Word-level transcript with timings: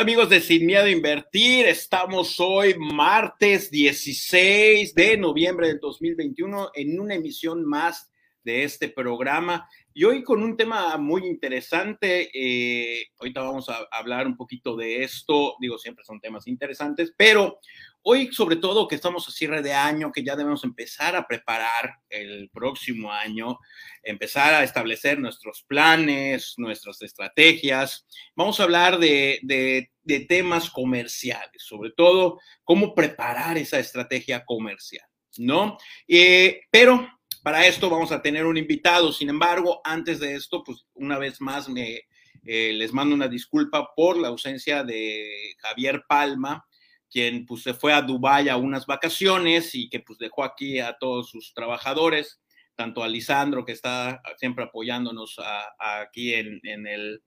Amigos 0.00 0.30
de 0.30 0.40
Sin 0.40 0.64
Miedo 0.64 0.84
a 0.84 0.90
Invertir, 0.90 1.66
estamos 1.66 2.40
hoy 2.40 2.74
martes 2.78 3.70
16 3.70 4.94
de 4.94 5.18
noviembre 5.18 5.68
del 5.68 5.78
2021 5.78 6.70
en 6.72 6.98
una 6.98 7.16
emisión 7.16 7.66
más 7.66 8.10
de 8.42 8.64
este 8.64 8.88
programa 8.88 9.68
y 9.92 10.04
hoy 10.04 10.22
con 10.22 10.42
un 10.42 10.56
tema 10.56 10.96
muy 10.96 11.26
interesante. 11.26 12.30
Eh, 12.32 13.06
ahorita 13.18 13.42
vamos 13.42 13.68
a 13.68 13.88
hablar 13.90 14.26
un 14.26 14.36
poquito 14.36 14.76
de 14.76 15.02
esto, 15.02 15.56
digo, 15.60 15.78
siempre 15.78 16.04
son 16.04 16.20
temas 16.20 16.46
interesantes, 16.46 17.12
pero 17.16 17.58
hoy 18.02 18.32
sobre 18.32 18.56
todo 18.56 18.88
que 18.88 18.94
estamos 18.94 19.28
a 19.28 19.32
cierre 19.32 19.62
de 19.62 19.74
año, 19.74 20.12
que 20.12 20.22
ya 20.22 20.36
debemos 20.36 20.64
empezar 20.64 21.16
a 21.16 21.26
preparar 21.26 21.96
el 22.08 22.48
próximo 22.50 23.12
año, 23.12 23.58
empezar 24.02 24.54
a 24.54 24.64
establecer 24.64 25.18
nuestros 25.18 25.64
planes, 25.64 26.54
nuestras 26.56 27.02
estrategias. 27.02 28.06
Vamos 28.36 28.60
a 28.60 28.64
hablar 28.64 28.98
de, 28.98 29.90
temas 30.28 30.70
comerciales, 30.70 31.62
sobre 31.62 31.92
todo 31.92 32.40
cómo 32.64 32.94
preparar 32.94 33.56
esa 33.58 33.78
estrategia 33.78 34.44
comercial, 34.44 35.06
¿no? 35.36 35.78
Eh, 36.08 36.62
pero 36.70 37.08
para 37.42 37.66
esto 37.66 37.88
vamos 37.90 38.12
a 38.12 38.22
tener 38.22 38.46
un 38.46 38.56
invitado. 38.56 39.12
Sin 39.12 39.28
embargo, 39.28 39.80
antes 39.84 40.20
de 40.20 40.34
esto, 40.34 40.62
pues 40.64 40.86
una 40.94 41.18
vez 41.18 41.40
más 41.40 41.68
me, 41.68 42.02
eh, 42.44 42.72
les 42.72 42.92
mando 42.92 43.14
una 43.14 43.28
disculpa 43.28 43.94
por 43.94 44.16
la 44.16 44.28
ausencia 44.28 44.82
de 44.84 45.54
Javier 45.58 46.04
Palma, 46.08 46.66
quien 47.10 47.44
pues 47.44 47.62
se 47.62 47.74
fue 47.74 47.92
a 47.92 48.02
Dubái 48.02 48.48
a 48.48 48.56
unas 48.56 48.86
vacaciones 48.86 49.74
y 49.74 49.88
que 49.88 50.00
pues 50.00 50.18
dejó 50.18 50.44
aquí 50.44 50.78
a 50.78 50.96
todos 50.98 51.30
sus 51.30 51.52
trabajadores, 51.54 52.40
tanto 52.76 53.02
a 53.02 53.08
Lisandro 53.08 53.64
que 53.64 53.72
está 53.72 54.22
siempre 54.36 54.64
apoyándonos 54.64 55.38
aquí 55.78 56.34
en, 56.34 56.60
en 56.62 56.86
el 56.86 57.22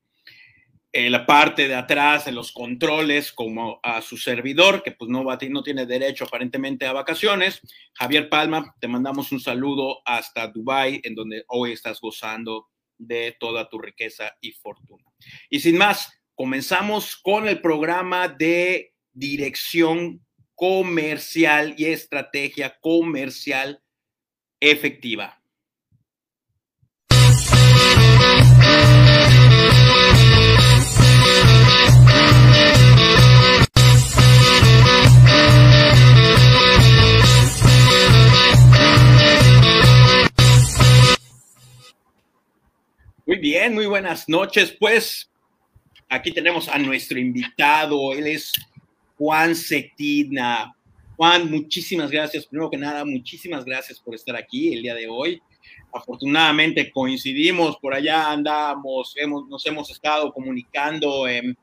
en 0.95 1.11
la 1.11 1.25
parte 1.25 1.67
de 1.67 1.73
atrás, 1.73 2.27
en 2.27 2.35
los 2.35 2.51
controles, 2.51 3.33
como 3.33 3.79
a 3.81 4.03
su 4.03 4.15
servidor, 4.15 4.83
que 4.83 4.91
pues 4.91 5.09
no, 5.09 5.25
va, 5.25 5.39
no 5.49 5.63
tiene 5.63 5.87
derecho 5.87 6.25
aparentemente 6.25 6.85
a 6.85 6.93
vacaciones. 6.93 7.61
Javier 7.93 8.29
Palma, 8.29 8.75
te 8.79 8.87
mandamos 8.87 9.31
un 9.31 9.39
saludo 9.39 10.01
hasta 10.05 10.47
Dubai, 10.47 11.01
en 11.03 11.15
donde 11.15 11.45
hoy 11.47 11.71
estás 11.71 11.99
gozando 11.99 12.67
de 12.99 13.35
toda 13.39 13.67
tu 13.69 13.79
riqueza 13.79 14.35
y 14.39 14.51
fortuna. 14.51 15.03
Y 15.49 15.61
sin 15.61 15.77
más, 15.77 16.13
comenzamos 16.35 17.17
con 17.17 17.47
el 17.47 17.59
programa 17.59 18.27
de 18.27 18.93
dirección 19.11 20.23
comercial 20.53 21.73
y 21.75 21.85
estrategia 21.85 22.77
comercial 22.79 23.81
efectiva. 24.59 25.42
Muy 43.33 43.41
bien, 43.41 43.73
muy 43.73 43.87
buenas 43.87 44.29
noches. 44.29 44.77
Pues 44.79 45.27
aquí 46.07 46.31
tenemos 46.31 46.69
a 46.69 46.77
nuestro 46.77 47.17
invitado. 47.17 48.13
Él 48.13 48.27
es 48.27 48.53
Juan 49.17 49.55
Cetina. 49.55 50.71
Juan, 51.17 51.49
muchísimas 51.49 52.11
gracias. 52.11 52.45
Primero 52.45 52.69
que 52.69 52.77
nada, 52.77 53.03
muchísimas 53.03 53.65
gracias 53.65 53.99
por 53.99 54.13
estar 54.13 54.35
aquí 54.35 54.71
el 54.71 54.83
día 54.83 54.93
de 54.93 55.07
hoy. 55.07 55.41
Afortunadamente 55.91 56.91
coincidimos, 56.91 57.77
por 57.77 57.95
allá 57.95 58.29
andamos, 58.29 59.15
hemos, 59.17 59.49
nos 59.49 59.65
hemos 59.65 59.89
estado 59.89 60.31
comunicando 60.31 61.27
en, 61.27 61.57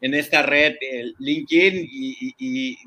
en 0.00 0.14
esta 0.14 0.42
red, 0.42 0.74
el 0.80 1.14
LinkedIn, 1.20 1.88
y, 1.88 2.34
y, 2.36 2.78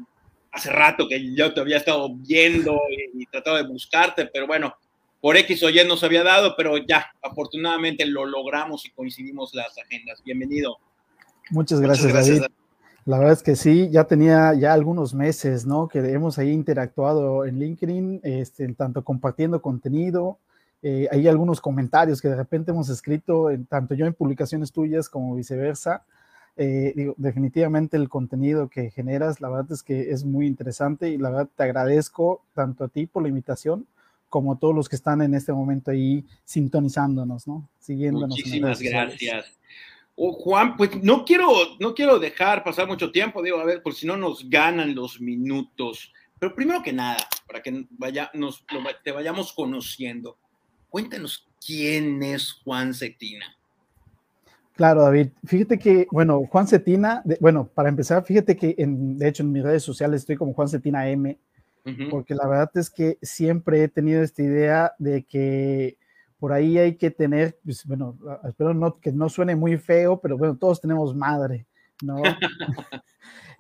hace 0.52 0.72
rato 0.72 1.08
que 1.08 1.34
yo 1.34 1.54
te 1.54 1.62
había 1.62 1.78
estado 1.78 2.14
viendo 2.14 2.82
y, 2.90 3.24
y 3.24 3.26
tratado 3.28 3.56
de 3.56 3.64
buscarte, 3.64 4.26
pero 4.26 4.46
bueno, 4.46 4.76
por 5.26 5.38
X 5.38 5.64
o 5.64 5.72
Y 5.72 5.80
no 5.88 5.98
se 5.98 6.06
había 6.06 6.24
dado, 6.24 6.54
pero 6.56 6.78
ya, 6.78 7.08
afortunadamente 7.20 8.06
lo 8.06 8.26
logramos 8.26 8.86
y 8.86 8.92
coincidimos 8.92 9.56
las 9.56 9.76
agendas. 9.76 10.22
Bienvenido. 10.24 10.78
Muchas 11.50 11.82
gracias, 11.82 12.14
David. 12.14 12.44
La 13.06 13.18
verdad 13.18 13.34
es 13.34 13.42
que 13.42 13.56
sí, 13.56 13.90
ya 13.90 14.04
tenía 14.04 14.54
ya 14.54 14.72
algunos 14.72 15.16
meses, 15.16 15.66
¿no? 15.66 15.88
Que 15.88 15.98
hemos 16.12 16.38
ahí 16.38 16.52
interactuado 16.52 17.44
en 17.44 17.58
LinkedIn, 17.58 18.20
este, 18.22 18.72
tanto 18.76 19.04
compartiendo 19.04 19.64
contenido, 19.64 20.38
eh, 20.84 21.08
hay 21.10 21.28
algunos 21.28 21.60
comentarios 21.60 22.22
que 22.22 22.28
de 22.28 22.36
repente 22.36 22.70
hemos 22.70 22.90
escrito, 22.90 23.50
en, 23.50 23.66
tanto 23.66 23.96
yo 23.96 24.06
en 24.06 24.14
publicaciones 24.14 24.72
tuyas 24.72 25.10
como 25.10 25.34
viceversa. 25.34 26.04
Eh, 26.56 26.94
digo, 26.96 27.16
definitivamente 27.18 27.98
el 27.98 28.10
contenido 28.10 28.70
que 28.70 28.92
generas, 28.92 29.42
la 29.42 29.50
verdad 29.50 29.72
es 29.72 29.82
que 29.82 30.12
es 30.12 30.24
muy 30.24 30.46
interesante 30.46 31.10
y 31.10 31.18
la 31.18 31.32
verdad 31.32 31.50
te 31.56 31.64
agradezco 31.64 32.44
tanto 32.54 32.84
a 32.84 32.90
ti 32.90 33.08
por 33.08 33.24
la 33.24 33.30
invitación 33.30 33.88
como 34.36 34.58
todos 34.58 34.76
los 34.76 34.90
que 34.90 34.98
están 34.98 35.22
en 35.22 35.34
este 35.34 35.54
momento 35.54 35.92
ahí 35.92 36.26
sintonizándonos, 36.44 37.48
¿no? 37.48 37.70
Siguiéndonos. 37.80 38.32
Muchísimas 38.32 38.82
gracias. 38.82 39.58
Oh, 40.14 40.34
Juan, 40.34 40.76
pues 40.76 41.02
no 41.02 41.24
quiero, 41.24 41.48
no 41.80 41.96
quiero 41.96 42.20
dejar 42.20 42.62
pasar 42.62 42.86
mucho 42.86 43.14
tiempo, 43.14 43.42
digo, 43.42 43.62
a 43.62 43.64
ver, 43.64 43.82
por 43.82 43.94
si 43.94 44.06
no 44.06 44.18
nos 44.18 44.50
ganan 44.50 44.94
los 44.94 45.22
minutos. 45.22 46.12
Pero 46.38 46.54
primero 46.54 46.84
que 46.84 46.92
nada, 46.92 47.16
para 47.48 47.64
que 47.64 47.88
vaya, 47.92 48.30
nos, 48.34 48.66
lo, 48.74 48.82
te 49.06 49.14
vayamos 49.14 49.54
conociendo, 49.54 50.38
cuéntanos 50.90 51.48
quién 51.66 52.22
es 52.22 52.52
Juan 52.66 52.94
Cetina. 52.94 53.56
Claro, 54.74 55.04
David. 55.04 55.30
Fíjate 55.46 55.80
que, 55.80 56.08
bueno, 56.12 56.44
Juan 56.52 56.68
Cetina, 56.68 57.22
de, 57.24 57.38
bueno, 57.40 57.70
para 57.74 57.88
empezar, 57.88 58.26
fíjate 58.26 58.58
que 58.58 58.76
en, 58.78 59.18
de 59.18 59.30
hecho 59.30 59.44
en 59.44 59.54
mis 59.54 59.64
redes 59.64 59.84
sociales 59.84 60.24
estoy 60.24 60.36
como 60.36 60.52
Juan 60.52 60.68
Cetina 60.68 61.08
M, 61.08 61.38
porque 62.10 62.36
la 62.36 62.48
verdad 62.48 62.72
es 62.76 62.90
que 62.90 63.18
siempre 63.22 63.84
he 63.84 63.88
tenido 63.88 64.24
esta 64.24 64.42
idea 64.42 64.94
de 64.98 65.24
que 65.24 65.98
por 66.40 66.52
ahí 66.52 66.78
hay 66.78 66.96
que 66.96 67.12
tener, 67.12 67.60
pues, 67.64 67.86
bueno, 67.86 68.18
espero 68.48 68.74
no, 68.74 69.00
que 69.00 69.12
no 69.12 69.30
suene 69.30 69.56
muy 69.56 69.78
feo, 69.78 70.20
pero 70.20 70.38
bueno, 70.38 70.58
todos 70.58 70.82
tenemos 70.82 71.16
madre, 71.16 71.68
¿no? 72.04 72.22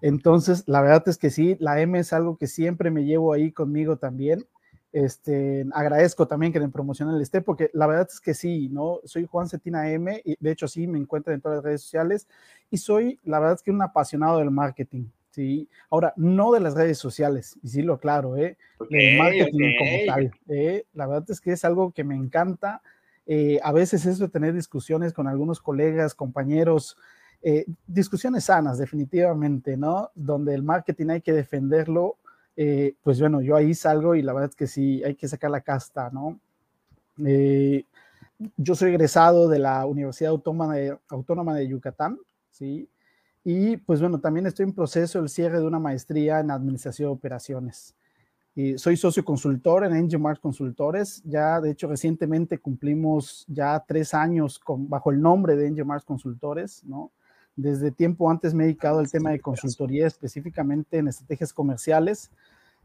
Entonces, 0.01 0.63
la 0.67 0.81
verdad 0.81 1.03
es 1.07 1.17
que 1.17 1.29
sí, 1.29 1.57
la 1.59 1.79
M 1.81 1.97
es 1.97 2.13
algo 2.13 2.37
que 2.37 2.47
siempre 2.47 2.91
me 2.91 3.05
llevo 3.05 3.33
ahí 3.33 3.51
conmigo 3.51 3.97
también. 3.97 4.45
Este, 4.91 5.65
agradezco 5.73 6.27
también 6.27 6.53
que 6.53 6.59
me 6.59 6.69
promocionen 6.69 7.15
el 7.15 7.21
esté, 7.21 7.41
porque 7.41 7.69
la 7.73 7.85
verdad 7.85 8.07
es 8.09 8.21
que 8.21 8.33
sí, 8.33 8.69
¿no? 8.69 8.99
Soy 9.03 9.25
Juan 9.25 9.49
Cetina 9.49 9.91
M, 9.91 10.21
y 10.23 10.37
de 10.39 10.51
hecho 10.51 10.67
sí, 10.67 10.87
me 10.87 10.97
encuentran 10.97 11.35
en 11.35 11.41
todas 11.41 11.57
las 11.57 11.65
redes 11.65 11.81
sociales, 11.81 12.27
y 12.69 12.77
soy, 12.77 13.19
la 13.23 13.39
verdad 13.39 13.55
es 13.55 13.61
que 13.61 13.71
un 13.71 13.81
apasionado 13.81 14.39
del 14.39 14.51
marketing, 14.51 15.07
¿sí? 15.35 15.67
Ahora, 15.89 16.13
no 16.15 16.53
de 16.53 16.61
las 16.61 16.75
redes 16.75 16.97
sociales, 16.97 17.59
y 17.61 17.67
sí 17.67 17.81
lo 17.81 17.99
claro, 17.99 18.37
¿eh? 18.37 18.57
Okay, 18.77 19.09
el 19.09 19.17
marketing 19.17 19.75
okay. 19.75 19.77
como 19.77 20.13
tal, 20.15 20.31
¿eh? 20.47 20.85
La 20.93 21.07
verdad 21.07 21.29
es 21.29 21.41
que 21.41 21.51
es 21.51 21.65
algo 21.65 21.91
que 21.91 22.05
me 22.05 22.15
encanta. 22.15 22.81
Eh, 23.27 23.59
a 23.61 23.73
veces 23.73 24.05
eso 24.05 24.23
de 24.23 24.29
tener 24.29 24.53
discusiones 24.53 25.11
con 25.11 25.27
algunos 25.27 25.59
colegas, 25.59 26.15
compañeros, 26.15 26.97
eh, 27.41 27.65
discusiones 27.85 28.45
sanas, 28.45 28.77
definitivamente, 28.77 29.75
¿no? 29.75 30.09
Donde 30.15 30.55
el 30.55 30.63
marketing 30.63 31.09
hay 31.09 31.21
que 31.21 31.33
defenderlo, 31.33 32.15
pues 33.03 33.19
bueno, 33.19 33.41
yo 33.41 33.57
ahí 33.57 33.73
salgo 33.73 34.15
y 34.15 34.21
la 34.21 34.31
verdad 34.31 34.51
es 34.51 34.55
que 34.55 34.67
sí, 34.67 35.03
hay 35.03 35.15
que 35.15 35.27
sacar 35.27 35.51
la 35.51 35.59
casta, 35.59 36.09
¿no? 36.11 36.39
Yo 38.55 38.75
soy 38.75 38.91
egresado 38.91 39.49
de 39.49 39.59
la 39.59 39.85
Universidad 39.85 40.31
Autónoma 40.31 40.73
de, 40.73 40.97
Autónoma 41.09 41.53
de 41.55 41.67
Yucatán, 41.67 42.17
¿sí? 42.51 42.87
Y 43.47 43.77
pues 43.77 44.01
bueno, 44.01 44.19
también 44.19 44.47
estoy 44.47 44.63
en 44.63 44.73
proceso 44.73 45.19
del 45.19 45.29
cierre 45.29 45.59
de 45.59 45.67
una 45.67 45.77
maestría 45.77 46.39
en 46.39 46.49
Administración 46.49 47.09
de 47.09 47.13
Operaciones. 47.13 47.95
Y 48.55 48.75
soy 48.79 48.97
socio 48.97 49.23
consultor 49.23 49.85
en 49.85 49.93
Angel 49.93 50.19
Mars 50.19 50.39
Consultores. 50.39 51.21
Ya, 51.23 51.61
de 51.61 51.69
hecho, 51.69 51.87
recientemente 51.87 52.57
cumplimos 52.57 53.45
ya 53.47 53.83
tres 53.87 54.15
años 54.15 54.59
bajo 54.65 55.11
el 55.11 55.21
nombre 55.21 55.55
de 55.55 55.67
Angel 55.67 55.85
Mars 55.85 56.03
Consultores, 56.03 56.83
¿no? 56.85 57.11
Desde 57.55 57.91
tiempo 57.91 58.31
antes 58.31 58.55
me 58.55 58.63
he 58.63 58.67
dedicado 58.67 58.97
al 58.97 59.11
tema 59.11 59.29
de 59.29 59.39
consultoría 59.39 60.07
específicamente 60.07 60.97
en 60.97 61.07
estrategias 61.07 61.53
comerciales. 61.53 62.31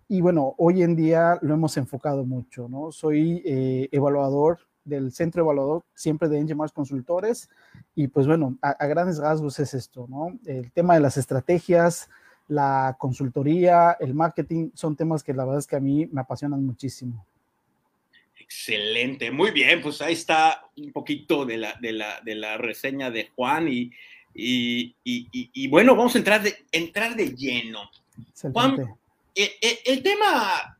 Y 0.08 0.20
bueno, 0.20 0.54
hoy 0.58 0.82
en 0.82 0.94
día 0.94 1.38
lo 1.40 1.54
hemos 1.54 1.76
enfocado 1.78 2.26
mucho, 2.26 2.68
¿no? 2.68 2.92
Soy 2.92 3.42
eh, 3.46 3.88
evaluador 3.92 4.58
del 4.84 5.12
centro 5.12 5.42
evaluador 5.42 5.84
siempre 5.94 6.28
de 6.28 6.38
Angel 6.38 6.56
Mars 6.56 6.72
Consultores. 6.72 7.48
Y 7.94 8.08
pues 8.08 8.26
bueno, 8.26 8.56
a, 8.62 8.70
a, 8.70 8.86
grandes 8.86 9.18
rasgos 9.18 9.58
es 9.58 9.74
esto, 9.74 10.06
¿no? 10.08 10.38
El 10.46 10.70
tema 10.72 10.94
de 10.94 11.00
las 11.00 11.16
estrategias, 11.16 12.08
la 12.48 12.96
consultoría, 12.98 13.96
el 14.00 14.14
marketing, 14.14 14.70
son 14.74 14.96
temas 14.96 15.22
que 15.22 15.32
la 15.32 15.44
verdad 15.44 15.60
es 15.60 15.66
que 15.66 15.76
a 15.76 15.80
mí 15.80 16.08
me 16.12 16.20
apasionan 16.20 16.64
muchísimo. 16.64 17.24
Excelente, 18.38 19.30
muy 19.30 19.52
bien, 19.52 19.80
pues 19.80 20.00
ahí 20.00 20.14
está 20.14 20.64
un 20.76 20.90
poquito 20.90 21.46
de 21.46 21.58
la, 21.58 21.74
de 21.80 21.92
la, 21.92 22.20
de 22.20 22.34
la 22.34 22.58
reseña 22.58 23.08
de 23.08 23.28
Juan 23.36 23.68
y, 23.68 23.92
y, 24.34 24.96
y, 25.04 25.28
y, 25.32 25.68
bueno, 25.68 25.94
vamos 25.94 26.16
a 26.16 26.18
entrar 26.18 26.42
de, 26.42 26.56
entrar 26.72 27.14
de 27.14 27.28
lleno. 27.28 27.88
Excelente. 28.28 28.60
Juan, 28.60 28.96
el, 29.36 29.50
el, 29.60 29.78
el 29.84 30.02
tema 30.02 30.76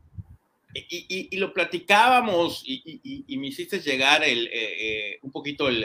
y, 0.75 1.07
y, 1.09 1.29
y, 1.33 1.37
lo 1.37 1.53
platicábamos 1.53 2.63
y, 2.65 3.25
y 3.27 3.37
me 3.39 3.49
hiciste 3.49 3.81
llegar 3.81 4.23
el, 4.23 4.47
eh, 4.47 4.53
eh, 4.53 5.19
un 5.23 5.31
poquito 5.33 5.69
el, 5.69 5.85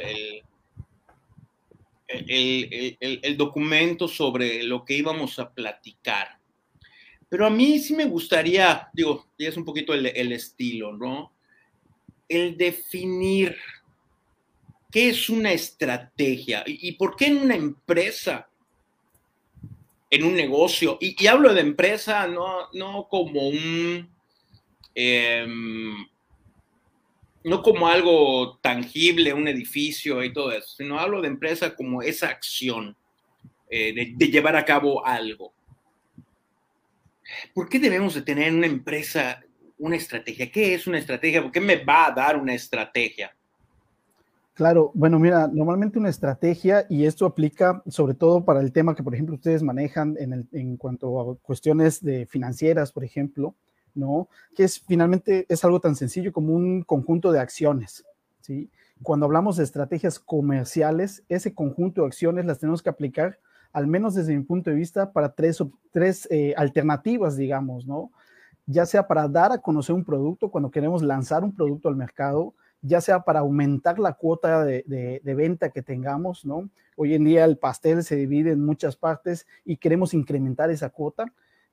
el, 2.07 2.97
el, 2.99 3.37
documento 3.37 4.07
sobre 4.07 4.63
lo 4.63 4.85
que 4.85 4.95
íbamos 4.95 5.39
a 5.39 5.51
platicar. 5.51 6.39
Pero 7.29 7.45
a 7.45 7.49
mí 7.49 7.79
sí 7.79 7.95
me 7.95 8.05
gustaría, 8.05 8.89
digo, 8.93 9.27
ya 9.37 9.49
es 9.49 9.57
un 9.57 9.65
poquito 9.65 9.93
el, 9.93 10.31
estilo, 10.31 10.95
¿no? 10.95 11.33
El 12.29 12.55
definir 12.55 13.55
qué 14.91 15.09
es 15.09 15.29
una 15.29 15.51
estrategia 15.51 16.63
y, 16.65 16.91
por 16.93 17.15
qué 17.15 17.27
en 17.27 17.37
una 17.37 17.55
empresa, 17.55 18.47
en 20.09 20.23
un 20.23 20.35
negocio, 20.35 20.97
y, 21.01 21.25
hablo 21.27 21.53
de 21.53 21.61
empresa 21.61 22.27
no, 22.27 22.69
no 22.73 23.07
como 23.09 23.49
un... 23.49 24.14
Em, 24.95 26.07
no 27.43 27.61
como 27.61 27.87
algo 27.87 28.57
tangible, 28.57 29.33
un 29.33 29.47
edificio 29.47 30.23
y 30.23 30.33
todo 30.33 30.51
eso, 30.51 30.67
sino 30.77 30.97
hablo 30.97 31.21
de 31.21 31.27
empresa 31.27 31.75
como 31.75 32.01
esa 32.01 32.29
acción 32.29 32.95
eh, 33.69 34.15
de, 34.15 34.27
llevar 34.27 34.55
a 34.55 34.65
cabo 34.65 35.05
algo. 35.05 35.53
¿Por 37.53 37.67
qué 37.67 37.77
debemos 37.77 38.15
de 38.15 38.21
tener 38.21 38.47
en 38.47 38.55
una 38.55 38.67
empresa 38.67 39.43
una 39.77 39.97
estrategia? 39.97 40.49
¿Qué 40.49 40.73
es 40.73 40.87
una 40.87 40.97
estrategia? 40.97 41.41
¿Por 41.41 41.51
qué 41.51 41.59
me 41.59 41.83
va 41.83 42.07
a 42.07 42.11
dar 42.11 42.37
una 42.37 42.53
estrategia? 42.53 43.35
Claro, 44.53 44.91
bueno, 44.93 45.19
mira, 45.19 45.47
normalmente 45.51 45.99
una 45.99 46.09
estrategia, 46.09 46.85
y 46.89 47.05
esto 47.05 47.25
aplica 47.25 47.83
sobre 47.89 48.13
todo 48.13 48.45
para 48.45 48.61
el 48.61 48.71
tema 48.71 48.95
que, 48.95 49.03
por 49.03 49.13
ejemplo, 49.13 49.35
ustedes 49.35 49.61
manejan 49.61 50.15
en, 50.17 50.47
en 50.53 50.77
cuanto 50.77 51.19
a 51.19 51.35
cuestiones 51.39 52.01
de 52.01 52.25
financieras, 52.25 52.93
por 52.93 53.03
ejemplo, 53.03 53.53
¿no? 53.95 54.29
Que 54.55 54.65
es 54.65 54.79
finalmente 54.79 55.45
es 55.49 55.63
algo 55.65 55.79
tan 55.79 55.95
sencillo 55.95 56.31
como 56.31 56.53
un 56.53 56.83
conjunto 56.83 57.31
de 57.31 57.39
acciones, 57.39 58.05
¿sí? 58.41 58.69
Cuando 59.01 59.25
hablamos 59.25 59.57
de 59.57 59.63
estrategias 59.63 60.19
comerciales, 60.19 61.23
ese 61.27 61.53
conjunto 61.53 62.01
de 62.01 62.07
acciones 62.07 62.45
las 62.45 62.59
tenemos 62.59 62.81
que 62.81 62.89
aplicar, 62.89 63.39
al 63.73 63.87
menos 63.87 64.15
desde 64.15 64.35
mi 64.35 64.43
punto 64.43 64.69
de 64.69 64.75
vista, 64.75 65.11
para 65.11 65.33
tres, 65.33 65.61
tres 65.91 66.27
eh, 66.31 66.53
alternativas, 66.55 67.35
digamos, 67.35 67.85
¿no? 67.85 68.11
Ya 68.65 68.85
sea 68.85 69.07
para 69.07 69.27
dar 69.27 69.51
a 69.51 69.57
conocer 69.57 69.93
un 69.93 70.05
producto, 70.05 70.49
cuando 70.49 70.71
queremos 70.71 71.03
lanzar 71.03 71.43
un 71.43 71.53
producto 71.53 71.89
al 71.89 71.95
mercado, 71.95 72.53
ya 72.81 73.01
sea 73.01 73.21
para 73.21 73.39
aumentar 73.39 73.99
la 73.99 74.13
cuota 74.13 74.63
de, 74.63 74.83
de, 75.21 75.33
venta 75.33 75.69
que 75.71 75.81
tengamos, 75.81 76.45
¿no? 76.45 76.69
Hoy 76.95 77.15
en 77.15 77.25
día 77.25 77.43
el 77.43 77.57
pastel 77.57 78.03
se 78.03 78.15
divide 78.15 78.51
en 78.51 78.63
muchas 78.63 78.95
partes 78.95 79.45
y 79.65 79.77
queremos 79.77 80.13
incrementar 80.13 80.69
esa 80.69 80.89
cuota 80.89 81.25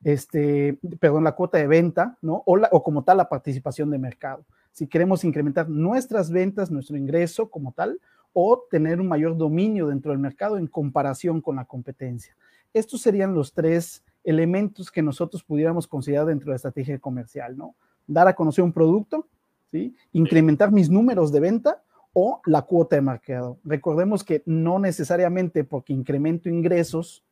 este, 0.04 0.78
perdón, 0.99 1.25
la 1.25 1.32
cuota 1.32 1.58
de 1.58 1.66
venta, 1.66 2.16
¿no? 2.22 2.43
O, 2.46 2.58
o 2.70 2.82
como 2.82 3.04
tal 3.04 3.19
la 3.19 3.28
participación 3.28 3.90
de 3.90 3.99
mercado. 3.99 4.44
Si 4.72 4.87
queremos 4.87 5.25
incrementar 5.25 5.69
nuestras 5.69 6.31
ventas, 6.31 6.70
nuestro 6.70 6.96
ingreso 6.96 7.50
como 7.50 7.72
tal, 7.72 8.00
o 8.32 8.64
tener 8.70 9.00
un 9.00 9.08
mayor 9.08 9.37
dominio 9.37 9.88
dentro 9.88 10.10
del 10.10 10.19
mercado 10.19 10.56
en 10.56 10.66
comparación 10.66 11.40
con 11.40 11.56
la 11.56 11.64
competencia. 11.64 12.34
Estos 12.72 13.02
serían 13.02 13.34
los 13.34 13.52
tres 13.52 14.02
elementos 14.25 14.90
que 14.90 15.02
nosotros 15.02 15.43
pudiéramos 15.43 15.87
considerar 15.87 16.26
dentro 16.26 16.46
de 16.46 16.52
la 16.52 16.56
estrategia 16.56 16.98
comercial, 16.98 17.56
¿no? 17.56 17.75
Dar 18.06 18.28
a 18.28 18.34
conocer 18.34 18.64
un 18.64 18.72
producto, 18.72 19.26
¿sí? 19.70 19.94
Incrementar 20.12 20.72
mis 20.72 20.88
números 20.88 21.32
de 21.32 21.40
venta 21.40 21.82
o 22.14 22.40
la 22.46 22.62
cuota 22.62 22.96
de 22.96 23.02
mercado. 23.02 23.58
Recordemos 23.64 24.25
que 24.25 24.43
no 24.46 24.78
necesariamente 24.78 25.64
porque 25.64 25.93
incremento 25.93 26.48
ingresos 26.48 27.22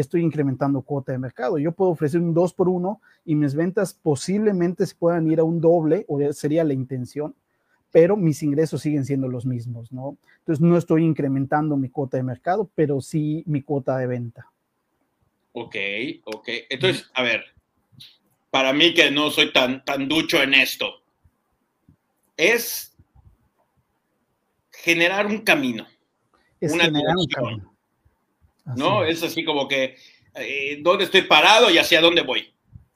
estoy 0.00 0.22
incrementando 0.22 0.82
cuota 0.82 1.12
de 1.12 1.18
mercado. 1.18 1.58
Yo 1.58 1.72
puedo 1.72 1.90
ofrecer 1.90 2.20
un 2.20 2.34
2 2.34 2.52
por 2.52 2.68
1 2.68 3.00
y 3.24 3.34
mis 3.34 3.54
ventas 3.54 3.94
posiblemente 3.94 4.86
se 4.86 4.94
puedan 4.94 5.30
ir 5.30 5.40
a 5.40 5.44
un 5.44 5.60
doble, 5.60 6.04
o 6.06 6.20
sería 6.34 6.64
la 6.64 6.74
intención, 6.74 7.34
pero 7.90 8.14
mis 8.14 8.42
ingresos 8.42 8.82
siguen 8.82 9.06
siendo 9.06 9.26
los 9.26 9.46
mismos, 9.46 9.90
¿no? 9.92 10.18
Entonces 10.40 10.60
no 10.60 10.76
estoy 10.76 11.02
incrementando 11.02 11.78
mi 11.78 11.88
cuota 11.88 12.18
de 12.18 12.24
mercado, 12.24 12.70
pero 12.74 13.00
sí 13.00 13.42
mi 13.46 13.62
cuota 13.62 13.96
de 13.96 14.06
venta. 14.06 14.50
Ok, 15.52 15.76
ok. 16.26 16.48
Entonces, 16.68 17.10
a 17.14 17.22
ver, 17.22 17.44
para 18.50 18.74
mí 18.74 18.92
que 18.92 19.10
no 19.10 19.30
soy 19.30 19.50
tan, 19.50 19.82
tan 19.82 20.08
ducho 20.08 20.42
en 20.42 20.52
esto, 20.52 20.86
es 22.36 22.94
generar 24.70 25.26
un 25.26 25.38
camino. 25.38 25.86
Es 26.60 26.72
generar 26.72 27.16
un 27.16 27.26
camino 27.26 27.75
¿no? 28.76 29.04
Es. 29.04 29.22
así 29.22 29.44
como 29.44 29.68
que, 29.68 29.96
eh, 30.34 30.80
¿dónde 30.82 31.04
estoy 31.04 31.22
parado 31.22 31.70
y 31.70 31.78
hacia 31.78 32.00
dónde 32.00 32.22
voy? 32.22 32.52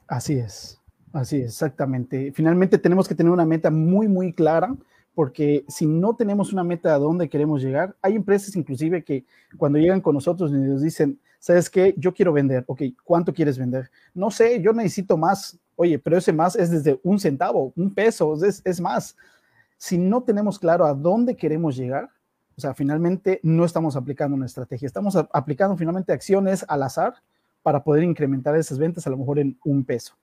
Así 0.09 0.35
es, 0.35 0.81
así 1.13 1.37
es, 1.37 1.45
exactamente. 1.45 2.33
Finalmente 2.33 2.79
tenemos 2.79 3.07
que 3.07 3.15
tener 3.15 3.33
una 3.33 3.47
meta 3.47 3.71
muy, 3.71 4.09
muy 4.09 4.33
clara, 4.33 4.75
porque 5.15 5.65
si 5.69 5.87
no 5.87 6.17
tenemos 6.17 6.53
una 6.53 6.65
meta 6.65 6.95
a 6.95 6.99
dónde 6.99 7.29
queremos 7.29 7.63
llegar, 7.63 7.97
hay 8.03 8.17
empresas 8.17 8.57
inclusive 8.57 9.05
que 9.05 9.25
cuando 9.57 9.79
llegan 9.79 10.01
con 10.01 10.15
nosotros 10.15 10.51
y 10.51 10.55
nos 10.55 10.83
dicen, 10.83 11.21
¿sabes 11.39 11.69
qué? 11.69 11.95
Yo 11.97 12.15
quiero 12.15 12.33
vender, 12.33 12.65
ok, 12.67 12.83
¿cuánto 13.05 13.33
quieres 13.33 13.59
vender? 13.59 13.91
No 14.15 14.31
sé, 14.31 14.61
yo 14.63 14.73
necesito 14.73 15.17
más. 15.17 15.59
Oye, 15.77 15.99
pero 15.99 16.19
ese 16.19 16.33
más 16.33 16.57
es 16.57 16.71
desde 16.71 17.01
un 17.03 17.19
centavo, 17.19 17.73
un 17.75 17.93
peso, 17.93 18.35
es, 18.45 18.63
es 18.65 18.81
más. 18.81 19.17
Si 19.79 19.97
no 19.97 20.23
tenemos 20.23 20.59
claro 20.59 20.85
a 20.85 20.95
dónde 20.95 21.37
queremos 21.37 21.77
llegar, 21.77 22.11
o 22.61 22.63
sea, 22.63 22.75
finalmente 22.75 23.41
no 23.43 23.65
estamos 23.65 23.97
aplicando 23.97 24.37
una 24.37 24.45
estrategia, 24.45 24.85
estamos 24.85 25.17
aplicando 25.17 25.79
finalmente 25.79 26.13
acciones 26.13 26.63
al 26.69 26.83
azar 26.83 27.15
para 27.63 27.83
poder 27.83 28.05
incrementar 28.05 28.55
esas 28.55 28.79
ventas 28.79 29.07
a 29.07 29.11
lo 29.11 29.17
mejor 29.17 29.39
en 29.39 29.59
un 29.65 29.83
peso. 29.83 30.15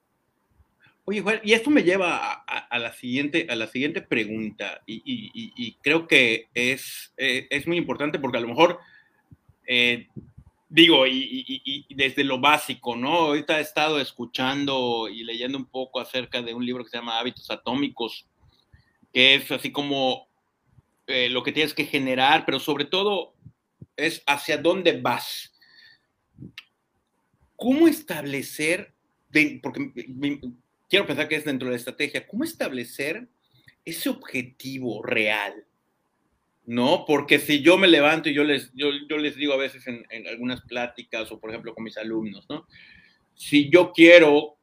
Oye, 1.06 1.22
Juan, 1.22 1.40
y 1.44 1.54
esto 1.54 1.72
me 1.72 1.82
lleva 1.82 2.32
a, 2.34 2.78
la, 2.78 2.94
siguiente, 2.94 3.48
a 3.50 3.56
la 3.56 3.66
siguiente 3.66 4.04
pregunta, 4.04 4.82
y, 4.86 5.74
creo 5.82 6.08
que 6.08 6.46
es, 6.54 7.12
eh, 7.18 7.48
es, 7.50 7.66
muy 7.66 7.78
importante 7.78 8.20
porque 8.20 8.38
a 8.38 8.42
lo 8.42 8.50
mejor, 8.50 8.78
eh, 9.66 10.06
digo, 10.70 11.08
y, 11.08 11.88
desde 11.90 12.24
lo 12.24 12.40
básico, 12.40 12.96
¿no? 12.96 13.14
Ahorita 13.14 13.58
he 13.58 13.62
estado 13.62 14.00
escuchando 14.00 15.10
y 15.10 15.24
leyendo 15.24 15.58
un 15.58 15.66
poco 15.66 16.00
acerca 16.00 16.44
de 16.44 16.54
un 16.54 16.64
libro 16.64 16.84
que 16.84 16.92
se 16.92 16.98
llama 16.98 17.18
Hábitos 17.18 17.50
Atómicos, 17.50 18.28
que 19.12 19.34
es 19.34 19.50
así 19.50 19.72
como 19.72 20.27
eh, 21.08 21.30
lo 21.30 21.42
que 21.42 21.54
tienes 21.54 21.74
que 21.74 21.86
generar, 21.86 22.46
pero 22.46 22.60
sobre 22.60 22.86
todo 22.86 23.34
es 23.96 24.22
hacia 24.28 24.58
dónde 24.58 25.00
vas. 25.00 25.54
¿Cómo 27.56 27.88
establecer, 27.88 28.94
porque 29.64 29.92
quiero 30.90 31.08
pensar 31.08 31.28
que 31.28 31.36
es 31.36 31.46
dentro 31.46 31.68
de 31.68 31.72
la 31.72 31.78
estrategia, 31.78 32.28
cómo 32.28 32.44
establecer 32.44 33.28
ese 33.84 34.10
objetivo 34.10 35.02
real? 35.02 35.66
¿No? 36.66 37.06
Porque 37.08 37.40
si 37.40 37.62
yo 37.62 37.78
me 37.78 37.88
levanto 37.88 38.30
y 38.30 38.34
yo 38.34 38.44
les, 38.44 38.72
yo, 38.74 38.92
les 38.92 39.36
digo 39.38 39.54
a 39.54 39.58
veces 39.58 39.88
en, 39.88 40.06
en 40.10 40.28
algunas 40.28 40.62
pláticas 40.62 41.32
o 41.32 41.40
por 41.40 41.50
ejemplo 41.50 41.74
con 41.74 41.86
mis 41.86 41.98
alumnos, 41.98 42.46
¿no? 42.50 42.68
Si 43.34 43.70
yo 43.70 43.94
quiero 43.94 44.58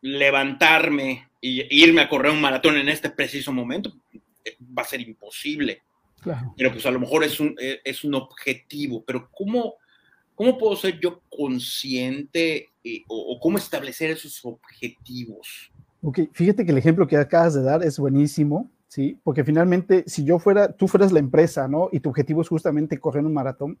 levantarme 0.00 1.28
y 1.40 1.64
irme 1.82 2.00
a 2.00 2.08
correr 2.08 2.32
un 2.32 2.40
maratón 2.40 2.76
en 2.76 2.88
este 2.88 3.10
preciso 3.10 3.52
momento, 3.52 3.94
va 4.76 4.82
a 4.82 4.86
ser 4.86 5.00
imposible. 5.00 5.82
Pero 6.56 6.72
pues 6.72 6.84
a 6.86 6.90
lo 6.90 7.00
mejor 7.00 7.24
es 7.24 7.40
un, 7.40 7.54
eh, 7.60 7.80
es 7.84 8.04
un 8.04 8.14
objetivo, 8.14 9.02
pero 9.04 9.30
¿cómo, 9.32 9.74
¿cómo 10.34 10.58
puedo 10.58 10.76
ser 10.76 10.98
yo 11.00 11.22
consciente 11.28 12.68
eh, 12.84 13.02
o, 13.08 13.38
cómo 13.40 13.58
establecer 13.58 14.10
esos 14.10 14.44
objetivos? 14.44 15.72
Ok, 16.02 16.20
fíjate 16.32 16.64
que 16.64 16.72
el 16.72 16.78
ejemplo 16.78 17.06
que 17.06 17.16
acabas 17.16 17.54
de 17.54 17.62
dar 17.62 17.82
es 17.82 17.98
buenísimo, 17.98 18.70
¿sí? 18.88 19.18
Porque 19.22 19.44
finalmente, 19.44 20.04
si 20.06 20.24
yo 20.24 20.38
fuera, 20.38 20.72
tú 20.72 20.88
fueras 20.88 21.12
la 21.12 21.18
empresa, 21.18 21.68
¿no? 21.68 21.88
Y 21.92 22.00
tu 22.00 22.10
objetivo 22.10 22.42
es 22.42 22.48
justamente 22.48 22.98
correr 22.98 23.24
un 23.24 23.34
maratón, 23.34 23.78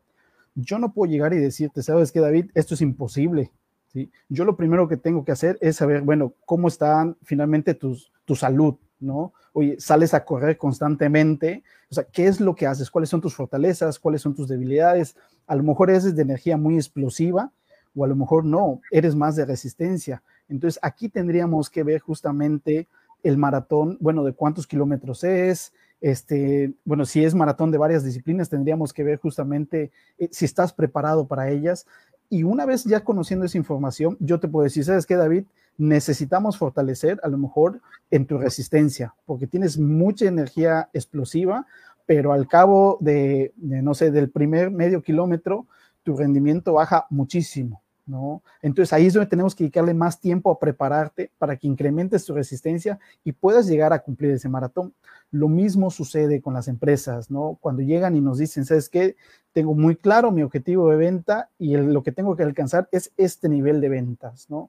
yo 0.54 0.78
no 0.78 0.92
puedo 0.92 1.10
llegar 1.10 1.32
y 1.32 1.38
decirte, 1.38 1.82
¿sabes 1.82 2.10
qué, 2.10 2.20
David? 2.20 2.46
Esto 2.54 2.74
es 2.74 2.80
imposible, 2.80 3.52
¿sí? 3.92 4.10
Yo 4.28 4.44
lo 4.44 4.56
primero 4.56 4.88
que 4.88 4.96
tengo 4.96 5.24
que 5.24 5.32
hacer 5.32 5.58
es 5.60 5.76
saber, 5.76 6.02
bueno, 6.02 6.34
cómo 6.44 6.68
está 6.68 7.14
finalmente 7.22 7.74
tus, 7.74 8.12
tu 8.24 8.34
salud, 8.34 8.76
¿no? 9.00 9.32
Oye, 9.52 9.76
sales 9.80 10.14
a 10.14 10.24
correr 10.24 10.56
constantemente, 10.56 11.62
o 11.90 11.94
sea, 11.94 12.04
¿qué 12.04 12.26
es 12.26 12.40
lo 12.40 12.54
que 12.54 12.66
haces? 12.66 12.90
¿Cuáles 12.90 13.08
son 13.10 13.20
tus 13.20 13.34
fortalezas? 13.34 13.98
¿Cuáles 13.98 14.22
son 14.22 14.34
tus 14.34 14.48
debilidades? 14.48 15.16
A 15.46 15.56
lo 15.56 15.62
mejor 15.62 15.90
eres 15.90 16.14
de 16.14 16.22
energía 16.22 16.56
muy 16.56 16.76
explosiva 16.76 17.50
o 17.94 18.04
a 18.04 18.08
lo 18.08 18.14
mejor 18.14 18.44
no, 18.44 18.80
eres 18.90 19.16
más 19.16 19.34
de 19.36 19.44
resistencia. 19.44 20.22
Entonces, 20.48 20.78
aquí 20.82 21.08
tendríamos 21.08 21.70
que 21.70 21.82
ver 21.82 22.00
justamente 22.00 22.88
el 23.22 23.36
maratón, 23.36 23.98
bueno, 24.00 24.24
de 24.24 24.32
cuántos 24.32 24.66
kilómetros 24.66 25.24
es, 25.24 25.72
este, 26.00 26.72
bueno, 26.84 27.04
si 27.04 27.24
es 27.24 27.34
maratón 27.34 27.70
de 27.70 27.78
varias 27.78 28.04
disciplinas, 28.04 28.48
tendríamos 28.48 28.92
que 28.92 29.04
ver 29.04 29.18
justamente 29.18 29.90
eh, 30.18 30.28
si 30.32 30.44
estás 30.44 30.72
preparado 30.72 31.26
para 31.26 31.50
ellas. 31.50 31.86
Y 32.28 32.44
una 32.44 32.64
vez 32.64 32.84
ya 32.84 33.00
conociendo 33.00 33.44
esa 33.44 33.58
información, 33.58 34.16
yo 34.20 34.40
te 34.40 34.48
puedo 34.48 34.64
decir, 34.64 34.84
¿sabes 34.84 35.04
qué, 35.04 35.16
David? 35.16 35.44
Necesitamos 35.80 36.58
fortalecer 36.58 37.18
a 37.22 37.28
lo 37.28 37.38
mejor 37.38 37.80
en 38.10 38.26
tu 38.26 38.36
resistencia, 38.36 39.14
porque 39.24 39.46
tienes 39.46 39.78
mucha 39.78 40.26
energía 40.26 40.90
explosiva, 40.92 41.66
pero 42.04 42.32
al 42.32 42.46
cabo 42.46 42.98
de, 43.00 43.54
no 43.56 43.94
sé, 43.94 44.10
del 44.10 44.30
primer 44.30 44.70
medio 44.70 45.02
kilómetro, 45.02 45.66
tu 46.02 46.16
rendimiento 46.16 46.74
baja 46.74 47.06
muchísimo, 47.08 47.82
¿no? 48.04 48.42
Entonces 48.60 48.92
ahí 48.92 49.06
es 49.06 49.14
donde 49.14 49.30
tenemos 49.30 49.54
que 49.54 49.64
dedicarle 49.64 49.94
más 49.94 50.20
tiempo 50.20 50.50
a 50.50 50.58
prepararte 50.58 51.30
para 51.38 51.56
que 51.56 51.66
incrementes 51.66 52.26
tu 52.26 52.34
resistencia 52.34 52.98
y 53.24 53.32
puedas 53.32 53.66
llegar 53.66 53.94
a 53.94 54.00
cumplir 54.00 54.32
ese 54.32 54.50
maratón. 54.50 54.92
Lo 55.30 55.48
mismo 55.48 55.90
sucede 55.90 56.42
con 56.42 56.52
las 56.52 56.68
empresas, 56.68 57.30
¿no? 57.30 57.56
Cuando 57.60 57.80
llegan 57.80 58.16
y 58.16 58.20
nos 58.20 58.36
dicen, 58.36 58.66
¿sabes 58.66 58.90
qué? 58.90 59.16
Tengo 59.52 59.74
muy 59.74 59.96
claro 59.96 60.30
mi 60.30 60.42
objetivo 60.42 60.90
de 60.90 60.96
venta 60.98 61.48
y 61.58 61.74
lo 61.76 62.02
que 62.02 62.12
tengo 62.12 62.36
que 62.36 62.42
alcanzar 62.42 62.86
es 62.92 63.12
este 63.16 63.48
nivel 63.48 63.80
de 63.80 63.88
ventas, 63.88 64.50
¿no? 64.50 64.68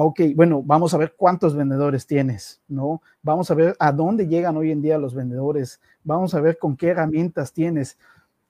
Ok, 0.00 0.20
bueno, 0.36 0.62
vamos 0.62 0.94
a 0.94 0.98
ver 0.98 1.14
cuántos 1.16 1.56
vendedores 1.56 2.06
tienes, 2.06 2.60
¿no? 2.68 3.02
Vamos 3.20 3.50
a 3.50 3.54
ver 3.54 3.74
a 3.80 3.90
dónde 3.90 4.28
llegan 4.28 4.56
hoy 4.56 4.70
en 4.70 4.80
día 4.80 4.96
los 4.96 5.12
vendedores, 5.12 5.80
vamos 6.04 6.34
a 6.34 6.40
ver 6.40 6.56
con 6.56 6.76
qué 6.76 6.88
herramientas 6.90 7.52
tienes 7.52 7.98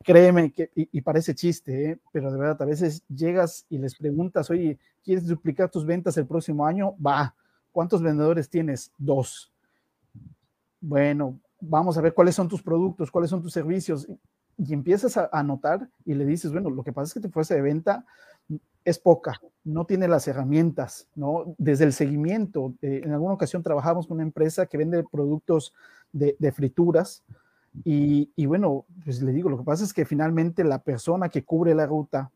créeme 0.04 0.52
que, 0.52 0.70
y, 0.74 1.00
parece 1.00 1.34
chiste, 1.34 1.90
¿eh? 1.90 1.98
pero 2.12 2.30
de 2.30 2.38
verdad, 2.38 2.62
a 2.62 2.64
veces 2.64 3.02
llegas 3.08 3.66
y 3.68 3.78
les 3.78 3.94
preguntas, 3.94 4.50
oye, 4.50 4.78
¿quieres 5.04 5.26
duplicar 5.26 5.70
tus 5.70 5.84
ventas 5.84 6.16
el 6.16 6.26
próximo 6.26 6.66
año? 6.66 6.94
Va, 7.04 7.34
¿cuántos 7.72 8.02
vendedores 8.02 8.48
tienes? 8.48 8.92
Dos. 8.96 9.52
Bueno, 10.80 11.38
vamos 11.60 11.98
a 11.98 12.00
ver 12.00 12.14
cuáles 12.14 12.34
son 12.34 12.48
tus 12.48 12.62
productos, 12.62 13.10
cuáles 13.10 13.30
son 13.30 13.42
tus 13.42 13.52
servicios. 13.52 14.08
Y 14.56 14.72
empiezas 14.72 15.16
a, 15.16 15.28
a 15.32 15.42
notar 15.42 15.88
y 16.04 16.14
le 16.14 16.24
dices, 16.24 16.52
bueno, 16.52 16.70
lo 16.70 16.82
que 16.82 16.92
pasa 16.92 17.08
es 17.08 17.14
que 17.14 17.20
tu 17.20 17.30
fuerza 17.30 17.54
de 17.54 17.62
venta 17.62 18.04
es 18.84 18.98
poca, 18.98 19.40
no 19.64 19.84
tiene 19.84 20.08
las 20.08 20.26
herramientas, 20.28 21.08
¿no? 21.14 21.54
Desde 21.58 21.84
el 21.84 21.92
seguimiento, 21.92 22.74
eh, 22.80 23.02
en 23.04 23.12
alguna 23.12 23.34
ocasión 23.34 23.62
trabajamos 23.62 24.06
con 24.06 24.16
una 24.16 24.24
empresa 24.24 24.66
que 24.66 24.78
vende 24.78 25.04
productos 25.10 25.74
de, 26.12 26.36
de 26.38 26.52
frituras, 26.52 27.22
y, 27.84 28.46
bueno, 28.46 28.86
pues 29.04 29.22
le 29.22 29.32
digo, 29.32 29.48
lo 29.50 29.58
que 29.58 29.64
pasa 29.64 29.84
es 29.84 29.92
que 29.92 30.04
finalmente 30.04 30.64
la 30.64 30.82
persona 30.82 31.28
que 31.28 31.44
cubre 31.44 31.74
la 31.74 31.86
ruta, 31.86 32.30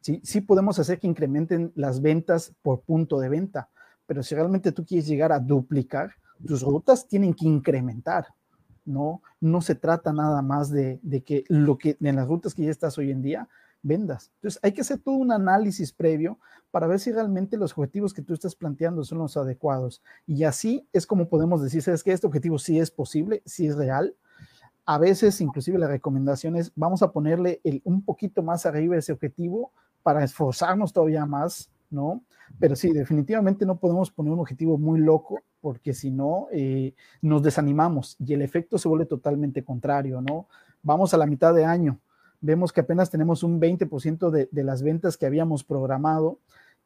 sí, 0.00 0.20
sí 0.24 0.40
podemos 0.40 0.78
hacer 0.78 0.98
que 0.98 1.06
incrementen 1.06 1.72
las 1.74 2.00
ventas 2.00 2.54
por 2.62 2.80
punto 2.80 3.18
de 3.18 3.28
venta, 3.28 3.68
pero 4.06 4.22
si 4.22 4.34
realmente 4.34 4.72
tú 4.72 4.84
quieres 4.84 5.06
llegar 5.06 5.32
a 5.32 5.38
duplicar, 5.38 6.12
tus 6.46 6.62
rutas 6.62 7.06
tienen 7.06 7.34
que 7.34 7.46
incrementar, 7.46 8.28
¿no? 8.84 9.22
No 9.40 9.60
se 9.60 9.74
trata 9.74 10.12
nada 10.12 10.40
más 10.42 10.70
de, 10.70 10.98
de 11.02 11.22
que 11.22 11.44
lo 11.48 11.76
que 11.76 11.96
en 12.00 12.16
las 12.16 12.26
rutas 12.26 12.54
que 12.54 12.64
ya 12.64 12.70
estás 12.70 12.96
hoy 12.96 13.10
en 13.10 13.22
día, 13.22 13.48
vendas. 13.82 14.30
Entonces 14.36 14.60
hay 14.62 14.72
que 14.72 14.80
hacer 14.80 14.98
todo 14.98 15.16
un 15.16 15.32
análisis 15.32 15.92
previo 15.92 16.38
para 16.70 16.86
ver 16.86 17.00
si 17.00 17.12
realmente 17.12 17.56
los 17.56 17.72
objetivos 17.72 18.14
que 18.14 18.22
tú 18.22 18.34
estás 18.34 18.54
planteando 18.54 19.04
son 19.04 19.18
los 19.18 19.36
adecuados. 19.36 20.02
Y 20.26 20.44
así 20.44 20.86
es 20.92 21.06
como 21.06 21.28
podemos 21.28 21.62
decir, 21.62 21.82
¿sabes 21.82 22.02
que 22.02 22.12
Este 22.12 22.26
objetivo 22.26 22.58
sí 22.58 22.78
es 22.78 22.90
posible, 22.90 23.42
sí 23.44 23.66
es 23.66 23.76
real, 23.76 24.14
a 24.86 24.98
veces 24.98 25.40
inclusive 25.40 25.78
la 25.78 25.86
recomendación 25.86 26.56
es 26.56 26.72
vamos 26.74 27.02
a 27.02 27.12
ponerle 27.12 27.60
el, 27.62 27.80
un 27.84 28.02
poquito 28.02 28.42
más 28.42 28.66
arriba 28.66 28.96
ese 28.96 29.12
objetivo 29.12 29.72
para 30.02 30.24
esforzarnos 30.24 30.92
todavía 30.92 31.26
más, 31.26 31.70
¿no? 31.90 32.22
Pero 32.58 32.74
sí, 32.74 32.90
definitivamente 32.90 33.64
no 33.64 33.76
podemos 33.78 34.10
poner 34.10 34.32
un 34.32 34.40
objetivo 34.40 34.78
muy 34.78 34.98
loco 34.98 35.40
porque 35.60 35.92
si 35.92 36.10
no, 36.10 36.48
eh, 36.50 36.94
nos 37.22 37.42
desanimamos 37.42 38.16
y 38.18 38.32
el 38.32 38.42
efecto 38.42 38.78
se 38.78 38.88
vuelve 38.88 39.06
totalmente 39.06 39.62
contrario, 39.62 40.20
¿no? 40.20 40.48
Vamos 40.82 41.14
a 41.14 41.18
la 41.18 41.26
mitad 41.26 41.54
de 41.54 41.64
año, 41.64 42.00
vemos 42.40 42.72
que 42.72 42.80
apenas 42.80 43.10
tenemos 43.10 43.42
un 43.42 43.60
20% 43.60 44.30
de, 44.30 44.48
de 44.50 44.64
las 44.64 44.82
ventas 44.82 45.16
que 45.16 45.26
habíamos 45.26 45.64
programado 45.64 46.38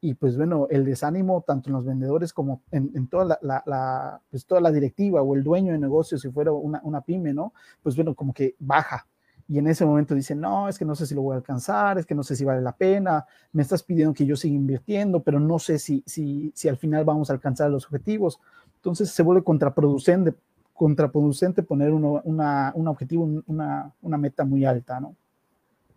y 0.04 0.12
pues 0.12 0.36
bueno, 0.36 0.66
el 0.68 0.84
desánimo 0.84 1.42
tanto 1.46 1.70
en 1.70 1.76
los 1.76 1.86
vendedores 1.86 2.34
como 2.34 2.60
en, 2.70 3.06
toda, 3.06 3.38
la, 3.40 4.20
pues 4.30 4.44
toda 4.44 4.60
la 4.60 4.70
directiva 4.70 5.22
o 5.22 5.34
el 5.34 5.42
dueño 5.42 5.72
de 5.72 5.78
negocio, 5.78 6.18
si 6.18 6.30
fuera 6.30 6.52
una, 6.52 6.78
una, 6.84 7.00
pyme, 7.00 7.32
¿no? 7.32 7.54
Pues 7.82 7.96
bueno, 7.96 8.14
como 8.14 8.34
que 8.34 8.54
baja. 8.58 9.06
Y 9.48 9.58
en 9.58 9.66
ese 9.66 9.86
momento 9.86 10.14
dicen, 10.14 10.42
no, 10.42 10.68
es 10.68 10.78
que 10.78 10.84
no 10.84 10.94
sé 10.94 11.06
si 11.06 11.14
lo 11.14 11.22
voy 11.22 11.32
a 11.32 11.36
alcanzar, 11.36 11.96
es 11.96 12.04
que 12.04 12.14
no 12.14 12.22
sé 12.22 12.36
si 12.36 12.44
vale 12.44 12.60
la 12.60 12.76
pena, 12.76 13.24
me 13.52 13.62
estás 13.62 13.82
pidiendo 13.82 14.12
que 14.12 14.26
yo 14.26 14.36
siga 14.36 14.54
invirtiendo, 14.54 15.22
pero 15.22 15.40
no 15.40 15.58
sé 15.58 15.78
si, 15.78 16.02
si, 16.04 16.52
si 16.54 16.68
al 16.68 16.76
final 16.76 17.06
vamos 17.06 17.30
a 17.30 17.32
alcanzar 17.32 17.70
los 17.70 17.86
objetivos. 17.86 18.38
Entonces 18.74 19.10
se 19.10 19.22
vuelve 19.22 19.42
contraproducente, 19.42 20.34
contraproducente 20.74 21.62
poner 21.62 21.92
uno, 21.92 22.20
una, 22.24 22.72
un 22.74 22.88
objetivo, 22.88 23.42
una, 23.46 23.90
una 24.02 24.18
meta 24.18 24.44
muy 24.44 24.66
alta, 24.66 25.00
¿no? 25.00 25.16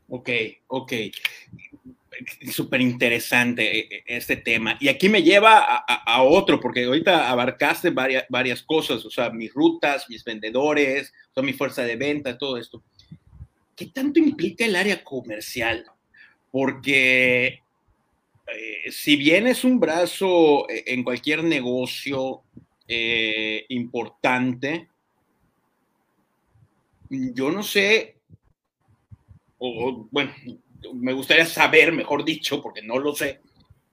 Ok, 0.10 0.30
ok 0.68 0.94
súper 2.52 2.82
interesante 2.82 3.80
eh, 3.80 3.88
eh, 3.92 4.04
este 4.08 4.38
tema. 4.38 4.78
Y 4.80 4.88
aquí 4.88 5.10
me 5.10 5.24
lleva 5.24 5.84
a, 5.88 6.22
otro, 6.24 6.60
porque 6.60 6.86
ahorita 6.86 7.30
abarcaste 7.30 7.90
varias, 7.90 8.26
varias 8.30 8.62
cosas, 8.64 9.06
o 9.06 9.10
sea, 9.10 9.30
mis 9.30 9.54
rutas, 9.54 10.10
mis 10.10 10.24
vendedores, 10.24 11.14
toda 11.34 11.46
mi 11.46 11.54
fuerza 11.54 11.84
de 11.84 11.96
venta, 11.96 12.38
todo 12.38 12.58
esto. 12.58 12.84
¿Qué 13.76 13.88
tanto 13.88 14.20
implica 14.20 14.66
el 14.66 14.76
área 14.76 15.04
comercial? 15.04 15.86
Porque 16.52 17.62
eh, 18.48 18.92
si 18.92 19.16
bien 19.16 19.48
es 19.48 19.64
un 19.64 19.80
brazo 19.80 20.66
en 20.70 21.04
cualquier 21.04 21.44
negocio 21.44 22.44
importante, 23.68 24.88
yo 27.10 27.52
no 27.52 27.62
sé, 27.62 28.17
o 29.60 30.08
bueno, 30.12 30.34
me 30.94 31.14
gustaría 31.14 31.46
saber, 31.46 31.92
mejor 31.92 32.24
dicho, 32.24 32.62
porque 32.62 32.82
no 32.82 33.00
lo 33.00 33.16
sé, 33.16 33.42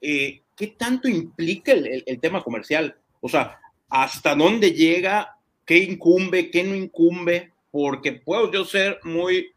eh, 0.00 0.42
¿qué 0.56 0.68
tanto 0.68 1.08
implica 1.08 1.72
el, 1.72 2.20
tema 2.20 2.42
comercial? 2.42 2.96
O 3.20 3.28
sea, 3.28 3.58
¿hasta 3.88 4.34
dónde 4.34 4.72
llega? 4.72 5.38
¿Qué 5.64 5.78
incumbe? 5.78 6.50
¿Qué 6.50 6.62
no 6.62 6.74
incumbe? 6.74 7.52
Porque 7.70 8.12
puedo 8.12 8.52
yo 8.52 8.64
ser 8.64 9.00
muy 9.02 9.52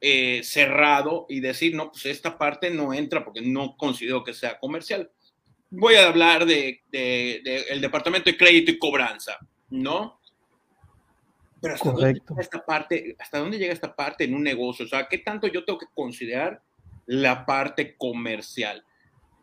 eh, 0.00 0.40
cerrado 0.42 1.26
y 1.28 1.40
decir, 1.40 1.74
no, 1.74 1.92
pues 1.92 2.06
esta 2.06 2.38
parte 2.38 2.70
no 2.70 2.94
entra 2.94 3.24
porque 3.24 3.42
no 3.42 3.76
considero 3.76 4.24
que 4.24 4.34
sea 4.34 4.58
comercial. 4.58 5.10
Voy 5.70 5.94
a 5.94 6.08
hablar 6.08 6.44
de, 6.44 6.82
el 6.90 7.80
departamento 7.80 8.30
de 8.30 8.36
crédito 8.36 8.70
y 8.70 8.78
cobranza, 8.78 9.38
¿no? 9.70 10.20
Pero 11.62 11.74
¿hasta 11.74 11.92
dónde, 11.92 12.14
llega 12.14 12.40
esta 12.40 12.66
parte, 12.66 13.16
¿hasta 13.20 13.38
dónde 13.38 13.56
llega 13.56 13.72
esta 13.72 13.94
parte 13.94 14.24
en 14.24 14.34
un 14.34 14.42
negocio? 14.42 14.84
O 14.84 14.88
sea, 14.88 15.06
¿qué 15.06 15.18
tanto 15.18 15.46
yo 15.46 15.64
tengo 15.64 15.78
que 15.78 15.86
considerar 15.94 16.60
la 17.06 17.46
parte 17.46 17.94
comercial? 17.96 18.84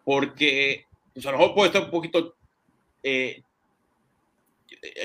Porque, 0.04 0.86
pues 1.14 1.26
a 1.26 1.32
lo 1.32 1.38
mejor 1.38 1.56
puede 1.56 1.68
estar 1.68 1.84
un 1.86 1.92
poquito... 1.92 2.36
Eh, 3.02 3.42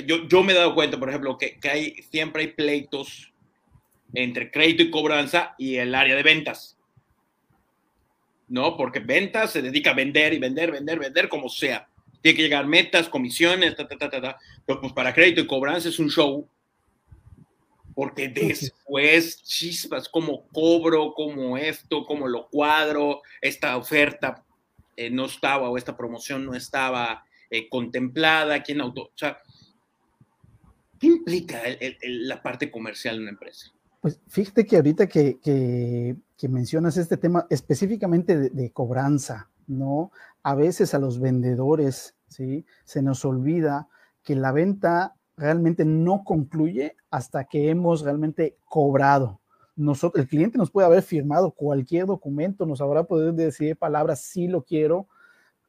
yo, 0.05 0.27
yo, 0.27 0.43
me 0.43 0.53
he 0.53 0.57
dado 0.57 0.75
cuenta, 0.75 0.99
por 0.99 1.09
ejemplo, 1.09 1.39
que, 1.39 1.57
que, 1.61 1.71
hay, 1.71 2.03
siempre 2.11 2.43
hay 2.43 2.49
pleitos 2.49 3.33
entre 4.13 4.51
crédito 4.51 4.83
y 4.83 4.91
cobranza 4.91 5.55
y 5.57 5.77
el 5.77 5.95
área 5.95 6.17
de 6.17 6.23
ventas. 6.25 6.77
¿No? 8.49 8.77
Porque 8.77 8.99
ventas 8.99 9.53
se 9.53 9.63
dedica 9.63 9.91
a 9.91 9.95
vender 9.95 10.33
y 10.33 10.41
vender, 10.41 10.73
vender, 10.73 10.99
vender 10.99 11.29
como 11.29 11.49
sea. 11.49 11.87
Tiene 12.23 12.37
que 12.37 12.43
llegar 12.43 12.67
metas, 12.67 13.09
comisiones, 13.09 13.77
ta, 13.77 13.87
ta, 13.87 13.97
ta, 13.97 14.11
ta, 14.11 14.21
ta. 14.21 14.39
Pero 14.67 14.81
pues 14.81 14.93
para 14.93 15.15
crédito 15.15 15.41
y 15.41 15.47
cobranza 15.47 15.89
es 15.89 16.01
un 16.01 16.11
show 16.11 16.49
porque 17.95 18.29
después 18.29 19.43
chispas, 19.43 20.09
como 20.09 20.47
cobro, 20.49 21.15
como 21.15 21.57
esto, 21.57 22.05
como 22.05 22.27
lo 22.27 22.49
cuadro, 22.49 23.23
esta 23.41 23.77
oferta 23.77 24.45
eh, 24.97 25.11
no 25.11 25.27
estaba 25.27 25.71
o 25.71 25.79
esta 25.79 25.97
promoción 25.97 26.45
no 26.45 26.55
estaba 26.55 27.25
eh, 27.51 27.69
contemplada, 27.69 28.63
quién 28.63 28.81
auto, 28.81 29.03
o 29.03 29.13
sea, 29.15 29.39
¿qué 30.99 31.07
implica 31.07 31.63
la 32.03 32.43
parte 32.43 32.71
comercial 32.71 33.17
de 33.17 33.23
una 33.23 33.31
empresa? 33.31 33.73
Pues 34.01 34.21
fíjate 34.29 34.67
que 34.67 34.77
ahorita 34.77 35.07
que, 35.07 35.39
que, 35.41 36.17
mencionas 36.49 36.99
este 36.99 37.17
tema 37.17 37.47
específicamente 37.49 38.37
de, 38.37 38.51
de, 38.51 38.71
cobranza, 38.71 39.49
¿no? 39.67 40.13
A 40.43 40.55
veces 40.55 40.93
a 40.93 40.99
los 40.99 41.19
vendedores, 41.19 42.15
¿sí? 42.29 42.67
Se 42.85 43.01
nos 43.01 43.25
olvida 43.25 43.89
que 44.23 44.35
la 44.35 44.53
venta 44.53 45.15
realmente 45.37 45.85
no 45.85 46.25
concluye 46.25 46.97
hasta 47.11 47.45
que 47.45 47.71
hemos 47.71 48.03
realmente 48.03 48.57
cobrado. 48.65 49.41
Nosotros, 49.77 50.23
el 50.23 50.29
cliente 50.29 50.59
nos 50.59 50.71
puede 50.71 50.87
haber 50.87 51.03
firmado 51.03 51.51
cualquier 51.51 52.07
documento, 52.07 52.65
nos 52.65 52.81
habrá 52.81 53.05
podido 53.05 53.33
decir 53.33 53.77
palabras, 53.77 54.23
sí 54.23 54.47
lo 54.47 54.63
quiero, 54.63 55.09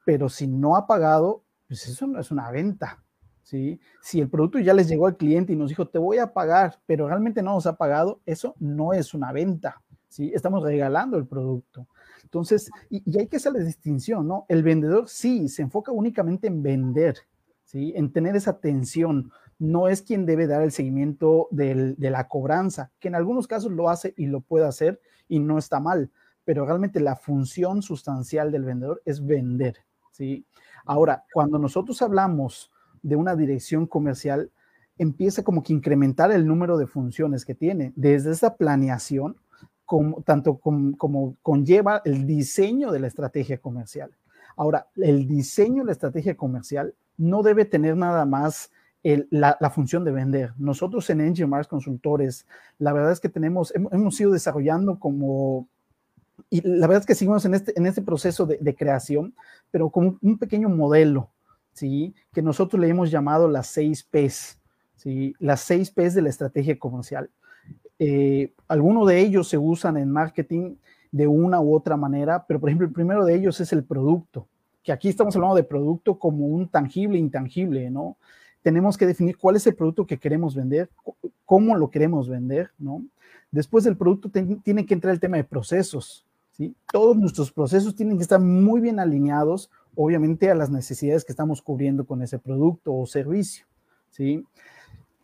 pero 0.05 0.29
si 0.29 0.47
no 0.47 0.75
ha 0.75 0.85
pagado, 0.85 1.43
pues 1.67 1.87
eso 1.87 2.05
no 2.05 2.19
es 2.19 2.29
una 2.29 2.51
venta. 2.51 3.03
¿sí? 3.41 3.79
Si 4.01 4.21
el 4.21 4.29
producto 4.29 4.59
ya 4.59 4.73
les 4.73 4.87
llegó 4.87 5.07
al 5.07 5.17
cliente 5.17 5.53
y 5.53 5.55
nos 5.55 5.69
dijo, 5.69 5.87
te 5.87 5.97
voy 5.97 6.19
a 6.19 6.33
pagar, 6.33 6.79
pero 6.85 7.07
realmente 7.07 7.41
no 7.41 7.53
nos 7.53 7.65
ha 7.65 7.77
pagado, 7.77 8.19
eso 8.25 8.55
no 8.59 8.93
es 8.93 9.15
una 9.15 9.31
venta. 9.31 9.81
¿sí? 10.07 10.31
Estamos 10.35 10.63
regalando 10.63 11.17
el 11.17 11.25
producto. 11.25 11.87
Entonces, 12.23 12.69
y, 12.89 13.17
hay 13.17 13.27
que 13.27 13.37
hacer 13.37 13.53
la 13.53 13.59
distinción, 13.59 14.27
¿no? 14.27 14.45
El 14.49 14.63
vendedor 14.63 15.07
sí 15.07 15.47
se 15.47 15.61
enfoca 15.61 15.91
únicamente 15.91 16.47
en 16.47 16.61
vender, 16.61 17.17
¿sí? 17.63 17.93
En 17.95 18.11
tener 18.11 18.35
esa 18.35 18.51
atención 18.51 19.31
no 19.57 19.87
es 19.87 20.01
quien 20.01 20.25
debe 20.25 20.47
dar 20.47 20.61
el 20.61 20.71
seguimiento 20.71 21.47
de 21.51 21.95
la 21.97 22.27
cobranza, 22.27 22.91
que 22.99 23.07
en 23.07 23.15
algunos 23.15 23.47
casos 23.47 23.71
lo 23.71 23.89
hace 23.89 24.13
y 24.17 24.27
lo 24.27 24.41
puede 24.41 24.65
hacer 24.65 24.99
y 25.27 25.39
no 25.39 25.57
está 25.57 25.79
mal, 25.79 26.11
pero 26.43 26.65
realmente 26.65 26.99
la 26.99 27.15
función 27.15 27.81
sustancial 27.81 28.51
del 28.51 28.65
vendedor 28.65 29.01
es 29.05 29.25
vender, 29.25 29.77
¿sí? 30.11 30.45
Ahora, 30.85 31.25
cuando 31.33 31.57
nosotros 31.57 32.01
hablamos 32.01 32.71
de 33.01 33.15
una 33.15 33.35
dirección 33.35 33.87
comercial, 33.87 34.51
empieza 34.97 35.43
como 35.43 35.63
que 35.63 35.73
incrementar 35.73 36.31
el 36.31 36.45
número 36.45 36.77
de 36.77 36.87
funciones 36.87 37.45
que 37.45 37.55
tiene. 37.55 37.91
Desde 37.95 38.31
esa 38.31 38.55
planeación, 38.55 39.37
como, 39.85 40.21
tanto 40.21 40.57
como, 40.57 41.35
conlleva 41.41 42.01
el 42.05 42.25
diseño 42.25 42.91
de 42.91 42.99
la 42.99 43.07
estrategia 43.07 43.59
comercial. 43.59 44.11
Ahora, 44.55 44.87
el 44.95 45.27
diseño 45.27 45.83
de 45.83 45.87
la 45.87 45.91
estrategia 45.91 46.35
comercial 46.35 46.95
no 47.17 47.43
debe 47.43 47.65
tener 47.65 47.95
nada 47.97 48.25
más 48.25 48.71
la, 49.29 49.69
función 49.69 50.03
de 50.03 50.11
vender. 50.11 50.53
Nosotros 50.57 51.09
en 51.09 51.49
Mars 51.49 51.67
Consultores, 51.67 52.47
la 52.79 52.91
verdad 52.91 53.11
es 53.11 53.19
que 53.19 53.29
tenemos, 53.29 53.71
hemos, 53.75 54.19
ido 54.19 54.31
desarrollando 54.31 54.97
como, 54.99 55.67
y 56.49 56.61
la 56.67 56.87
verdad 56.87 57.01
es 57.01 57.05
que 57.05 57.15
seguimos 57.15 57.45
en 57.45 57.53
este, 57.53 57.77
en 57.77 57.85
este 57.85 58.01
proceso 58.01 58.45
de, 58.45 58.57
de 58.57 58.75
creación, 58.75 59.35
pero 59.69 59.89
como 59.89 60.17
un 60.21 60.37
pequeño 60.39 60.69
modelo, 60.69 61.29
¿sí? 61.73 62.15
Que 62.33 62.41
nosotros 62.41 62.79
le 62.79 62.87
hemos 62.87 63.11
llamado 63.11 63.47
las 63.47 63.67
seis 63.67 64.03
Ps, 64.03 64.59
¿sí? 64.95 65.35
Las 65.39 65.61
seis 65.61 65.91
Ps 65.91 66.15
de 66.15 66.23
la 66.23 66.29
estrategia 66.29 66.79
comercial. 66.79 67.29
Eh, 67.99 68.53
algunos 68.67 69.07
de 69.07 69.19
ellos 69.19 69.47
se 69.47 69.57
usan 69.57 69.97
en 69.97 70.11
marketing 70.11 70.75
de 71.11 71.27
una 71.27 71.61
u 71.61 71.75
otra 71.75 71.95
manera, 71.95 72.45
pero 72.47 72.59
por 72.59 72.69
ejemplo, 72.69 72.87
el 72.87 72.93
primero 72.93 73.23
de 73.23 73.35
ellos 73.35 73.59
es 73.61 73.71
el 73.71 73.83
producto, 73.83 74.47
que 74.83 74.91
aquí 74.91 75.09
estamos 75.09 75.35
hablando 75.35 75.55
de 75.55 75.63
producto 75.63 76.17
como 76.17 76.47
un 76.47 76.67
tangible, 76.67 77.17
intangible, 77.17 77.89
¿no? 77.89 78.17
Tenemos 78.65 78.97
que 78.97 79.05
definir 79.05 79.37
cuál 79.37 79.57
es 79.57 79.67
el 79.67 79.75
producto 79.75 80.07
que 80.07 80.17
queremos 80.17 80.55
vender, 80.55 80.89
cómo 81.45 81.75
lo 81.75 81.91
queremos 81.91 82.27
vender, 82.27 82.71
¿no? 82.79 83.05
Después 83.51 83.83
del 83.83 83.95
producto 83.95 84.27
tiene 84.31 84.87
que 84.87 84.93
entrar 84.95 85.13
el 85.13 85.19
tema 85.19 85.37
de 85.37 85.43
procesos, 85.43 86.25
¿sí? 86.49 86.73
Todos 86.91 87.15
nuestros 87.15 87.51
procesos 87.51 87.95
tienen 87.95 88.17
que 88.17 88.23
estar 88.23 88.39
muy 88.39 88.81
bien 88.81 88.99
alineados, 88.99 89.69
obviamente, 89.95 90.49
a 90.49 90.55
las 90.55 90.71
necesidades 90.71 91.23
que 91.23 91.31
estamos 91.31 91.61
cubriendo 91.61 92.07
con 92.07 92.23
ese 92.23 92.39
producto 92.39 92.91
o 92.91 93.05
servicio, 93.05 93.67
¿sí? 94.09 94.43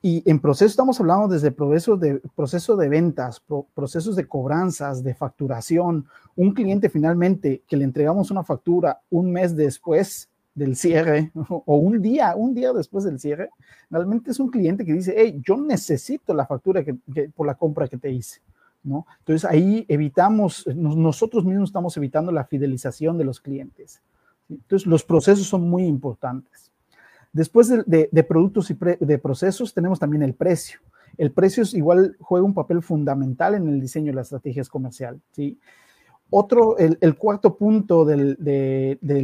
Y 0.04 0.22
en 0.30 0.40
proceso 0.40 0.70
estamos 0.70 1.00
hablando 1.00 1.28
desde 1.28 1.50
proceso 1.50 1.98
de, 1.98 2.22
proceso 2.36 2.76
de 2.76 2.90
ventas, 2.90 3.42
procesos 3.74 4.16
de 4.16 4.28
cobranzas, 4.28 5.04
de 5.04 5.16
facturación. 5.16 6.06
Un 6.36 6.54
cliente 6.54 6.90
finalmente 6.90 7.64
que 7.68 7.76
le 7.76 7.86
entregamos 7.86 8.30
una 8.30 8.44
factura 8.44 9.02
un 9.10 9.32
mes 9.32 9.56
después 9.56 10.31
del 10.54 10.76
cierre 10.76 11.32
o 11.50 11.78
un 11.78 12.02
día, 12.02 12.36
un 12.36 12.54
día 12.54 12.74
después 12.74 13.04
del 13.04 13.20
cierre, 13.20 13.50
realmente 13.90 14.32
es 14.32 14.40
un 14.40 14.50
cliente 14.50 14.86
que 14.86 14.94
dice, 14.94 15.14
hey, 15.18 15.42
yo 15.46 15.58
necesito 15.58 16.34
la 16.34 16.46
factura 16.46 16.84
que, 16.84 16.96
por 17.36 17.48
la 17.48 17.56
compra 17.56 17.88
que 17.88 17.98
te 17.98 18.12
hice. 18.12 18.42
¿no? 18.84 19.06
Entonces 19.20 19.50
ahí 19.50 19.86
evitamos, 19.88 20.66
nosotros 20.76 21.46
mismos 21.46 21.70
estamos 21.70 21.96
evitando 21.98 22.32
la 22.32 22.46
fidelización 22.46 23.18
de 23.18 23.26
los 23.26 23.40
clientes. 23.40 24.02
Entonces 24.50 24.88
los 24.88 25.04
procesos 25.04 25.48
son 25.48 25.70
muy 25.70 25.86
importantes. 25.86 26.72
Después 27.32 27.70
de, 27.70 28.24
productos 28.28 28.72
y 28.72 28.78
de 29.00 29.18
procesos, 29.18 29.74
tenemos 29.74 30.00
también 30.00 30.24
el 30.24 30.34
precio. 30.34 30.80
El 31.18 31.32
precio 31.32 31.64
es 31.64 31.74
igual 31.74 32.18
juega 32.20 32.46
un 32.46 32.54
papel 32.54 32.82
fundamental 32.82 33.56
en 33.56 33.68
el 33.68 33.80
diseño 33.80 34.08
de 34.08 34.16
las 34.16 34.28
estrategias 34.28 34.68
comerciales. 34.68 35.22
¿sí? 35.32 35.58
Otro, 36.34 36.78
el, 36.78 37.18
cuarto 37.18 37.58
punto 37.58 38.06
del, 38.06 38.38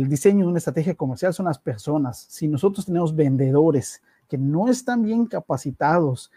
diseño 0.10 0.44
de 0.44 0.50
una 0.50 0.58
estrategia 0.58 0.94
comercial 0.94 1.34
son 1.34 1.46
las 1.46 1.58
personas. 1.58 2.26
Si 2.30 2.50
nosotros 2.50 2.86
tenemos 2.86 3.16
vendedores 3.16 4.02
que 4.28 4.38
no 4.38 4.68
están 4.68 5.04
bien 5.04 5.26
capacitados, 5.26 6.32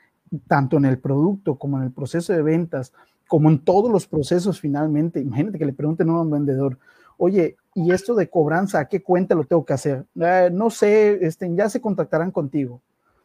tanto 0.47 0.77
en 0.77 0.85
el 0.85 1.01
producto 1.01 1.57
como 1.57 1.77
en 1.79 1.83
el 1.83 1.91
proceso 1.91 2.33
de 2.33 2.43
ventas, 2.43 2.93
como 3.27 3.51
en 3.51 3.59
todos 3.59 3.91
los 3.91 4.07
procesos 4.07 4.61
finalmente, 4.61 5.19
imagínate 5.19 5.59
que 5.59 5.67
le 5.67 5.73
pregunten 5.73 6.09
a 6.09 6.21
un 6.21 6.31
vendedor, 6.31 6.79
oye, 7.17 7.57
¿y 7.75 7.91
esto 7.91 8.15
de 8.15 8.31
cobranza, 8.31 8.79
a 8.79 8.89
qué 8.89 9.03
cuenta 9.03 9.35
lo 9.35 9.43
tengo 9.43 9.65
que 9.65 9.73
hacer? 9.73 10.07
Eh, 10.21 10.51
no 10.53 10.71
sé, 10.71 11.19
este, 11.27 11.53
ya 11.53 11.69
se 11.69 11.81
contactarán 11.81 12.31
contigo. 12.31 12.81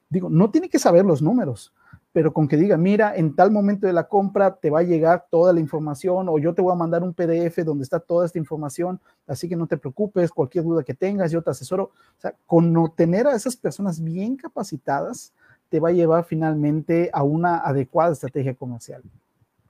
Digo, 0.09 0.31
no 0.31 0.49
tiene 0.49 0.67
que 0.67 0.79
saber 0.79 1.05
los 1.05 1.21
números, 1.21 1.73
pero 2.15 2.31
con 2.31 2.47
que 2.47 2.55
diga, 2.55 2.77
mira, 2.77 3.13
en 3.13 3.35
tal 3.35 3.51
momento 3.51 3.87
de 3.87 3.91
la 3.91 4.07
compra 4.07 4.55
te 4.55 4.69
va 4.69 4.79
a 4.79 4.83
llegar 4.83 5.25
toda 5.29 5.51
la 5.51 5.59
información 5.59 6.29
o 6.29 6.39
yo 6.39 6.53
te 6.53 6.61
voy 6.61 6.71
a 6.71 6.77
mandar 6.77 7.03
un 7.03 7.13
PDF 7.13 7.57
donde 7.65 7.83
está 7.83 7.99
toda 7.99 8.25
esta 8.25 8.39
información, 8.39 9.01
así 9.27 9.49
que 9.49 9.57
no 9.57 9.67
te 9.67 9.75
preocupes, 9.75 10.31
cualquier 10.31 10.63
duda 10.63 10.81
que 10.81 10.93
tengas, 10.93 11.29
yo 11.29 11.41
te 11.41 11.49
asesoro. 11.49 11.83
O 11.83 12.21
sea, 12.21 12.33
con 12.45 12.73
tener 12.95 13.27
a 13.27 13.35
esas 13.35 13.57
personas 13.57 14.01
bien 14.01 14.37
capacitadas, 14.37 15.33
te 15.67 15.81
va 15.81 15.89
a 15.89 15.91
llevar 15.91 16.23
finalmente 16.23 17.09
a 17.11 17.21
una 17.23 17.57
adecuada 17.57 18.13
estrategia 18.13 18.55
comercial. 18.55 19.03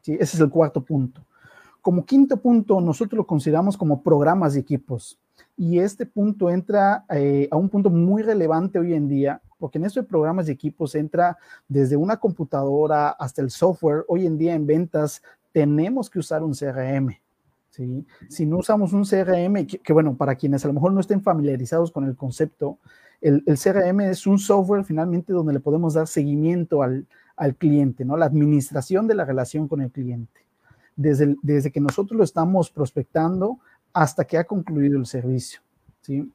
Ese 0.05 0.21
es 0.21 0.39
el 0.39 0.51
cuarto 0.51 0.81
punto. 0.81 1.25
Como 1.81 2.05
quinto 2.05 2.38
punto, 2.38 2.79
nosotros 2.79 3.17
lo 3.17 3.25
consideramos 3.25 3.75
como 3.75 4.03
programas 4.03 4.55
y 4.55 4.60
equipos. 4.60 5.17
Y 5.57 5.79
este 5.79 6.05
punto 6.05 6.49
entra 6.49 7.05
eh, 7.09 7.47
a 7.51 7.55
un 7.55 7.69
punto 7.69 7.89
muy 7.89 8.21
relevante 8.21 8.79
hoy 8.79 8.93
en 8.93 9.07
día, 9.07 9.41
porque 9.57 9.77
en 9.77 9.85
estos 9.85 10.05
programas 10.05 10.47
y 10.47 10.51
equipos 10.51 10.95
entra 10.95 11.37
desde 11.67 11.95
una 11.95 12.17
computadora 12.17 13.09
hasta 13.09 13.41
el 13.41 13.49
software. 13.49 14.03
Hoy 14.07 14.25
en 14.25 14.37
día 14.37 14.53
en 14.53 14.67
ventas 14.67 15.21
tenemos 15.51 16.09
que 16.09 16.19
usar 16.19 16.43
un 16.43 16.53
CRM. 16.53 17.17
¿sí? 17.69 18.05
Si 18.29 18.45
no 18.45 18.57
usamos 18.57 18.91
un 18.91 19.05
CRM, 19.05 19.65
que, 19.65 19.93
bueno, 19.93 20.15
para 20.17 20.35
quienes 20.35 20.65
a 20.65 20.67
lo 20.67 20.73
mejor 20.73 20.91
no 20.91 20.99
estén 20.99 21.21
familiarizados 21.21 21.91
con 21.91 22.05
el 22.05 22.15
concepto, 22.15 22.79
el, 23.21 23.43
el, 23.45 23.57
CRM 23.57 24.01
es 24.01 24.27
un 24.27 24.37
software 24.37 24.83
finalmente 24.83 25.31
donde 25.31 25.53
le 25.53 25.61
podemos 25.61 25.93
dar 25.93 26.07
seguimiento 26.07 26.83
al, 26.83 27.07
al 27.37 27.55
cliente, 27.55 28.03
¿no? 28.03 28.17
La 28.17 28.25
administración 28.25 29.07
de 29.07 29.15
la 29.15 29.23
relación 29.23 29.69
con 29.69 29.81
el 29.81 29.89
cliente 29.89 30.45
desde, 30.95 31.35
desde 31.41 31.71
que 31.71 31.81
nosotros 31.81 32.17
lo 32.17 32.23
estamos 32.23 32.69
prospectando 32.69 33.59
hasta 33.95 34.25
que 34.25 34.38
ha 34.38 34.43
concluido 34.43 34.99
el 34.99 35.05
servicio. 35.05 35.62
¿sí? 36.01 36.29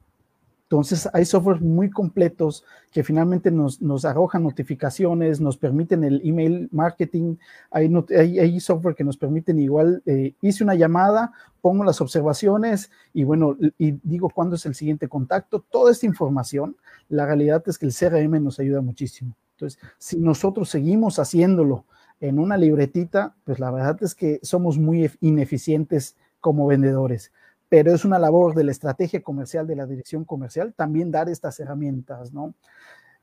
Entonces, 0.63 1.07
hay 1.13 1.25
softwares 1.25 1.61
muy 1.61 1.91
completos 1.91 2.65
que 2.91 3.03
finalmente 3.03 3.51
nos, 3.51 3.81
nos 3.81 4.03
arrojan 4.03 4.41
notificaciones, 4.43 5.39
nos 5.39 5.57
permiten 5.57 6.03
el 6.03 6.21
email 6.23 6.69
marketing. 6.71 7.35
Hay, 7.69 7.93
hay, 8.39 8.59
software 8.59 8.95
que 8.95 9.03
nos 9.03 9.15
permiten 9.15 9.59
igual, 9.59 10.01
eh, 10.05 10.33
hice 10.41 10.63
una 10.63 10.73
llamada, 10.73 11.33
pongo 11.61 11.83
las 11.83 12.01
observaciones 12.01 12.89
y 13.13 13.25
bueno, 13.25 13.57
y 13.77 13.91
digo 14.01 14.29
cuándo 14.29 14.55
es 14.55 14.65
el 14.65 14.73
siguiente 14.73 15.07
contacto. 15.07 15.59
Toda 15.59 15.91
esta 15.91 16.07
información, 16.07 16.75
la 17.09 17.27
realidad 17.27 17.61
es 17.67 17.77
que 17.77 17.85
el 17.85 17.93
CRM 17.93 18.43
nos 18.43 18.59
ayuda 18.59 18.81
muchísimo. 18.81 19.35
Entonces, 19.57 19.79
si 19.99 20.19
nosotros 20.19 20.69
seguimos 20.69 21.19
haciéndolo 21.19 21.85
en 22.21 22.39
una 22.39 22.57
libretita, 22.57 23.35
pues 23.43 23.59
la 23.59 23.69
verdad 23.71 23.97
es 24.01 24.15
que 24.15 24.39
somos 24.41 24.79
muy 24.79 25.11
ineficientes 25.19 26.15
como 26.39 26.65
vendedores, 26.65 27.31
pero 27.71 27.93
es 27.93 28.03
una 28.03 28.19
labor 28.19 28.53
de 28.53 28.65
la 28.65 28.71
estrategia 28.71 29.23
comercial, 29.23 29.65
de 29.65 29.77
la 29.77 29.85
dirección 29.85 30.25
comercial, 30.25 30.73
también 30.73 31.09
dar 31.09 31.29
estas 31.29 31.57
herramientas, 31.57 32.33
¿no? 32.33 32.53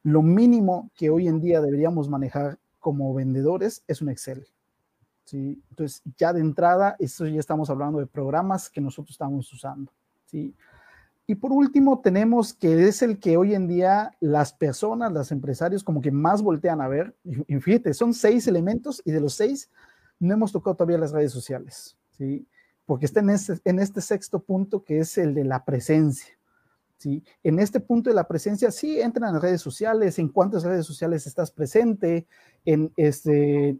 Lo 0.02 0.22
mínimo 0.22 0.90
que 0.94 1.10
hoy 1.10 1.28
en 1.28 1.38
día 1.38 1.60
deberíamos 1.60 2.08
manejar 2.08 2.58
como 2.78 3.12
vendedores 3.12 3.84
es 3.86 4.00
un 4.00 4.08
Excel. 4.08 4.46
¿sí? 5.24 5.62
Entonces, 5.68 6.00
ya 6.16 6.32
de 6.32 6.40
entrada, 6.40 6.96
esto 6.98 7.26
ya 7.26 7.38
estamos 7.38 7.68
hablando 7.68 7.98
de 7.98 8.06
programas 8.06 8.70
que 8.70 8.80
nosotros 8.80 9.10
estamos 9.10 9.52
usando. 9.52 9.92
¿sí? 10.24 10.54
Y 11.26 11.34
por 11.34 11.52
último, 11.52 12.00
tenemos 12.00 12.54
que 12.54 12.88
es 12.88 13.02
el 13.02 13.18
que 13.18 13.36
hoy 13.36 13.54
en 13.54 13.68
día 13.68 14.16
las 14.18 14.54
personas, 14.54 15.12
los 15.12 15.30
empresarios, 15.30 15.84
como 15.84 16.00
que 16.00 16.10
más 16.10 16.40
voltean 16.40 16.80
a 16.80 16.88
ver. 16.88 17.14
Y 17.22 17.60
fíjate, 17.60 17.92
son 17.92 18.14
seis 18.14 18.46
elementos 18.46 19.02
y 19.04 19.10
de 19.10 19.20
los 19.20 19.34
seis 19.34 19.70
no 20.18 20.32
hemos 20.32 20.52
tocado 20.52 20.74
todavía 20.74 20.96
las 20.96 21.12
redes 21.12 21.32
sociales, 21.32 21.98
¿sí? 22.16 22.46
Porque 22.88 23.04
está 23.04 23.20
en 23.20 23.28
este, 23.28 23.60
en 23.66 23.86
sexto 24.00 24.40
punto 24.40 24.82
que 24.82 25.00
es 25.00 25.18
el 25.18 25.34
de 25.34 25.44
la 25.44 25.62
presencia. 25.62 26.32
¿sí? 26.96 27.22
En 27.44 27.58
este 27.58 27.80
punto 27.80 28.08
de 28.08 28.16
la 28.16 28.26
presencia, 28.26 28.70
sí, 28.70 28.98
entran 28.98 29.28
en 29.28 29.34
las 29.34 29.42
redes 29.42 29.60
sociales, 29.60 30.18
en 30.18 30.30
cuántas 30.30 30.62
redes 30.62 30.86
sociales 30.86 31.26
estás 31.26 31.50
presente, 31.50 32.26
en 32.64 32.90
este, 32.96 33.76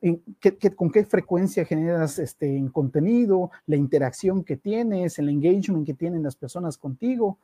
con 0.77 0.91
qué 0.91 1.07
frecuencia 1.07 1.65
generas 1.65 2.19
este 2.19 2.55
en 2.55 2.69
contenido, 2.69 3.51
la 3.65 3.77
interacción 3.77 4.45
que 4.45 4.59
tienes, 4.59 5.19
el 5.19 5.31
engagement 5.31 5.87
que 5.87 5.95
tienen 5.95 6.23
las 6.23 6.37
personas 6.37 6.77
contigo, 6.77 7.39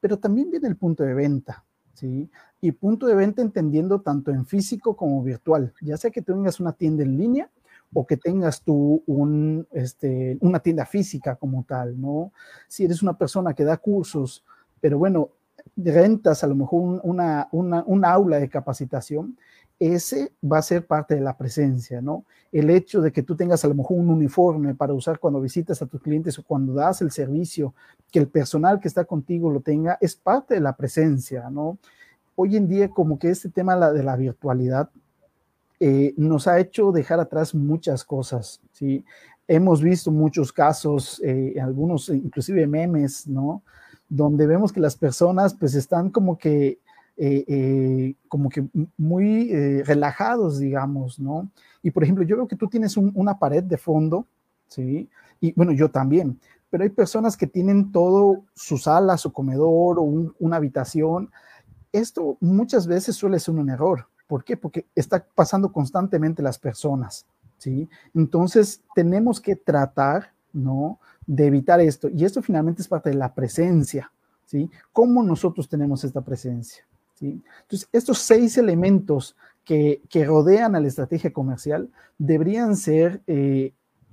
pero 0.00 0.18
también 0.18 0.50
viene 0.50 0.68
el 0.68 0.76
punto 0.78 1.02
de 1.02 1.12
venta. 1.12 1.66
¿sí? 1.92 2.30
Y 2.62 2.72
punto 2.72 3.06
de 3.06 3.14
venta 3.14 3.42
entendiendo 3.42 4.00
tanto 4.00 4.30
en 4.30 4.46
físico 4.46 4.96
como 4.96 5.22
virtual, 5.22 5.74
ya 5.82 5.98
sea 5.98 6.10
que 6.10 6.22
tengas 6.22 6.60
una 6.60 6.72
tienda 6.72 7.02
en 7.02 7.18
línea 7.18 7.50
o 7.92 8.06
que 8.06 8.16
tengas 8.16 8.62
tú 8.62 9.02
un, 9.06 9.66
este, 9.72 10.38
una 10.40 10.60
tienda 10.60 10.86
física 10.86 11.36
como 11.36 11.64
tal, 11.64 12.00
¿no? 12.00 12.32
Si 12.68 12.84
eres 12.84 13.02
una 13.02 13.18
persona 13.18 13.54
que 13.54 13.64
da 13.64 13.76
cursos, 13.76 14.44
pero 14.80 14.98
bueno, 14.98 15.30
rentas 15.76 16.44
a 16.44 16.46
lo 16.46 16.54
mejor 16.54 17.00
una, 17.02 17.48
una, 17.52 18.10
aula 18.10 18.38
de 18.38 18.48
capacitación, 18.48 19.36
ese 19.78 20.32
va 20.44 20.58
a 20.58 20.62
ser 20.62 20.86
parte 20.86 21.14
de 21.14 21.20
la 21.22 21.36
presencia, 21.36 22.00
¿no? 22.00 22.24
El 22.52 22.68
hecho 22.70 23.00
de 23.00 23.12
que 23.12 23.22
tú 23.22 23.34
tengas 23.34 23.64
a 23.64 23.68
lo 23.68 23.74
mejor 23.74 23.98
un 23.98 24.10
uniforme 24.10 24.74
para 24.74 24.92
usar 24.92 25.18
cuando 25.18 25.40
visitas 25.40 25.80
a 25.80 25.86
tus 25.86 26.02
clientes 26.02 26.38
o 26.38 26.44
cuando 26.44 26.74
das 26.74 27.00
el 27.00 27.10
servicio, 27.10 27.74
que 28.12 28.18
el 28.18 28.28
personal 28.28 28.78
que 28.78 28.88
está 28.88 29.04
contigo 29.04 29.50
lo 29.50 29.60
tenga, 29.60 29.96
es 30.00 30.16
parte 30.16 30.54
de 30.54 30.60
la 30.60 30.76
presencia, 30.76 31.48
¿no? 31.50 31.78
Hoy 32.36 32.56
en 32.56 32.68
día 32.68 32.90
como 32.90 33.18
que 33.18 33.30
este 33.30 33.48
tema 33.48 33.90
de 33.90 34.02
la 34.02 34.16
virtualidad 34.16 34.90
eh, 35.80 36.14
nos 36.16 36.46
ha 36.46 36.60
hecho 36.60 36.92
dejar 36.92 37.18
atrás 37.20 37.54
muchas 37.54 38.04
cosas, 38.04 38.60
¿sí? 38.72 39.04
Hemos 39.48 39.82
visto 39.82 40.12
muchos 40.12 40.52
casos, 40.52 41.20
eh, 41.24 41.56
algunos 41.60 42.08
inclusive 42.10 42.66
memes, 42.68 43.26
¿no? 43.26 43.64
donde 44.08 44.46
vemos 44.46 44.72
que 44.72 44.80
las 44.80 44.96
personas 44.96 45.54
pues 45.54 45.74
están 45.74 46.10
como 46.10 46.36
que, 46.36 46.80
eh, 47.16 47.44
eh, 47.46 48.14
como 48.28 48.48
que 48.48 48.68
muy 48.96 49.52
relajados, 49.82 50.58
digamos, 50.58 51.18
¿no? 51.20 51.48
Y 51.82 51.92
por 51.92 52.02
ejemplo, 52.02 52.24
yo 52.24 52.36
veo 52.36 52.48
que 52.48 52.56
tú 52.56 52.68
tienes 52.68 52.96
una 52.96 53.38
pared 53.38 53.62
de 53.62 53.78
fondo, 53.78 54.26
¿sí? 54.66 55.08
Y 55.40 55.52
bueno, 55.52 55.72
yo 55.72 55.90
también, 55.90 56.38
pero 56.70 56.82
hay 56.82 56.90
personas 56.90 57.36
que 57.36 57.46
tienen 57.46 57.92
todo, 57.92 58.44
su 58.54 58.78
sala, 58.78 59.16
su 59.16 59.32
comedor 59.32 59.98
o 59.98 60.02
una 60.02 60.56
habitación. 60.56 61.30
Esto 61.92 62.36
muchas 62.40 62.86
veces 62.86 63.16
suele 63.16 63.38
ser 63.38 63.54
un 63.54 63.70
error. 63.70 64.06
¿Por 64.30 64.44
qué? 64.44 64.56
Porque 64.56 64.86
está 64.94 65.26
pasando 65.34 65.72
constantemente 65.72 66.40
las 66.40 66.56
personas, 66.56 67.26
¿sí? 67.58 67.88
Entonces, 68.14 68.80
tenemos 68.94 69.40
que 69.40 69.56
tratar, 69.56 70.30
¿no? 70.52 71.00
De 71.26 71.48
evitar 71.48 71.80
esto. 71.80 72.08
Y 72.08 72.24
esto 72.24 72.40
finalmente 72.40 72.80
es 72.80 72.86
parte 72.86 73.10
de 73.10 73.16
la 73.16 73.34
presencia, 73.34 74.12
¿sí? 74.46 74.70
¿Cómo 74.92 75.24
nosotros 75.24 75.68
tenemos 75.68 76.04
esta 76.04 76.20
presencia? 76.20 76.84
¿sí? 77.14 77.42
Entonces, 77.62 77.88
estos 77.90 78.18
seis 78.18 78.56
elementos 78.56 79.34
que, 79.64 80.00
rodean 80.24 80.76
a 80.76 80.80
la 80.80 80.86
estrategia 80.86 81.32
comercial 81.32 81.90
deberían 82.16 82.76
ser 82.76 83.22
eh, 83.26 83.72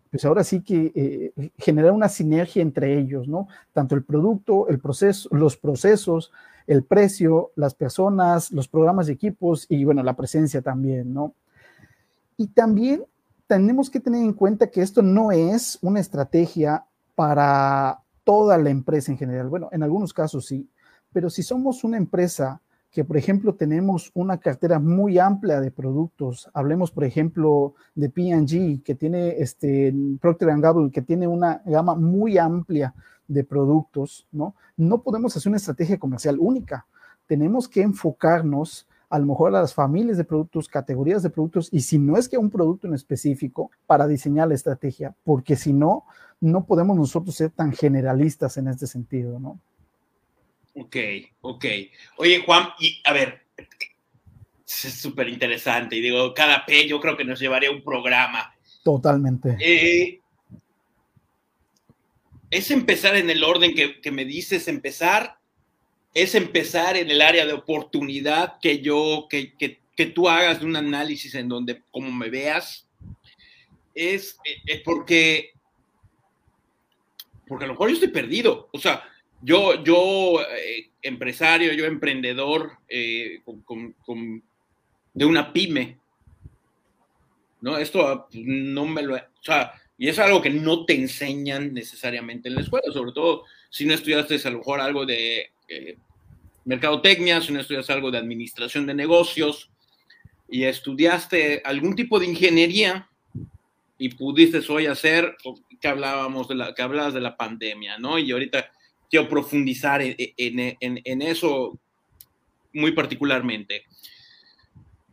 pues 0.10 0.26
ahora 0.26 0.44
sí 0.44 0.62
que 0.62 0.92
eh, 0.96 1.52
generar 1.60 1.92
una 1.92 2.10
sinergia 2.10 2.64
entre 2.64 2.98
ellos, 2.98 3.28
¿no? 3.28 3.50
Tanto 3.72 3.94
el 3.94 4.04
producto, 4.04 4.68
el 4.68 4.80
proceso, 4.80 5.30
los 5.32 5.58
procesos, 5.58 6.32
el 6.68 6.84
precio, 6.84 7.52
las 7.56 7.74
personas, 7.74 8.52
los 8.52 8.68
programas 8.68 9.08
de 9.08 9.14
equipos 9.14 9.66
y 9.70 9.86
bueno, 9.86 10.04
la 10.04 10.16
presencia 10.16 10.62
también, 10.62 11.14
¿no? 11.14 11.34
Y 12.36 12.48
también 12.48 13.06
tenemos 13.48 13.90
que 13.90 14.02
tener 14.02 14.22
en 14.22 14.34
cuenta 14.34 14.70
que 14.70 14.82
esto 14.82 15.02
no 15.02 15.32
es 15.32 15.80
una 15.82 16.02
estrategia 16.02 16.86
para 17.16 18.00
toda 18.24 18.58
la 18.58 18.70
empresa 18.70 19.12
en 19.12 19.18
general. 19.18 19.48
Bueno, 19.48 19.70
en 19.72 19.82
algunos 19.82 20.14
casos 20.14 20.46
sí, 20.46 20.70
pero 21.14 21.30
si 21.30 21.42
somos 21.42 21.84
una 21.86 21.98
empresa 21.98 22.62
que, 22.92 23.04
por 23.04 23.18
ejemplo, 23.18 23.56
tenemos 23.56 24.12
una 24.14 24.40
cartera 24.40 24.80
muy 24.80 25.20
amplia 25.20 25.62
de 25.62 25.72
productos. 25.72 26.50
Hablemos, 26.54 26.92
por 26.92 27.04
ejemplo, 27.04 27.76
de 27.96 28.10
P&G, 28.10 28.82
que 28.84 28.96
tiene 28.96 29.36
este 29.38 29.94
Procter 30.20 30.60
Gamble, 30.60 30.92
que 30.92 31.02
tiene 31.02 31.28
una 31.28 31.62
gama 31.66 31.96
muy 31.96 32.38
amplia 32.38 32.94
de 33.28 33.44
productos, 33.44 34.28
¿no? 34.32 34.56
No 34.76 35.02
podemos 35.02 35.36
hacer 35.36 35.50
una 35.50 35.58
estrategia 35.58 35.98
comercial 35.98 36.38
única. 36.40 36.86
Tenemos 37.28 37.68
que 37.68 37.82
enfocarnos 37.82 38.88
a 39.10 39.20
lo 39.20 39.26
mejor 39.26 39.56
a 39.56 39.62
las 39.62 39.74
familias 39.74 40.18
de 40.18 40.24
productos, 40.24 40.68
categorías 40.68 41.24
de 41.24 41.30
productos, 41.30 41.70
y 41.72 41.82
si 41.82 41.98
no 41.98 42.18
es 42.18 42.28
que 42.28 42.38
un 42.38 42.50
producto 42.50 42.88
en 42.88 42.94
específico 42.94 43.72
para 43.86 44.08
diseñar 44.08 44.50
la 44.50 44.56
estrategia, 44.56 45.16
porque 45.24 45.56
si 45.56 45.72
no, 45.72 46.04
no 46.42 46.66
podemos 46.66 46.98
nosotros 46.98 47.36
ser 47.36 47.52
tan 47.52 47.72
generalistas 47.72 48.58
en 48.58 48.68
este 48.68 48.86
sentido, 48.86 49.40
¿no? 49.40 49.60
Ok, 50.76 50.96
ok. 51.42 51.66
Oye, 52.18 52.44
Juan, 52.46 52.68
y 52.80 53.02
a 53.06 53.14
ver, 53.14 53.42
es 54.68 54.94
súper 54.94 55.30
interesante. 55.30 55.96
Y 55.96 56.02
digo, 56.02 56.34
cada 56.34 56.66
P 56.66 56.88
yo 56.88 57.00
creo 57.00 57.18
que 57.18 57.26
nos 57.26 57.40
llevaría 57.40 57.72
un 57.72 57.84
programa. 57.84 58.54
Totalmente. 58.84 59.58
Eh, 59.60 60.22
es 62.50 62.72
empezar 62.72 63.16
en 63.16 63.30
el 63.30 63.44
orden 63.44 63.74
que, 63.76 64.12
me 64.12 64.26
dices, 64.26 64.68
empezar, 64.68 65.38
es 66.14 66.36
empezar 66.36 66.96
en 66.96 67.10
el 67.12 67.22
área 67.22 67.46
de 67.46 67.54
oportunidad 67.54 68.60
que 68.62 68.80
yo, 68.80 69.28
que, 69.30 69.54
que, 69.56 70.06
tú 70.06 70.30
hagas 70.30 70.62
un 70.62 70.76
análisis 70.76 71.34
en 71.36 71.50
donde, 71.50 71.82
como 71.92 72.12
me 72.12 72.30
veas, 72.30 72.88
es, 73.96 74.38
es 74.66 74.82
porque, 74.82 75.52
porque 77.48 77.66
a 77.66 77.68
lo 77.68 77.74
mejor 77.74 77.90
yo 77.90 77.96
estoy 77.96 78.10
perdido. 78.10 78.70
O 78.72 78.80
sea, 78.80 79.04
yo, 79.42 79.84
yo 79.84 80.42
eh, 80.42 80.92
empresario, 81.02 81.74
yo 81.74 81.86
emprendedor 81.86 82.78
eh, 82.88 83.42
de 85.14 85.26
una 85.26 85.52
pyme, 85.52 85.98
¿no? 87.62 87.78
Esto 87.78 88.08
ah, 88.08 88.28
pues, 88.28 88.44
no 88.46 88.86
me 88.86 89.02
lo... 89.02 89.18
y 89.98 90.10
es 90.10 90.20
algo 90.20 90.42
que 90.42 90.50
no 90.50 90.86
te 90.86 90.94
enseñan 90.94 91.74
necesariamente 91.74 92.50
en 92.50 92.56
la 92.56 92.62
escuela, 92.62 92.92
sobre 92.94 93.12
todo 93.12 93.46
si 93.70 93.86
no 93.86 93.94
estudiaste 93.94 94.40
a 94.48 94.52
lo 94.52 94.60
mejor 94.60 94.80
algo 94.80 95.06
de 95.06 95.52
eh, 95.68 95.98
mercadotecnia, 96.66 97.42
si 97.42 97.52
no 97.52 97.60
estudiaste 97.60 97.94
algo 97.94 98.12
de 98.12 98.20
administración 98.20 98.86
de 98.86 98.94
negocios 98.94 99.72
y 100.48 100.64
estudiaste 100.64 101.62
algún 101.66 101.96
tipo 101.96 102.20
de 102.20 102.28
ingeniería 102.28 103.10
y 103.98 104.10
pudiste 104.10 104.62
hoy 104.72 104.86
hacer, 104.86 105.36
que 105.82 105.88
hablábamos 105.88 106.48
de 106.48 106.56
la, 106.56 106.76
que 106.76 106.82
hablabas 106.82 107.14
de 107.14 107.22
la 107.22 107.36
pandemia, 107.36 107.98
¿no? 107.98 108.20
Y 108.20 108.32
ahorita 108.32 108.72
quiero 109.10 109.28
profundizar 109.28 110.02
en, 110.04 111.22
eso 111.22 111.80
muy 112.74 112.92
particularmente. 112.92 113.86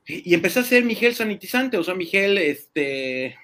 Y, 0.06 0.34
empecé 0.34 0.58
a 0.58 0.62
hacer 0.62 0.84
mi 0.84 0.94
gel 0.94 1.14
sanitizante, 1.14 1.78
o 1.78 1.84
sea, 1.84 1.94
mi 1.94 2.04
gel 2.04 2.36
este, 2.36 3.36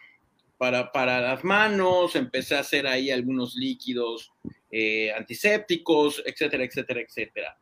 para, 0.61 0.93
para 0.93 1.23
las 1.23 1.43
manos, 1.43 2.15
empecé 2.15 2.55
a 2.55 2.61
hacer 2.61 2.87
ahí 2.87 3.11
algunos 3.11 3.55
líquidos 3.55 4.31
eh, 4.71 5.11
antisépticos, 5.11 6.23
etcétera, 6.27 6.65
etcétera, 6.65 7.01
etcétera. 7.01 7.59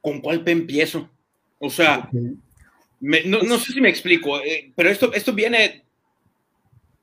¿Con 0.00 0.22
cuál 0.22 0.42
P 0.42 0.50
empiezo? 0.50 1.10
O 1.58 1.68
sea, 1.68 2.08
no, 3.00 3.58
sé 3.58 3.72
si 3.74 3.82
me 3.82 3.90
explico, 3.90 4.40
eh, 4.40 4.72
pero 4.74 4.88
esto, 4.88 5.12
esto 5.12 5.34
viene 5.34 5.84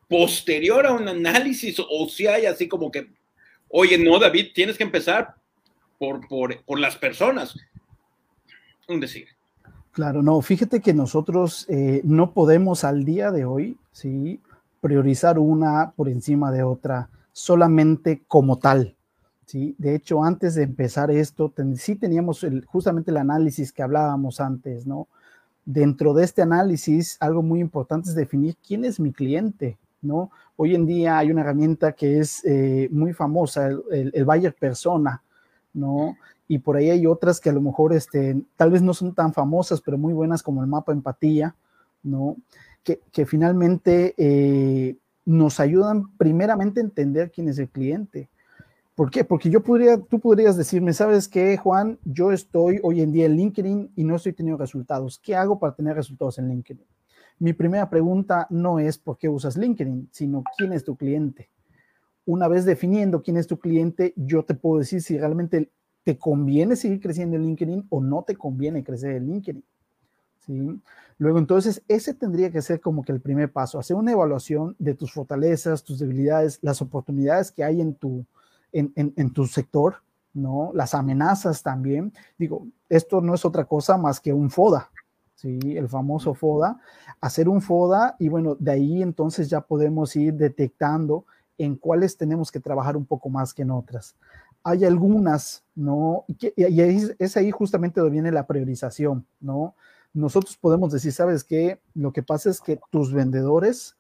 posterior 0.10 0.88
a 0.88 0.94
un 0.94 1.08
análisis 1.08 1.78
o 1.78 2.10
si 2.10 2.26
hay 2.26 2.48
así 2.48 2.68
como 2.68 2.92
que, 2.92 3.08
oye, 3.68 4.00
no, 4.00 4.18
David, 4.18 4.48
tienes 4.56 4.80
que 4.80 4.84
empezar 4.84 5.36
por, 6.00 6.28
por, 6.28 6.80
las 6.80 6.96
personas. 6.96 7.56
Un 8.88 9.00
decir. 9.00 9.37
Claro, 9.98 10.22
no, 10.22 10.40
fíjate 10.44 10.80
que 10.80 10.94
nosotros 10.94 11.66
eh, 11.70 12.02
no 12.04 12.32
podemos 12.32 12.84
al 12.84 13.04
día 13.04 13.32
de 13.32 13.46
hoy, 13.46 13.80
¿sí? 13.92 14.40
Priorizar 14.80 15.40
una 15.40 15.90
por 15.96 16.08
encima 16.08 16.52
de 16.52 16.62
otra 16.62 17.10
solamente 17.32 18.22
como 18.28 18.60
tal, 18.60 18.96
¿sí? 19.48 19.74
De 19.80 19.96
hecho, 19.96 20.24
antes 20.24 20.54
de 20.54 20.62
empezar 20.62 21.10
esto, 21.10 21.52
sí 21.78 21.96
teníamos 21.96 22.46
justamente 22.68 23.10
el 23.10 23.18
análisis 23.18 23.74
que 23.74 23.82
hablábamos 23.82 24.40
antes, 24.40 24.86
¿no? 24.86 25.08
Dentro 25.66 26.14
de 26.14 26.26
este 26.26 26.44
análisis, 26.44 27.18
algo 27.20 27.42
muy 27.42 27.60
importante 27.60 28.10
es 28.10 28.16
definir 28.16 28.56
quién 28.58 28.86
es 28.86 29.00
mi 29.00 29.12
cliente, 29.12 29.80
¿no? 30.04 30.30
Hoy 30.58 30.76
en 30.76 30.86
día 30.86 31.18
hay 31.18 31.32
una 31.32 31.42
herramienta 31.42 31.94
que 31.94 32.20
es 32.20 32.46
eh, 32.46 32.88
muy 32.92 33.14
famosa, 33.14 33.66
el, 33.66 34.12
el, 34.14 34.26
Bayer 34.26 34.54
Persona, 34.54 35.24
¿no? 35.74 36.16
Y 36.48 36.60
por 36.60 36.78
ahí 36.78 36.90
hay 36.90 37.06
otras 37.06 37.40
que 37.40 37.50
a 37.50 37.54
lo 37.54 37.62
mejor 37.62 37.94
este, 37.94 38.42
tal 38.56 38.72
vez 38.72 38.82
no 38.82 38.94
son 38.94 39.14
tan 39.14 39.34
famosas, 39.34 39.82
pero 39.82 39.98
muy 39.98 40.14
buenas 40.14 40.42
como 40.42 40.62
el 40.62 40.68
mapa 40.68 40.92
empatía, 40.92 41.56
¿no? 42.04 42.38
Que, 42.84 43.02
que 43.12 43.26
finalmente 43.26 44.14
eh, 44.18 44.96
nos 45.26 45.60
ayudan 45.60 46.16
primeramente 46.18 46.80
a 46.80 46.84
entender 46.84 47.32
quién 47.32 47.50
es 47.50 47.60
el 47.60 47.70
cliente. 47.70 48.30
¿Por 48.96 49.12
qué? 49.12 49.24
Porque 49.24 49.52
yo 49.52 49.62
podría, 49.62 50.00
tú 50.00 50.20
podrías 50.20 50.58
decirme, 50.58 50.92
¿sabes 50.92 51.28
qué, 51.28 51.56
Juan? 51.58 52.00
Yo 52.04 52.32
estoy 52.32 52.80
hoy 52.82 53.02
en 53.02 53.12
día 53.12 53.28
en 53.28 53.36
LinkedIn 53.36 53.92
y 53.96 54.04
no 54.04 54.16
estoy 54.16 54.34
teniendo 54.34 54.60
resultados. 54.60 55.20
¿Qué 55.20 55.36
hago 55.36 55.60
para 55.60 55.76
tener 55.76 55.96
resultados 55.96 56.40
en 56.40 56.50
LinkedIn? 56.50 56.84
Mi 57.38 57.54
primera 57.54 57.90
pregunta 57.92 58.48
no 58.50 58.80
es 58.80 58.98
por 58.98 59.20
qué 59.20 59.30
usas 59.30 59.56
LinkedIn, 59.56 60.10
sino 60.12 60.44
quién 60.58 60.74
es 60.74 60.84
tu 60.84 60.96
cliente. 60.96 61.50
Una 62.26 62.48
vez 62.48 62.66
definiendo 62.66 63.22
quién 63.22 63.38
es 63.38 63.46
tu 63.46 63.60
cliente, 63.60 64.14
yo 64.16 64.44
te 64.44 64.56
puedo 64.56 64.80
decir 64.80 65.04
si 65.04 65.18
realmente 65.18 65.70
te 66.08 66.18
conviene 66.18 66.78
seguir 66.78 67.02
creciendo 67.02 67.36
en 67.36 67.44
LinkedIn 67.44 67.88
o 67.90 68.00
no 68.00 68.24
te 68.24 68.38
conviene 68.38 68.82
crecer 68.82 69.12
en 69.18 69.28
LinkedIn. 69.28 69.64
¿sí? 70.40 70.82
Luego, 71.18 71.38
entonces, 71.38 71.84
ese 71.90 72.14
tendría 72.14 72.50
que 72.50 72.62
ser 72.62 72.80
como 72.80 73.04
que 73.04 73.12
el 73.12 73.20
primer 73.20 73.52
paso, 73.52 73.78
hacer 73.78 73.98
una 73.98 74.14
evaluación 74.14 74.74
de 74.80 74.94
tus 74.94 75.12
fortalezas, 75.12 75.84
tus 75.84 76.00
debilidades, 76.00 76.60
las 76.62 76.82
oportunidades 76.82 77.52
que 77.52 77.66
hay 77.66 77.82
en 77.82 77.94
tu, 77.94 78.26
en, 78.72 78.94
en 78.96 79.34
tu 79.34 79.48
sector, 79.48 79.96
¿no? 80.34 80.72
Las 80.74 80.94
amenazas 80.94 81.62
también. 81.62 82.14
Digo, 82.38 82.66
esto 82.88 83.20
no 83.20 83.36
es 83.36 83.44
otra 83.44 83.66
cosa 83.66 83.98
más 83.98 84.22
que 84.22 84.32
un 84.32 84.50
FODA, 84.50 84.90
¿sí? 85.36 85.60
El 85.76 85.90
famoso 85.90 86.34
FODA, 86.34 86.80
hacer 87.20 87.50
un 87.50 87.62
FODA 87.62 88.16
y 88.18 88.30
bueno, 88.30 88.56
de 88.58 88.72
ahí 88.72 89.02
entonces 89.02 89.50
ya 89.50 89.60
podemos 89.60 90.16
ir 90.16 90.36
detectando 90.36 91.26
en 91.58 91.76
cuáles 91.76 92.16
tenemos 92.16 92.50
que 92.50 92.62
trabajar 92.62 92.96
un 92.96 93.06
poco 93.06 93.30
más 93.30 93.54
que 93.54 93.64
en 93.64 93.72
otras. 93.72 94.16
Hay 94.68 94.84
algunas, 94.86 95.64
¿no? 95.76 96.26
Y, 96.28 96.54
es 96.58 97.38
ahí 97.38 97.52
justamente 97.52 98.00
donde 98.00 98.14
viene 98.14 98.32
la 98.32 98.48
priorización, 98.48 99.26
¿no? 99.40 99.76
Nosotros 100.14 100.58
podemos 100.58 100.92
decir, 100.92 101.12
¿sabes 101.12 101.44
qué? 101.44 101.80
Lo 101.94 102.12
que 102.12 102.24
pasa 102.24 102.50
es 102.50 102.60
que 102.60 102.80
tus 102.90 103.14
vendedores 103.14 103.96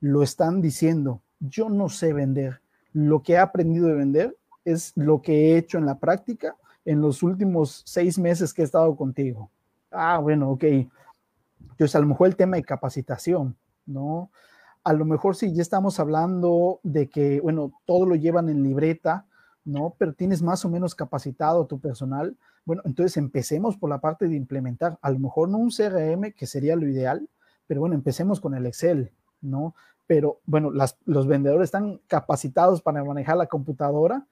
lo 0.00 0.22
están 0.22 0.60
diciendo. 0.60 1.22
Yo 1.40 1.68
no 1.68 1.88
sé 1.88 2.12
vender. 2.12 2.60
Lo 2.92 3.22
que 3.22 3.34
he 3.34 3.38
aprendido 3.38 3.88
de 3.88 3.94
vender 3.94 4.36
es 4.64 4.92
lo 4.94 5.22
que 5.22 5.32
he 5.32 5.56
hecho 5.56 5.78
en 5.78 5.86
la 5.86 5.98
práctica 5.98 6.56
en 6.84 7.00
los 7.00 7.22
últimos 7.22 7.82
seis 7.86 8.18
meses 8.18 8.52
que 8.52 8.62
he 8.62 8.64
estado 8.64 8.94
contigo 8.96 9.50
ah, 9.92 10.18
bueno, 10.18 10.50
ok. 10.50 10.64
Entonces, 10.64 11.94
a 11.94 12.00
lo 12.00 12.06
mejor 12.06 12.28
el 12.28 12.36
tema 12.36 12.56
de 12.56 12.64
capacitación, 12.64 13.56
¿no? 13.86 14.30
A 14.84 14.92
lo 14.92 15.04
mejor 15.04 15.36
sí, 15.36 15.54
ya 15.54 15.62
estamos 15.62 16.00
hablando 16.00 16.80
de 16.82 17.08
que, 17.08 17.40
bueno, 17.40 17.72
todo 17.84 18.06
lo 18.06 18.16
llevan 18.16 18.48
en 18.48 18.62
libreta, 18.62 19.26
¿no? 19.64 19.94
Pero 19.98 20.12
tienes 20.12 20.42
más 20.42 20.64
o 20.64 20.70
menos 20.70 20.94
capacitado 20.94 21.66
tu 21.66 21.80
personal. 21.80 22.36
Bueno, 22.64 22.82
entonces 22.84 23.16
empecemos 23.16 23.76
por 23.76 23.90
la 23.90 24.00
parte 24.00 24.28
de 24.28 24.36
implementar, 24.36 24.98
a 25.02 25.10
lo 25.10 25.18
mejor 25.18 25.48
no 25.48 25.58
un 25.58 25.70
CRM, 25.70 26.32
que 26.32 26.46
sería 26.46 26.76
lo 26.76 26.88
ideal, 26.88 27.28
pero 27.66 27.80
bueno, 27.80 27.94
empecemos 27.94 28.40
con 28.40 28.54
el 28.54 28.66
Excel, 28.66 29.12
¿no? 29.40 29.74
Pero 30.06 30.40
bueno, 30.46 30.70
los 31.04 31.26
vendedores 31.26 31.66
están 31.66 32.00
capacitados 32.06 32.82
para 32.82 33.02
manejar 33.04 33.36
la 33.36 33.46
computadora. 33.46 34.26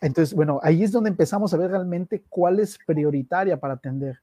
Entonces, 0.00 0.34
bueno, 0.34 0.60
ahí 0.62 0.82
es 0.82 0.92
donde 0.92 1.10
empezamos 1.10 1.54
a 1.54 1.56
ver 1.56 1.70
realmente 1.70 2.24
cuál 2.28 2.60
es 2.60 2.78
prioritaria 2.86 3.58
para 3.58 3.74
atender. 3.74 4.20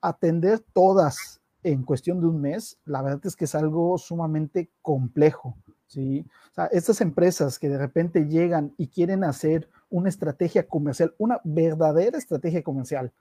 Atender 0.00 0.60
todas 0.72 1.39
en 1.62 1.82
cuestión 1.82 2.20
de 2.20 2.26
un 2.26 2.40
mes, 2.40 2.78
la 2.84 3.02
verdad 3.02 3.20
es 3.24 3.36
que 3.36 3.44
es 3.44 3.54
algo 3.54 3.98
sumamente 3.98 4.70
complejo, 4.82 5.56
¿sí? 5.86 6.26
O 6.56 6.62
estas 6.72 7.00
empresas 7.00 7.58
que 7.58 7.68
de 7.68 7.78
repente 7.78 8.26
llegan 8.26 8.72
y 8.78 8.88
quieren 8.88 9.24
hacer 9.24 9.68
una 9.90 10.08
estrategia 10.08 10.66
comercial, 10.66 11.14
una 11.18 11.40
verdadera 11.44 12.16
estrategia 12.16 12.62
comercial, 12.62 13.12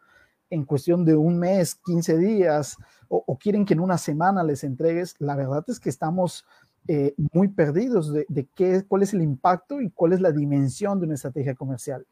en 0.49 0.65
cuestión 0.65 1.05
de 1.05 1.15
un 1.15 1.37
mes, 1.37 1.75
15 1.75 2.17
días, 2.17 2.77
o, 3.07 3.37
quieren 3.37 3.65
que 3.65 3.73
en 3.73 3.79
una 3.79 3.97
semana 3.97 4.43
les 4.43 4.63
entregues, 4.63 5.15
la 5.19 5.35
verdad 5.35 5.63
es 5.67 5.79
que 5.79 5.89
estamos 5.89 6.45
eh, 6.87 7.13
muy 7.33 7.47
perdidos 7.49 8.13
de, 8.13 8.47
qué, 8.55 8.83
cuál 8.87 9.03
es 9.03 9.13
el 9.13 9.21
impacto 9.21 9.81
y 9.81 9.89
cuál 9.89 10.13
es 10.13 10.21
la 10.21 10.31
dimensión 10.31 10.99
de 10.99 11.05
una 11.05 11.15
estrategia 11.15 11.55
comercial. 11.55 12.05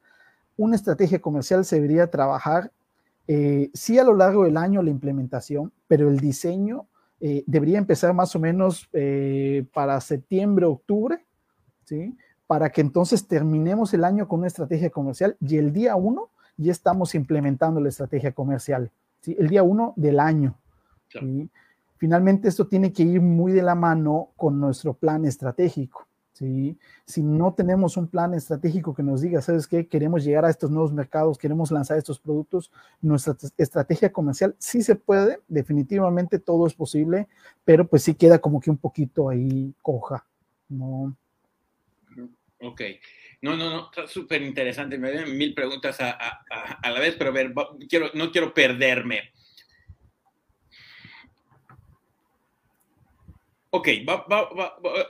Una 0.55 0.75
estrategia 0.75 1.19
comercial 1.19 1.65
se 1.65 1.75
debería 1.75 2.09
trabajar, 2.09 2.71
eh, 3.27 3.69
sí 3.73 3.99
a 3.99 4.03
lo 4.03 4.15
largo 4.15 4.43
del 4.45 4.57
año 4.57 4.81
la 4.81 4.89
implementación, 4.89 5.71
pero 5.87 6.09
el 6.09 6.19
diseño 6.19 6.87
eh, 7.19 7.43
debería 7.47 7.77
empezar 7.77 8.13
más 8.13 8.35
o 8.35 8.39
menos 8.39 8.89
para 9.73 9.99
septiembre, 10.01 10.65
octubre, 10.65 11.25
¿sí? 11.85 12.15
Para 12.45 12.69
que 12.69 12.81
entonces 12.81 13.27
terminemos 13.27 13.93
el 13.93 14.03
año 14.03 14.27
con 14.27 14.39
una 14.39 14.47
estrategia 14.47 14.89
comercial 14.89 15.35
y 15.41 15.57
el 15.57 15.73
día 15.73 15.95
uno 15.95 16.29
ya 16.57 16.71
estamos 16.71 17.13
implementando 17.15 17.79
la 17.79 17.89
estrategia 17.89 18.31
comercial, 18.31 18.91
¿sí? 19.21 19.35
el 19.37 19.47
día 19.47 19.63
uno 19.63 19.93
del 19.95 20.19
año. 20.19 20.57
Finalmente, 21.97 22.47
esto 22.47 22.67
tiene 22.67 22.93
que 22.93 23.03
ir 23.03 23.21
muy 23.21 23.51
de 23.51 23.63
la 23.63 23.75
mano 23.75 24.29
con 24.35 24.59
nuestro 24.59 24.93
plan 24.93 25.25
estratégico. 25.25 26.06
¿Sí? 26.37 26.77
Si 27.05 27.23
no 27.23 27.53
tenemos 27.53 27.97
un 27.97 28.07
plan 28.07 28.33
estratégico 28.35 28.93
que 28.93 29.01
nos 29.01 29.21
diga, 29.21 29.41
¿sabes 29.41 29.65
qué? 29.65 29.87
Queremos 29.87 30.23
llegar 30.23 30.45
a 30.45 30.49
estos 30.51 30.69
nuevos 30.69 30.93
mercados, 30.93 31.37
queremos 31.37 31.71
lanzar 31.71 31.97
estos 31.97 32.19
productos, 32.19 32.71
nuestra 33.01 33.35
estrategia 33.57 34.11
comercial 34.11 34.55
sí 34.59 34.83
se 34.83 34.95
puede, 34.95 35.39
definitivamente 35.47 36.37
todo 36.37 36.67
es 36.67 36.75
posible, 36.75 37.27
pero 37.65 37.87
pues 37.87 38.03
sí 38.03 38.13
queda 38.13 38.39
como 38.39 38.59
que 38.59 38.69
un 38.69 38.77
poquito 38.77 39.29
ahí 39.29 39.73
coja, 39.81 40.25
¿no? 40.69 41.15
Ok. 42.59 42.81
No, 43.41 43.55
no, 43.55 43.69
no, 43.69 43.85
está 43.85 44.07
súper 44.07 44.41
interesante. 44.41 44.97
Me 44.97 45.11
vienen 45.11 45.37
mil 45.37 45.53
preguntas 45.53 45.97
a, 45.99 46.17
la 46.83 46.99
vez, 46.99 47.15
pero 47.17 47.29
a 47.29 47.33
ver, 47.33 47.53
quiero, 47.87 48.09
no 48.13 48.31
quiero 48.31 48.53
perderme. 48.53 49.31
Ok, 53.69 53.89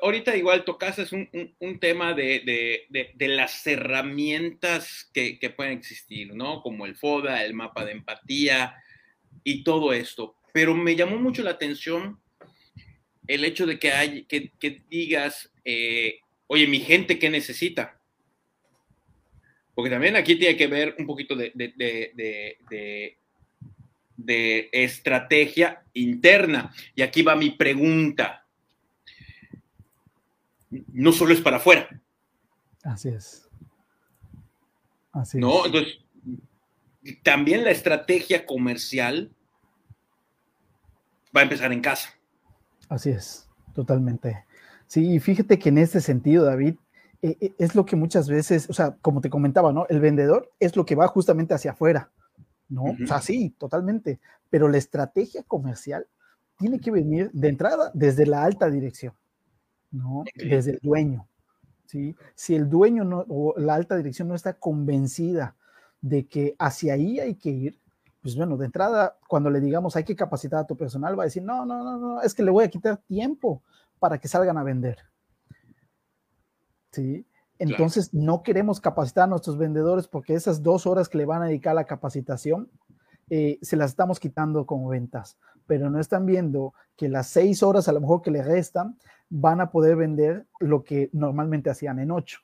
ahorita 0.02 0.36
igual 0.36 0.66
tocas 0.66 0.98
es 0.98 1.12
un, 1.12 1.80
tema 1.80 2.14
de, 2.14 2.88
las 3.20 3.68
herramientas 3.68 5.10
que, 5.14 5.54
pueden 5.56 5.78
existir, 5.78 6.34
¿no? 6.34 6.62
Como 6.64 6.88
el 6.88 6.96
FODA, 6.96 7.46
el 7.46 7.54
mapa 7.54 7.86
de 7.86 7.92
empatía 7.92 8.76
y 9.44 9.64
todo 9.64 9.94
esto. 9.94 10.36
Pero 10.54 10.74
me 10.74 10.96
llamó 10.96 11.18
mucho 11.18 11.44
la 11.44 11.52
atención 11.52 12.20
el 13.28 13.46
hecho 13.46 13.68
de 13.68 13.78
que, 13.78 13.92
hay, 13.92 14.24
que, 14.24 14.52
digas, 14.90 15.54
eh, 15.64 16.20
oye, 16.48 16.66
mi 16.66 16.80
gente, 16.80 17.20
¿qué 17.20 17.30
necesita? 17.30 18.02
Porque 19.76 19.92
también 19.92 20.16
aquí 20.16 20.36
tiene 20.36 20.58
que 20.58 20.66
ver 20.66 20.96
un 20.98 21.06
poquito 21.06 21.36
de, 21.36 21.52
de, 24.18 24.70
estrategia 24.72 25.84
interna. 25.94 26.74
Y 26.96 27.04
aquí 27.04 27.22
va 27.22 27.36
mi 27.36 27.52
pregunta. 27.52 28.47
No 30.70 31.12
solo 31.12 31.34
es 31.34 31.42
para 31.42 31.58
afuera. 31.58 32.02
Así 32.84 33.10
es. 33.10 33.50
Así 35.12 35.40
¿No? 35.40 35.66
Entonces, 35.66 36.00
también 37.24 37.64
la 37.64 37.72
estrategia 37.72 38.46
comercial 38.46 39.32
va 41.36 41.42
a 41.42 41.44
empezar 41.44 41.72
en 41.72 41.82
casa. 41.82 42.10
Así 42.90 43.10
es, 43.10 43.48
totalmente. 43.74 44.46
Sí, 44.88 45.20
fíjate 45.20 45.60
que 45.60 45.70
en 45.70 45.78
este 45.78 46.02
sentido, 46.02 46.46
David, 46.46 46.76
eh, 47.22 47.38
eh, 47.40 47.54
es 47.58 47.76
lo 47.76 47.86
que 47.86 47.96
muchas 47.96 48.30
veces, 48.30 48.70
o 48.70 48.74
sea, 48.74 48.96
como 49.02 49.22
te 49.22 49.30
comentaba, 49.30 49.74
¿no? 49.74 49.86
El 49.90 50.00
vendedor 50.00 50.52
es 50.60 50.76
lo 50.76 50.86
que 50.86 50.96
va 50.96 51.08
justamente 51.08 51.54
hacia 51.54 51.72
afuera, 51.72 52.12
¿no? 52.70 52.84
O 52.84 53.08
sea, 53.08 53.22
sí, 53.22 53.54
totalmente. 53.58 54.20
Pero 54.50 54.70
la 54.70 54.78
estrategia 54.78 55.44
comercial 55.44 56.08
tiene 56.58 56.80
que 56.80 56.92
venir 56.92 57.30
de 57.34 57.50
entrada 57.50 57.92
desde 57.94 58.26
la 58.26 58.44
alta 58.44 58.70
dirección, 58.70 59.14
¿no? 59.92 60.24
Desde 60.36 60.72
el 60.72 60.80
dueño, 60.82 61.28
¿sí? 61.86 62.16
Si 62.36 62.56
el 62.56 62.70
dueño 62.70 63.04
no, 63.04 63.26
o 63.30 63.54
la 63.58 63.76
alta 63.76 63.96
dirección 63.96 64.28
no 64.28 64.36
está 64.36 64.54
convencida 64.54 65.56
de 66.02 66.28
que 66.28 66.56
hacia 66.60 66.94
ahí 66.94 67.20
hay 67.20 67.36
que 67.36 67.50
ir, 67.50 67.80
pues 68.22 68.36
bueno, 68.36 68.58
de 68.58 68.66
entrada, 68.66 69.18
cuando 69.28 69.50
le 69.50 69.60
digamos 69.60 69.96
hay 69.96 70.04
que 70.04 70.16
capacitar 70.16 70.60
a 70.60 70.68
tu 70.68 70.76
personal, 70.76 71.18
va 71.18 71.24
a 71.24 71.26
decir, 71.26 71.44
no, 71.44 71.66
no, 71.66 71.84
no, 71.84 71.98
no, 71.98 72.22
es 72.22 72.34
que 72.34 72.44
le 72.44 72.52
voy 72.52 72.66
a 72.66 72.70
quitar 72.70 72.98
tiempo 72.98 73.64
para 74.00 74.18
que 74.18 74.28
salgan 74.28 74.58
a 74.58 74.64
vender. 74.64 74.98
¿sí? 76.92 77.26
Entonces, 77.60 78.14
no 78.14 78.44
queremos 78.44 78.80
capacitar 78.80 79.24
a 79.24 79.28
nuestros 79.28 79.58
vendedores 79.58 80.08
porque 80.08 80.36
esas 80.36 80.62
dos 80.62 80.86
horas 80.86 81.10
que 81.10 81.18
le 81.18 81.26
van 81.26 81.42
a 81.42 81.48
dedicar 81.48 81.72
a 81.72 81.76
la 81.76 81.86
capacitación, 81.86 82.70
eh, 83.30 83.58
se 83.62 83.76
las 83.76 83.92
estamos 83.92 84.20
quitando 84.20 84.66
como 84.66 84.90
ventas, 84.90 85.38
pero 85.68 85.90
no 85.90 86.00
están 86.00 86.26
viendo 86.26 86.74
que 86.96 87.10
las 87.10 87.28
seis 87.28 87.62
horas 87.62 87.88
a 87.88 87.92
lo 87.92 88.02
mejor 88.02 88.22
que 88.22 88.32
le 88.32 88.42
restan 88.42 88.98
van 89.30 89.62
a 89.62 89.70
poder 89.70 89.96
vender 89.96 90.46
lo 90.60 90.84
que 90.84 91.10
normalmente 91.14 91.70
hacían 91.70 92.00
en 92.00 92.12
ocho. 92.12 92.40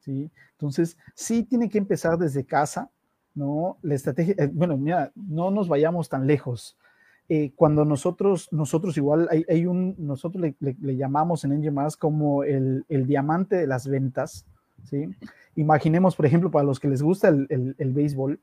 ¿sí? 0.00 0.30
Entonces, 0.52 0.96
sí 1.14 1.42
tiene 1.42 1.68
que 1.68 1.78
empezar 1.78 2.18
desde 2.18 2.44
casa, 2.44 2.90
¿no? 3.34 3.78
La 3.82 3.94
estrategia, 3.94 4.34
eh, 4.38 4.50
bueno, 4.52 4.76
mira, 4.76 5.12
no 5.14 5.50
nos 5.50 5.68
vayamos 5.68 6.08
tan 6.08 6.26
lejos. 6.26 6.76
Eh, 7.28 7.52
cuando 7.56 7.84
nosotros, 7.84 8.48
nosotros 8.52 8.96
igual 8.96 9.28
hay, 9.48 9.66
un, 9.66 9.96
nosotros 9.98 10.52
le, 10.60 10.96
llamamos 10.96 11.44
en 11.44 11.52
Engine 11.52 11.88
como 11.98 12.44
el, 12.44 12.84
diamante 12.88 13.56
de 13.56 13.66
las 13.66 13.88
ventas, 13.88 14.46
¿sí? 14.84 15.08
Imaginemos, 15.56 16.14
por 16.14 16.26
ejemplo, 16.26 16.50
para 16.50 16.64
los 16.64 16.78
que 16.78 16.88
les 16.88 17.02
gusta 17.02 17.28
el, 17.28 17.74
béisbol, 17.78 18.38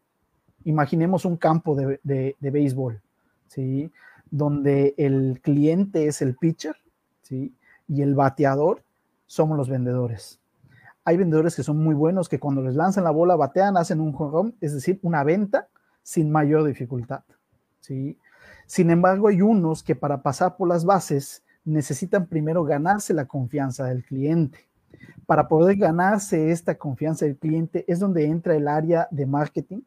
imaginemos 0.66 1.24
un 1.24 1.38
campo 1.38 1.76
de, 1.76 2.00
de, 2.04 2.52
béisbol, 2.52 3.02
¿sí? 3.48 3.90
Donde 4.36 4.96
el 4.98 5.40
cliente 5.44 6.08
es 6.08 6.24
el 6.24 6.36
pitcher. 6.36 6.76
Y 7.30 8.02
el 8.02 8.16
bateador 8.16 8.84
somos 9.28 9.58
los 9.58 9.70
vendedores. 9.70 10.40
Hay 11.06 11.18
vendedores 11.18 11.56
que 11.56 11.64
son 11.64 11.78
muy 11.78 11.94
buenos 11.94 12.30
que 12.30 12.40
cuando 12.40 12.64
les 12.64 12.76
lanzan 12.76 13.04
la 13.04 13.12
bola 13.12 13.36
batean, 13.36 13.78
hacen 13.78 14.00
un 14.00 14.16
home 14.18 14.54
es 14.60 14.74
decir, 14.74 15.00
una 15.04 15.24
venta 15.24 15.68
sin 16.02 16.32
mayor 16.32 16.64
dificultad, 16.64 17.24
¿sí? 17.80 18.18
Sin 18.66 18.90
embargo, 18.90 19.28
hay 19.28 19.42
unos 19.42 19.84
que 19.84 19.96
para 19.96 20.22
pasar 20.22 20.56
por 20.56 20.68
las 20.68 20.86
bases 20.86 21.44
necesitan 21.66 22.28
primero 22.28 22.64
ganarse 22.64 23.14
la 23.14 23.26
confianza 23.26 23.86
del 23.86 24.04
cliente. 24.04 24.60
Para 25.26 25.48
poder 25.48 25.78
ganarse 25.78 26.52
esta 26.52 26.76
confianza 26.76 27.26
del 27.26 27.38
cliente 27.38 27.86
es 27.88 28.00
donde 28.00 28.26
entra 28.26 28.56
el 28.56 28.68
área 28.68 29.08
de 29.12 29.26
marketing, 29.26 29.82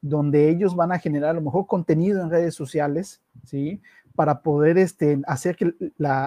donde 0.00 0.48
ellos 0.48 0.76
van 0.76 0.92
a 0.92 0.98
generar 0.98 1.30
a 1.30 1.34
lo 1.34 1.42
mejor 1.42 1.66
contenido 1.66 2.22
en 2.22 2.30
redes 2.30 2.54
sociales, 2.54 3.20
¿sí? 3.44 3.80
Para 4.14 4.42
poder 4.42 4.78
este, 4.78 5.20
hacer 5.26 5.56
que 5.56 5.74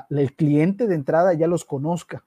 el 0.10 0.36
cliente 0.36 0.88
de 0.88 0.96
entrada 0.96 1.34
ya 1.34 1.48
los 1.48 1.66
conozca, 1.66 2.24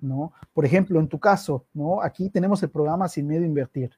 ¿no? 0.00 0.32
Por 0.52 0.64
ejemplo, 0.64 1.00
en 1.00 1.08
tu 1.08 1.18
caso, 1.18 1.66
¿no? 1.72 2.02
Aquí 2.02 2.30
tenemos 2.30 2.62
el 2.62 2.70
programa 2.70 3.08
Sin 3.08 3.26
Miedo 3.26 3.42
a 3.42 3.46
Invertir 3.46 3.92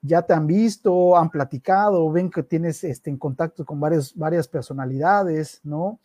ya 0.00 0.22
te 0.22 0.32
han 0.32 0.46
visto, 0.46 1.16
han 1.16 1.30
platicado, 1.30 2.10
ven 2.10 2.30
que 2.30 2.42
tienes 2.42 2.84
este, 2.84 3.10
en 3.10 3.16
contacto 3.16 3.64
con 3.64 3.80
varias, 3.80 4.14
varias 4.16 4.48
personalidades, 4.48 5.60
¿no? 5.64 6.00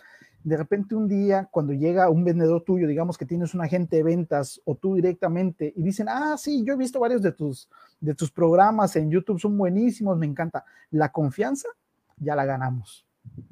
De 0.47 0.55
repente 0.55 0.95
un 0.95 1.09
día, 1.09 1.49
cuando 1.51 1.73
llega 1.73 2.09
un 2.09 2.23
vendedor 2.23 2.63
tuyo, 2.63 2.87
digamos 2.87 3.17
que 3.17 3.25
tienes 3.25 3.53
un 3.53 3.59
agente 3.59 3.97
de 3.97 4.03
ventas 4.03 4.61
o 4.63 4.75
tú 4.75 4.95
directamente 4.95 5.73
y 5.75 5.83
dicen, 5.83 6.07
ah, 6.09 6.37
sí, 6.37 6.63
yo 6.65 6.75
he 6.75 6.77
visto 6.77 7.01
varios 7.01 7.21
de 7.21 7.33
tus, 7.33 7.69
de 7.99 8.15
tus 8.15 8.31
programas 8.31 8.95
en 8.95 9.11
YouTube, 9.11 9.41
son 9.41 9.57
buenísimos, 9.57 10.17
me 10.17 10.25
encanta. 10.25 10.63
La 10.89 11.11
confianza 11.11 11.67
ya 12.15 12.33
la 12.33 12.45
ganamos. 12.45 13.05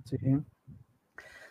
¿sí? 0.06 0.18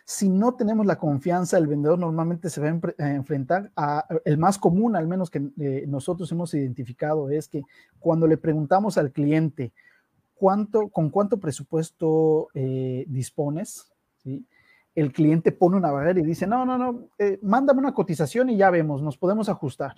Si 0.03 0.29
no 0.29 0.55
tenemos 0.55 0.87
la 0.87 0.95
confianza, 0.95 1.59
el 1.59 1.67
vendedor 1.67 1.99
normalmente 1.99 2.49
se 2.49 2.59
va 2.59 2.79
a 2.97 3.11
enfrentar 3.11 3.71
a 3.75 4.03
el 4.25 4.39
más 4.39 4.57
común, 4.57 4.95
al 4.95 5.07
menos 5.07 5.29
que 5.29 5.47
eh, 5.59 5.85
nosotros 5.87 6.31
hemos 6.31 6.55
identificado, 6.55 7.29
es 7.29 7.47
que 7.47 7.61
cuando 7.99 8.25
le 8.25 8.37
preguntamos 8.37 8.97
al 8.97 9.11
cliente 9.11 9.73
cuánto, 10.33 10.89
con 10.89 11.11
cuánto 11.11 11.39
presupuesto 11.39 12.47
eh, 12.55 13.05
dispones, 13.07 13.91
¿sí? 14.23 14.43
El 14.95 15.11
cliente 15.11 15.51
pone 15.51 15.77
una 15.77 15.91
barrera 15.91 16.19
y 16.19 16.23
dice, 16.23 16.47
no, 16.47 16.65
no, 16.65 16.77
no, 16.77 17.09
eh, 17.19 17.37
mándame 17.41 17.79
una 17.79 17.93
cotización 17.93 18.49
y 18.49 18.57
ya 18.57 18.69
vemos, 18.69 19.01
nos 19.01 19.17
podemos 19.17 19.49
ajustar. 19.49 19.95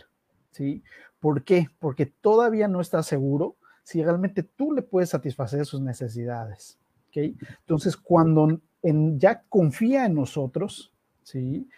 ¿sí? 0.52 0.84
¿Por 1.20 1.44
qué? 1.44 1.68
Porque 1.80 2.08
todavía 2.08 2.68
no 2.68 2.82
está 2.82 3.04
seguro 3.04 3.56
si 3.84 4.04
realmente 4.04 4.44
tú 4.44 4.74
le 4.74 4.82
puedes 4.82 5.10
satisfacer 5.10 5.66
sus 5.66 5.82
necesidades. 5.82 6.78
¿okay? 7.10 7.38
Entonces, 7.60 7.96
cuando 7.96 8.60
ya 8.82 9.44
confía 9.50 10.06
en 10.06 10.16
nosotros, 10.16 10.92
¿sí? 11.24 11.70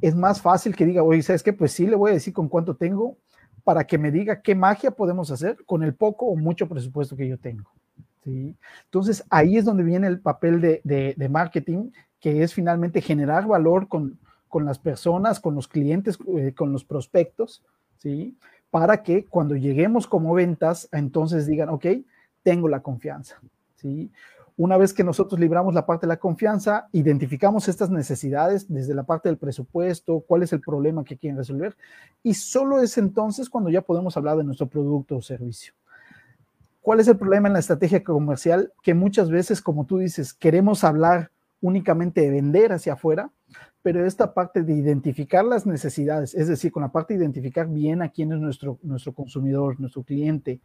es 0.00 0.14
más 0.14 0.40
fácil 0.40 0.74
que 0.76 0.86
diga, 0.86 1.02
oye, 1.02 1.22
¿sabes 1.22 1.42
qué? 1.42 1.52
Pues 1.52 1.72
sí, 1.72 1.86
le 1.86 1.96
voy 1.96 2.10
a 2.10 2.14
decir 2.14 2.32
con 2.32 2.48
cuánto 2.48 2.76
tengo 2.76 3.16
para 3.64 3.86
que 3.86 3.98
me 3.98 4.10
diga 4.10 4.40
qué 4.40 4.54
magia 4.54 4.90
podemos 4.90 5.30
hacer 5.30 5.58
con 5.66 5.82
el 5.82 5.94
poco 5.94 6.26
o 6.26 6.36
mucho 6.36 6.68
presupuesto 6.68 7.16
que 7.16 7.28
yo 7.28 7.38
tengo. 7.38 7.70
¿sí? 8.24 8.56
Entonces, 8.84 9.24
ahí 9.28 9.56
es 9.56 9.64
donde 9.64 9.82
viene 9.82 10.06
el 10.06 10.20
papel 10.20 10.60
de, 10.60 11.28
marketing, 11.28 11.90
que 12.20 12.42
es 12.42 12.54
finalmente 12.54 13.00
generar 13.00 13.46
valor 13.46 13.88
con, 13.88 14.18
con 14.48 14.64
las 14.64 14.78
personas, 14.78 15.40
con 15.40 15.54
los 15.54 15.68
clientes, 15.68 16.18
eh, 16.36 16.52
con 16.56 16.72
los 16.72 16.84
prospectos, 16.84 17.62
¿sí? 17.98 18.36
Para 18.70 19.02
que 19.02 19.24
cuando 19.24 19.56
lleguemos 19.56 20.06
como 20.06 20.34
ventas, 20.34 20.88
entonces 20.92 21.46
digan, 21.46 21.68
ok, 21.68 21.86
tengo 22.42 22.68
la 22.68 22.80
confianza, 22.80 23.40
¿sí? 23.76 24.10
Una 24.56 24.76
vez 24.76 24.92
que 24.92 25.04
nosotros 25.04 25.38
libramos 25.38 25.72
la 25.72 25.86
parte 25.86 26.06
de 26.06 26.08
la 26.08 26.16
confianza, 26.16 26.88
identificamos 26.90 27.68
estas 27.68 27.90
necesidades 27.90 28.66
desde 28.68 28.92
la 28.92 29.04
parte 29.04 29.28
del 29.28 29.38
presupuesto, 29.38 30.24
cuál 30.26 30.42
es 30.42 30.52
el 30.52 30.60
problema 30.60 31.04
que 31.04 31.16
quieren 31.16 31.36
resolver, 31.36 31.76
y 32.24 32.34
solo 32.34 32.82
es 32.82 32.98
entonces 32.98 33.48
cuando 33.48 33.70
ya 33.70 33.82
podemos 33.82 34.16
hablar 34.16 34.36
de 34.36 34.42
nuestro 34.42 34.66
producto 34.66 35.16
o 35.16 35.22
servicio. 35.22 35.74
¿Cuál 36.80 36.98
es 37.00 37.06
el 37.06 37.16
problema 37.16 37.48
en 37.48 37.52
la 37.52 37.60
estrategia 37.60 38.02
comercial? 38.02 38.72
Que 38.82 38.94
muchas 38.94 39.30
veces, 39.30 39.62
como 39.62 39.84
tú 39.84 39.98
dices, 39.98 40.34
queremos 40.34 40.82
hablar 40.82 41.30
únicamente 41.60 42.20
de 42.20 42.30
vender 42.30 42.72
hacia 42.72 42.94
afuera, 42.94 43.30
pero 43.82 44.04
esta 44.04 44.34
parte 44.34 44.62
de 44.62 44.74
identificar 44.74 45.44
las 45.44 45.64
necesidades, 45.66 46.34
es 46.34 46.48
decir, 46.48 46.72
con 46.72 46.82
la 46.82 46.92
parte 46.92 47.14
de 47.14 47.20
identificar 47.20 47.68
bien 47.68 48.02
a 48.02 48.10
quién 48.10 48.32
es 48.32 48.38
nuestro, 48.38 48.78
nuestro 48.82 49.12
consumidor, 49.12 49.78
nuestro 49.80 50.02
cliente, 50.02 50.60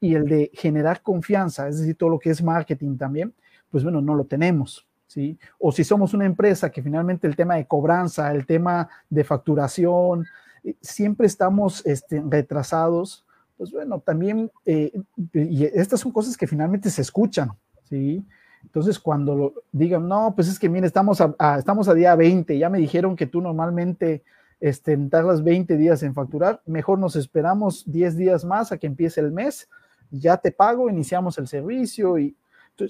y 0.00 0.14
el 0.14 0.26
de 0.26 0.50
generar 0.52 1.02
confianza, 1.02 1.68
es 1.68 1.78
decir, 1.78 1.96
todo 1.96 2.10
lo 2.10 2.18
que 2.18 2.30
es 2.30 2.42
marketing 2.42 2.96
también, 2.96 3.32
pues 3.70 3.82
bueno, 3.82 4.00
no 4.00 4.14
lo 4.14 4.24
tenemos. 4.24 4.86
¿Sí? 5.08 5.38
O 5.60 5.70
si 5.70 5.84
somos 5.84 6.14
una 6.14 6.26
empresa 6.26 6.68
que 6.68 6.82
finalmente 6.82 7.28
el 7.28 7.36
tema 7.36 7.54
de 7.54 7.66
cobranza, 7.66 8.32
el 8.32 8.44
tema 8.44 8.88
de 9.08 9.22
facturación, 9.22 10.26
eh, 10.64 10.74
siempre 10.80 11.28
estamos 11.28 11.86
este, 11.86 12.20
retrasados, 12.28 13.24
pues 13.56 13.70
bueno, 13.70 14.00
también, 14.00 14.50
eh, 14.64 14.92
y 15.32 15.64
estas 15.64 16.00
son 16.00 16.10
cosas 16.10 16.36
que 16.36 16.48
finalmente 16.48 16.90
se 16.90 17.02
escuchan, 17.02 17.52
¿sí? 17.84 18.26
Entonces, 18.66 18.98
cuando 18.98 19.54
digan, 19.72 20.06
no, 20.08 20.34
pues 20.34 20.48
es 20.48 20.58
que, 20.58 20.68
mire, 20.68 20.86
estamos 20.86 21.20
a, 21.20 21.58
estamos 21.58 21.88
a 21.88 21.94
día 21.94 22.14
20, 22.14 22.58
ya 22.58 22.68
me 22.68 22.78
dijeron 22.78 23.16
que 23.16 23.26
tú 23.26 23.40
normalmente 23.40 24.22
este, 24.60 24.96
tardas 25.08 25.42
20 25.42 25.76
días 25.76 26.02
en 26.02 26.14
facturar, 26.14 26.60
mejor 26.66 26.98
nos 26.98 27.16
esperamos 27.16 27.84
10 27.86 28.16
días 28.16 28.44
más 28.44 28.72
a 28.72 28.78
que 28.78 28.86
empiece 28.86 29.20
el 29.20 29.32
mes, 29.32 29.68
ya 30.10 30.36
te 30.36 30.52
pago, 30.52 30.90
iniciamos 30.90 31.38
el 31.38 31.46
servicio 31.46 32.18
y 32.18 32.36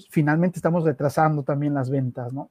finalmente 0.09 0.57
estamos 0.57 0.83
retrasando 0.83 1.43
también 1.43 1.73
las 1.73 1.89
ventas, 1.89 2.33
¿no? 2.33 2.49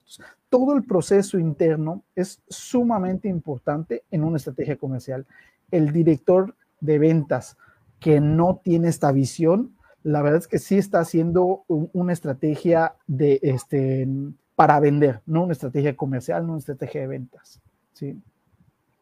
todo 0.48 0.74
el 0.74 0.84
proceso 0.84 1.38
interno 1.38 2.02
es 2.14 2.40
sumamente 2.48 3.28
importante 3.28 4.04
en 4.10 4.24
una 4.24 4.38
estrategia 4.38 4.76
comercial. 4.76 5.26
El 5.70 5.92
director 5.92 6.54
de 6.80 6.98
ventas 6.98 7.58
que 8.00 8.20
no 8.20 8.60
tiene 8.62 8.88
esta 8.88 9.12
visión 9.12 9.75
la 10.07 10.23
verdad 10.23 10.38
es 10.38 10.47
que 10.47 10.61
sí 10.61 10.79
está 10.79 11.01
haciendo 11.01 11.64
una 11.66 12.12
estrategia 12.12 12.95
de, 13.09 13.40
este, 13.42 14.07
para 14.55 14.79
vender, 14.79 15.21
no 15.27 15.42
una 15.42 15.53
estrategia 15.53 15.97
comercial, 15.97 16.47
no 16.47 16.53
una 16.53 16.61
estrategia 16.61 17.01
de 17.01 17.07
ventas. 17.09 17.61
Sí. 17.92 18.14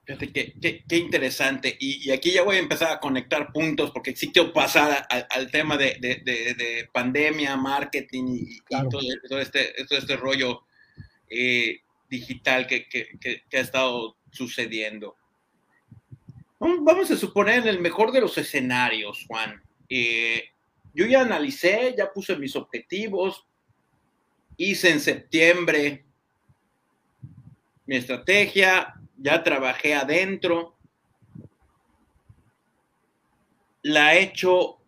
Fíjate 0.07 0.33
qué, 0.33 0.83
qué, 0.88 0.97
interesante. 0.97 1.77
Y, 1.79 2.11
aquí 2.11 2.33
ya 2.33 2.43
voy 2.43 2.57
a 2.57 2.61
empezar 2.61 2.90
a 2.90 3.01
conectar 3.01 3.53
puntos 3.53 3.90
porque 3.90 4.17
sí 4.17 4.33
quiero 4.33 4.55
pasar 4.55 5.07
al, 5.29 5.51
tema 5.51 5.77
de, 5.77 5.99
de, 6.01 6.23
de, 6.25 6.88
pandemia, 6.90 7.55
marketing 7.59 8.38
y, 8.38 8.59
todo, 9.29 9.40
este, 9.40 9.75
todo 9.87 9.99
este 9.99 10.17
rollo 10.17 10.62
eh, 11.29 11.81
digital 12.09 12.67
que, 12.67 12.88
que, 12.88 13.43
ha 13.53 13.61
estado 13.61 14.17
sucediendo. 14.31 15.17
Vamos 16.59 17.11
a 17.11 17.17
suponer 17.17 17.59
en 17.59 17.69
el 17.69 17.81
mejor 17.81 18.11
de 18.11 18.23
los 18.23 18.38
escenarios, 18.38 19.27
Juan. 19.29 19.62
Eh, 19.90 20.45
yo 20.94 21.07
ya 21.07 21.22
analicé, 21.22 21.94
ya 21.98 22.12
puse 22.12 22.37
mis 22.37 22.54
objetivos, 22.57 23.46
hice 24.57 24.90
en 24.90 25.00
septiembre 25.00 26.04
mi 27.87 27.96
estrategia, 27.96 28.94
ya 29.16 29.42
trabajé 29.42 29.94
adentro, 29.94 30.78
la 33.83 34.14
he 34.14 34.22
hecho 34.22 34.78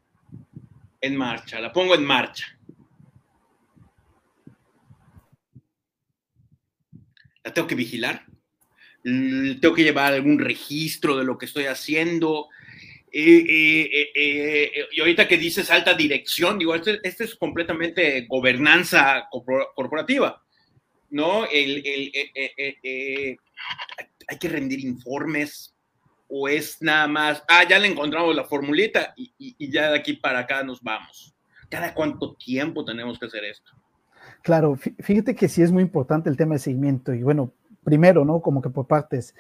en 1.01 1.17
marcha, 1.17 1.61
la 1.61 1.73
pongo 1.73 1.95
en 1.95 2.05
marcha. 2.05 2.47
La 7.45 7.53
tengo 7.53 7.69
que 7.69 7.75
vigilar, 7.75 8.27
tengo 9.03 9.75
que 9.75 9.85
llevar 9.85 10.15
algún 10.15 10.39
registro 10.39 11.17
de 11.17 11.25
lo 11.25 11.39
que 11.39 11.47
estoy 11.47 11.67
haciendo, 11.67 12.49
y 13.13 15.01
ahorita 15.01 15.27
que 15.29 15.39
dices 15.39 15.71
alta 15.71 15.95
dirección, 15.95 16.59
digo, 16.59 16.75
este, 16.75 17.01
este 17.03 17.25
es 17.25 17.35
completamente 17.35 18.27
gobernanza 18.29 19.29
corporativa, 19.31 20.43
¿no? 21.11 21.45
El, 21.47 21.83
el, 21.87 22.13
eh, 22.15 22.77
eh, 22.83 23.37
hay 24.29 24.39
que 24.39 24.49
rendir 24.49 24.81
informes 24.81 25.75
o 26.29 26.49
es 26.49 26.83
nada 26.83 27.07
más, 27.07 27.43
ah, 27.49 27.65
ya 27.69 27.79
le 27.79 27.89
encontramos 27.89 28.35
la 28.35 28.45
formulita 28.45 29.15
y, 29.17 29.33
y, 29.39 29.71
ya 29.71 29.91
de 29.91 29.99
aquí 29.99 30.15
para 30.15 30.41
acá 30.41 30.63
nos 30.63 30.83
vamos. 30.83 31.35
¿Cada 31.69 31.95
cuánto 31.95 32.35
tiempo 32.35 32.85
tenemos 32.85 33.19
que 33.19 33.27
hacer 33.27 33.45
esto? 33.45 33.73
Claro, 34.43 34.77
fíjate 34.77 35.35
que 35.35 35.49
sí 35.49 35.63
es 35.63 35.73
muy 35.73 35.83
importante 35.83 36.29
el 36.29 36.37
tema 36.37 36.55
de 36.55 36.61
seguimiento 36.61 37.15
y 37.15 37.23
bueno, 37.23 37.53
primero, 37.85 38.25
¿no? 38.25 38.41
Como 38.41 38.61
que 38.61 38.71
por 38.71 38.87
partes. 38.87 39.35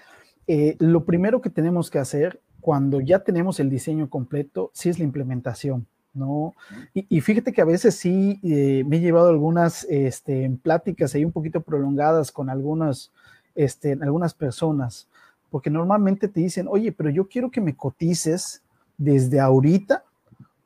Eh, 0.47 0.77
lo 0.79 1.05
primero 1.05 1.41
que 1.41 1.51
tenemos 1.51 1.91
que 1.91 1.99
hacer 1.99 2.41
cuando 2.67 3.01
ya 3.01 3.21
tenemos 3.21 3.61
el 3.61 3.71
diseño 3.71 4.11
completo, 4.11 4.73
sí 4.75 4.89
es 4.89 4.99
la 4.99 5.05
implementación, 5.05 5.87
¿no? 6.13 6.53
Y, 6.93 7.21
fíjate 7.21 7.53
que 7.53 7.61
a 7.61 7.65
veces 7.65 7.95
sí 7.95 8.41
eh, 8.43 8.83
me 8.85 8.97
he 8.97 9.01
llevado 9.01 9.29
algunas 9.29 9.85
este, 9.89 10.51
pláticas 10.65 11.15
ahí 11.15 11.25
un 11.25 11.31
poquito 11.31 11.61
prolongadas 11.61 12.33
con 12.33 12.51
algunas, 12.51 13.13
este, 13.55 13.93
algunas 13.93 14.35
personas, 14.35 15.07
porque 15.49 15.71
normalmente 15.71 16.27
te 16.27 16.41
dicen, 16.41 16.67
oye, 16.69 16.91
pero 16.91 17.09
yo 17.09 17.29
quiero 17.29 17.53
que 17.53 17.61
me 17.61 17.77
cotices 17.77 18.65
desde 18.99 19.39
ahorita 19.39 20.03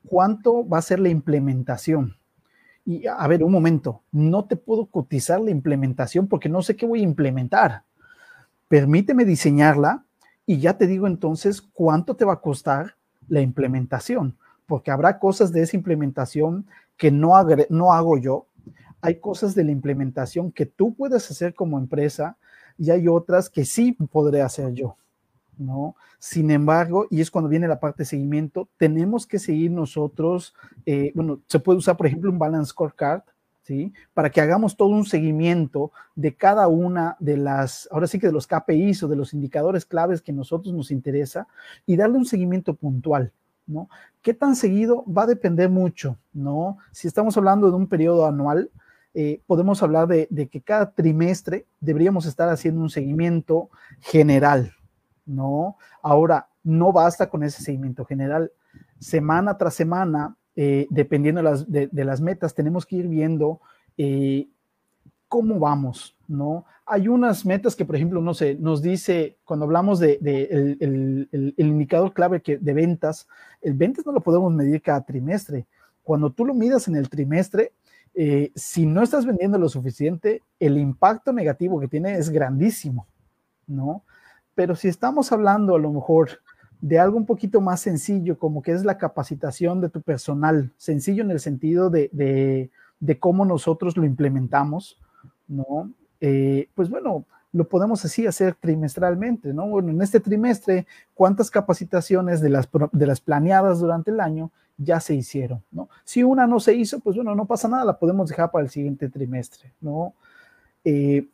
cuánto 0.08 0.66
va 0.66 0.78
a 0.78 0.82
ser 0.82 1.00
la 1.00 1.10
implementación. 1.10 2.16
Y 2.86 3.06
a 3.08 3.26
ver, 3.28 3.44
un 3.44 3.52
momento, 3.52 4.00
no 4.10 4.46
te 4.46 4.56
puedo 4.56 4.86
cotizar 4.86 5.38
la 5.38 5.50
implementación 5.50 6.28
porque 6.28 6.48
no 6.48 6.62
sé 6.62 6.76
qué 6.76 6.86
voy 6.86 7.00
a 7.00 7.02
implementar. 7.02 7.82
Permíteme 8.68 9.26
diseñarla 9.26 10.06
y 10.50 10.58
ya 10.58 10.76
te 10.76 10.88
digo 10.88 11.06
entonces 11.06 11.62
cuánto 11.62 12.16
te 12.16 12.24
va 12.24 12.32
a 12.32 12.40
costar 12.40 12.96
la 13.28 13.40
implementación, 13.40 14.36
porque 14.66 14.90
habrá 14.90 15.20
cosas 15.20 15.52
de 15.52 15.62
esa 15.62 15.76
implementación 15.76 16.66
que 16.96 17.12
no, 17.12 17.34
no 17.68 17.92
hago 17.92 18.18
yo, 18.18 18.46
hay 19.00 19.20
cosas 19.20 19.54
de 19.54 19.62
la 19.62 19.70
implementación 19.70 20.50
que 20.50 20.66
tú 20.66 20.92
puedes 20.96 21.30
hacer 21.30 21.54
como 21.54 21.78
empresa 21.78 22.36
y 22.76 22.90
hay 22.90 23.06
otras 23.06 23.48
que 23.48 23.64
sí 23.64 23.92
podré 23.92 24.42
hacer 24.42 24.74
yo, 24.74 24.96
¿no? 25.56 25.94
Sin 26.18 26.50
embargo, 26.50 27.06
y 27.10 27.20
es 27.20 27.30
cuando 27.30 27.48
viene 27.48 27.68
la 27.68 27.78
parte 27.78 28.02
de 28.02 28.06
seguimiento, 28.06 28.68
tenemos 28.76 29.28
que 29.28 29.38
seguir 29.38 29.70
nosotros, 29.70 30.56
eh, 30.84 31.12
bueno, 31.14 31.42
se 31.46 31.60
puede 31.60 31.78
usar, 31.78 31.96
por 31.96 32.08
ejemplo, 32.08 32.28
un 32.28 32.40
balance 32.40 32.70
scorecard, 32.70 33.22
para 34.14 34.30
que 34.30 34.40
hagamos 34.40 34.76
todo 34.76 34.88
un 34.88 35.04
seguimiento 35.04 35.92
de 36.14 36.34
cada 36.34 36.68
una 36.68 37.16
de 37.20 37.36
las, 37.36 37.88
ahora 37.90 38.06
sí 38.06 38.18
que 38.18 38.26
de 38.26 38.32
los 38.32 38.46
KPIs 38.46 39.02
o 39.02 39.08
de 39.08 39.16
los 39.16 39.34
indicadores 39.34 39.84
claves 39.84 40.22
que 40.22 40.32
a 40.32 40.34
nosotros 40.34 40.74
nos 40.74 40.90
interesa 40.90 41.46
y 41.86 41.96
darle 41.96 42.18
un 42.18 42.26
seguimiento 42.26 42.74
puntual, 42.74 43.32
¿no? 43.66 43.88
¿Qué 44.22 44.34
tan 44.34 44.56
seguido? 44.56 45.04
Va 45.06 45.22
a 45.22 45.26
depender 45.26 45.70
mucho, 45.70 46.16
¿no? 46.32 46.78
Si 46.92 47.08
estamos 47.08 47.36
hablando 47.36 47.70
de 47.70 47.76
un 47.76 47.86
periodo 47.86 48.26
anual, 48.26 48.70
eh, 49.14 49.40
podemos 49.46 49.82
hablar 49.82 50.06
de, 50.06 50.28
de, 50.30 50.48
que 50.48 50.60
cada 50.60 50.92
trimestre 50.92 51.66
deberíamos 51.80 52.26
estar 52.26 52.48
haciendo 52.48 52.80
un 52.80 52.90
seguimiento 52.90 53.70
general, 54.00 54.72
¿no? 55.26 55.76
Ahora, 56.02 56.48
no 56.62 56.92
basta 56.92 57.28
con 57.28 57.42
ese 57.42 57.62
seguimiento 57.62 58.04
general. 58.04 58.52
Semana 58.98 59.56
tras 59.56 59.74
semana 59.74 60.36
eh, 60.56 60.86
dependiendo 60.90 61.42
de 61.42 62.04
las, 62.04 62.20
metas, 62.20 62.54
tenemos 62.54 62.84
que 62.84 62.96
ir 62.96 63.08
viendo 63.08 63.60
eh, 63.96 64.48
cómo 65.28 65.58
vamos, 65.58 66.16
¿no? 66.26 66.64
Hay 66.84 67.06
unas 67.06 67.46
metas 67.46 67.76
que, 67.76 67.84
por 67.84 67.94
ejemplo, 67.94 68.20
no 68.20 68.34
sé, 68.34 68.56
nos 68.56 68.82
dice, 68.82 69.36
cuando 69.44 69.64
hablamos 69.64 70.00
de, 70.00 70.18
el, 70.80 71.54
indicador 71.56 72.12
clave 72.12 72.42
que, 72.42 72.58
de 72.58 72.72
ventas, 72.72 73.28
el 73.60 73.74
ventas 73.74 74.04
no 74.04 74.12
lo 74.12 74.20
podemos 74.20 74.52
medir 74.52 74.82
cada 74.82 75.02
trimestre. 75.02 75.66
Cuando 76.02 76.30
tú 76.30 76.44
lo 76.44 76.52
midas 76.52 76.88
en 76.88 76.96
el 76.96 77.08
trimestre, 77.08 77.72
eh, 78.14 78.50
si 78.56 78.86
no 78.86 79.02
estás 79.02 79.24
vendiendo 79.24 79.56
lo 79.56 79.68
suficiente, 79.68 80.42
el 80.58 80.78
impacto 80.78 81.32
negativo 81.32 81.78
que 81.78 81.86
tiene 81.86 82.14
es 82.14 82.28
grandísimo, 82.28 83.06
¿no? 83.68 84.02
Pero 84.56 84.74
si 84.74 84.88
estamos 84.88 85.30
hablando 85.30 85.76
a 85.76 85.78
lo 85.78 85.92
mejor 85.92 86.40
de 86.80 86.98
algo 86.98 87.16
un 87.16 87.26
poquito 87.26 87.60
más 87.60 87.80
sencillo, 87.80 88.38
como 88.38 88.62
que 88.62 88.72
es 88.72 88.84
la 88.84 88.98
capacitación 88.98 89.80
de 89.80 89.90
tu 89.90 90.00
personal, 90.00 90.72
sencillo 90.76 91.22
en 91.22 91.30
el 91.30 91.40
sentido 91.40 91.90
de, 91.90 92.70
cómo 93.18 93.44
nosotros 93.44 93.96
lo 93.96 94.04
implementamos, 94.04 94.98
¿no? 95.46 95.90
Eh, 96.20 96.68
pues 96.74 96.88
bueno, 96.88 97.24
lo 97.52 97.68
podemos 97.68 98.04
así 98.04 98.26
hacer 98.26 98.54
trimestralmente, 98.54 99.52
¿no? 99.52 99.66
Bueno, 99.66 99.90
en 99.90 100.00
este 100.00 100.20
trimestre, 100.20 100.86
¿cuántas 101.14 101.50
capacitaciones 101.50 102.40
de 102.40 102.50
las, 102.50 102.68
de 102.92 103.06
las 103.06 103.20
planeadas 103.20 103.80
durante 103.80 104.10
el 104.10 104.20
año 104.20 104.50
ya 104.78 105.00
se 105.00 105.14
hicieron, 105.14 105.62
¿no? 105.70 105.88
Si 106.04 106.22
una 106.22 106.46
no 106.46 106.60
se 106.60 106.74
hizo, 106.74 107.00
pues 107.00 107.16
bueno, 107.16 107.34
no 107.34 107.44
pasa 107.44 107.68
nada, 107.68 107.84
la 107.84 107.98
podemos 107.98 108.28
dejar 108.28 108.50
para 108.50 108.64
el 108.64 108.70
siguiente 108.70 109.08
trimestre, 109.10 109.72
¿no? 109.80 110.14
Eh, 110.84 111.26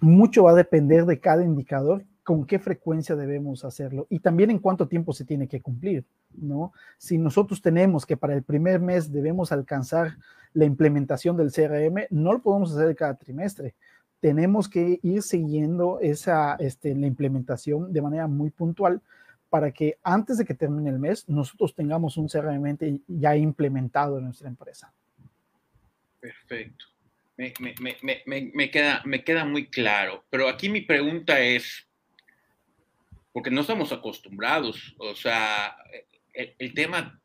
mucho 0.00 0.44
va 0.44 0.52
a 0.52 0.54
depender 0.54 1.04
de 1.04 1.18
cada 1.18 1.44
indicador 1.44 2.04
con 2.28 2.44
qué 2.44 2.58
frecuencia 2.58 3.16
debemos 3.16 3.64
hacerlo 3.64 4.06
y 4.10 4.18
también 4.18 4.50
en 4.50 4.58
cuánto 4.58 4.86
tiempo 4.86 5.14
se 5.14 5.24
tiene 5.24 5.48
que 5.48 5.62
cumplir, 5.62 6.04
¿no? 6.34 6.74
Si 6.98 7.16
nosotros 7.16 7.62
tenemos 7.62 8.04
que 8.04 8.18
para 8.18 8.34
el 8.34 8.42
primer 8.42 8.80
mes 8.80 9.10
debemos 9.10 9.50
alcanzar 9.50 10.18
la 10.52 10.66
implementación 10.66 11.38
del 11.38 11.50
CRM, 11.50 12.04
no 12.10 12.34
lo 12.34 12.42
podemos 12.42 12.76
hacer 12.76 12.94
cada 12.96 13.14
trimestre. 13.14 13.74
Tenemos 14.20 14.68
que 14.68 15.00
ir 15.02 15.22
siguiendo 15.22 16.00
esa, 16.02 16.56
este, 16.56 16.94
la 16.94 17.06
implementación 17.06 17.94
de 17.94 18.02
manera 18.02 18.26
muy 18.26 18.50
puntual 18.50 19.00
para 19.48 19.70
que 19.70 19.96
antes 20.02 20.36
de 20.36 20.44
que 20.44 20.52
termine 20.52 20.90
el 20.90 20.98
mes 20.98 21.26
nosotros 21.30 21.74
tengamos 21.74 22.18
un 22.18 22.28
CRM 22.28 22.76
ya 23.06 23.36
implementado 23.36 24.18
en 24.18 24.26
nuestra 24.26 24.48
empresa. 24.48 24.92
Perfecto. 26.20 26.84
Me, 27.38 27.54
me, 27.58 27.96
me, 28.26 28.52
me, 28.52 28.70
queda, 28.70 29.00
me 29.06 29.24
queda 29.24 29.46
muy 29.46 29.68
claro, 29.68 30.24
pero 30.28 30.46
aquí 30.46 30.68
mi 30.68 30.82
pregunta 30.82 31.40
es, 31.40 31.87
porque 33.32 33.50
no 33.50 33.60
estamos 33.60 33.92
acostumbrados. 33.92 34.94
O 34.98 35.14
sea, 35.14 35.76
el, 36.32 36.74
tema, 36.74 37.20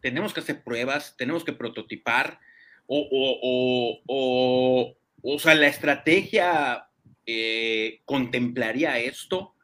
tenemos 0.00 0.32
que 0.32 0.40
hacer 0.40 0.62
pruebas, 0.64 1.14
tenemos 1.16 1.44
que 1.44 1.52
prototipar, 1.52 2.40
o, 2.86 3.08
o, 3.10 4.02
o, 4.06 4.96
o 5.22 5.38
sea, 5.38 5.54
la 5.54 5.66
estrategia 5.66 6.88
eh, 7.26 8.00
contemplaría 8.04 8.98
esto, 8.98 9.54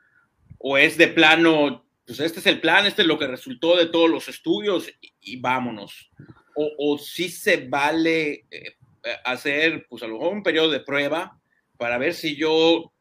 o 0.58 0.76
es 0.76 0.96
de 0.96 1.08
plano, 1.08 1.86
pues 2.06 2.20
este 2.20 2.40
es 2.40 2.46
el 2.46 2.60
plan, 2.60 2.86
este 2.86 3.02
es 3.02 3.08
lo 3.08 3.18
que 3.18 3.26
resultó 3.26 3.76
de 3.76 3.86
todos 3.86 4.10
los 4.10 4.28
estudios 4.28 4.92
y, 5.20 5.36
vámonos. 5.36 6.10
O, 6.54 6.70
o 6.78 6.98
sí 6.98 7.28
se 7.28 7.68
vale 7.68 8.46
eh, 8.50 8.76
hacer, 9.24 9.86
pues 9.88 10.02
a 10.02 10.06
lo 10.06 10.14
mejor 10.14 10.32
un 10.34 10.42
periodo 10.42 10.70
de 10.70 10.80
prueba 10.80 11.38
para 11.76 11.98
ver 11.98 12.14
si 12.14 12.36
yo 12.36 12.91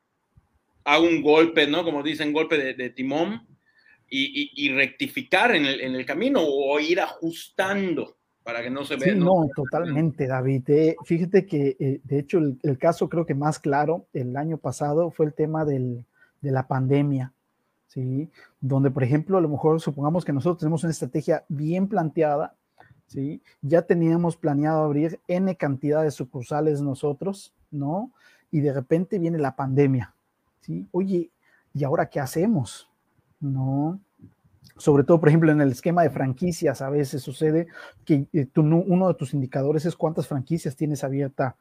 hago 0.84 1.06
un 1.06 1.22
golpe, 1.22 1.68
¿no? 1.68 1.84
Como 1.84 2.04
dicen, 2.04 2.34
golpe 2.34 2.74
de, 2.74 2.90
timón 2.90 3.48
y, 4.10 4.70
rectificar 4.70 5.56
en 5.56 5.66
el, 5.66 6.06
camino 6.06 6.42
o 6.44 6.80
ir 6.80 7.00
ajustando 7.00 8.18
para 8.44 8.62
que 8.62 8.70
no 8.70 8.84
se 8.84 8.96
vea. 8.96 9.14
Sí, 9.14 9.20
no, 9.20 9.48
totalmente, 9.56 10.28
David. 10.28 10.70
Eh, 10.70 10.96
fíjate 11.06 11.46
que, 11.46 11.78
eh, 11.80 12.02
de 12.04 12.20
hecho, 12.20 12.40
el, 12.40 12.78
caso 12.78 13.08
creo 13.08 13.26
que 13.26 13.36
más 13.36 13.60
claro 13.60 14.08
el 14.14 14.36
año 14.36 14.58
pasado 14.58 15.12
fue 15.12 15.28
el 15.28 15.34
tema 15.34 15.64
de 15.66 16.06
la 16.42 16.68
pandemia, 16.68 17.34
¿sí? 17.88 18.30
Donde, 18.60 18.90
por 18.90 19.04
ejemplo, 19.04 19.38
a 19.38 19.42
lo 19.42 19.50
mejor 19.50 19.80
supongamos 19.80 20.26
que 20.26 20.34
nosotros 20.34 20.60
tenemos 20.60 20.84
una 20.84 20.92
estrategia 20.92 21.46
bien 21.50 21.88
planteada, 21.88 22.56
¿sí? 23.08 23.42
Ya 23.62 23.84
teníamos 23.84 24.38
planeado 24.38 24.84
abrir 24.84 25.20
N 25.28 25.56
cantidad 25.56 26.04
de 26.04 26.12
sucursales 26.12 26.82
nosotros, 26.82 27.54
¿no? 27.70 28.12
Y 28.50 28.62
de 28.62 28.74
repente 28.74 29.20
viene 29.20 29.38
la 29.38 29.56
pandemia, 29.56 30.16
¿sí? 30.62 30.88
Oye, 30.92 31.32
¿y 31.74 31.84
ahora 31.84 32.10
qué 32.10 32.20
hacemos? 32.20 32.90
No. 33.40 34.00
Sobre 34.78 35.04
todo, 35.04 35.20
por 35.20 35.30
ejemplo, 35.30 35.52
en 35.52 35.62
el 35.62 35.72
esquema 35.72 36.04
de 36.04 36.10
franquicias, 36.10 36.82
a 36.82 36.90
veces 36.90 37.22
sucede 37.22 37.68
que 38.06 38.28
eh, 38.34 38.48
uno 38.56 39.08
de 39.08 39.14
tus 39.16 39.34
indicadores 39.34 39.86
es 39.86 39.96
cuántas 39.96 40.28
franquicias 40.28 40.76
tienes 40.76 41.04
abierta, 41.04 41.56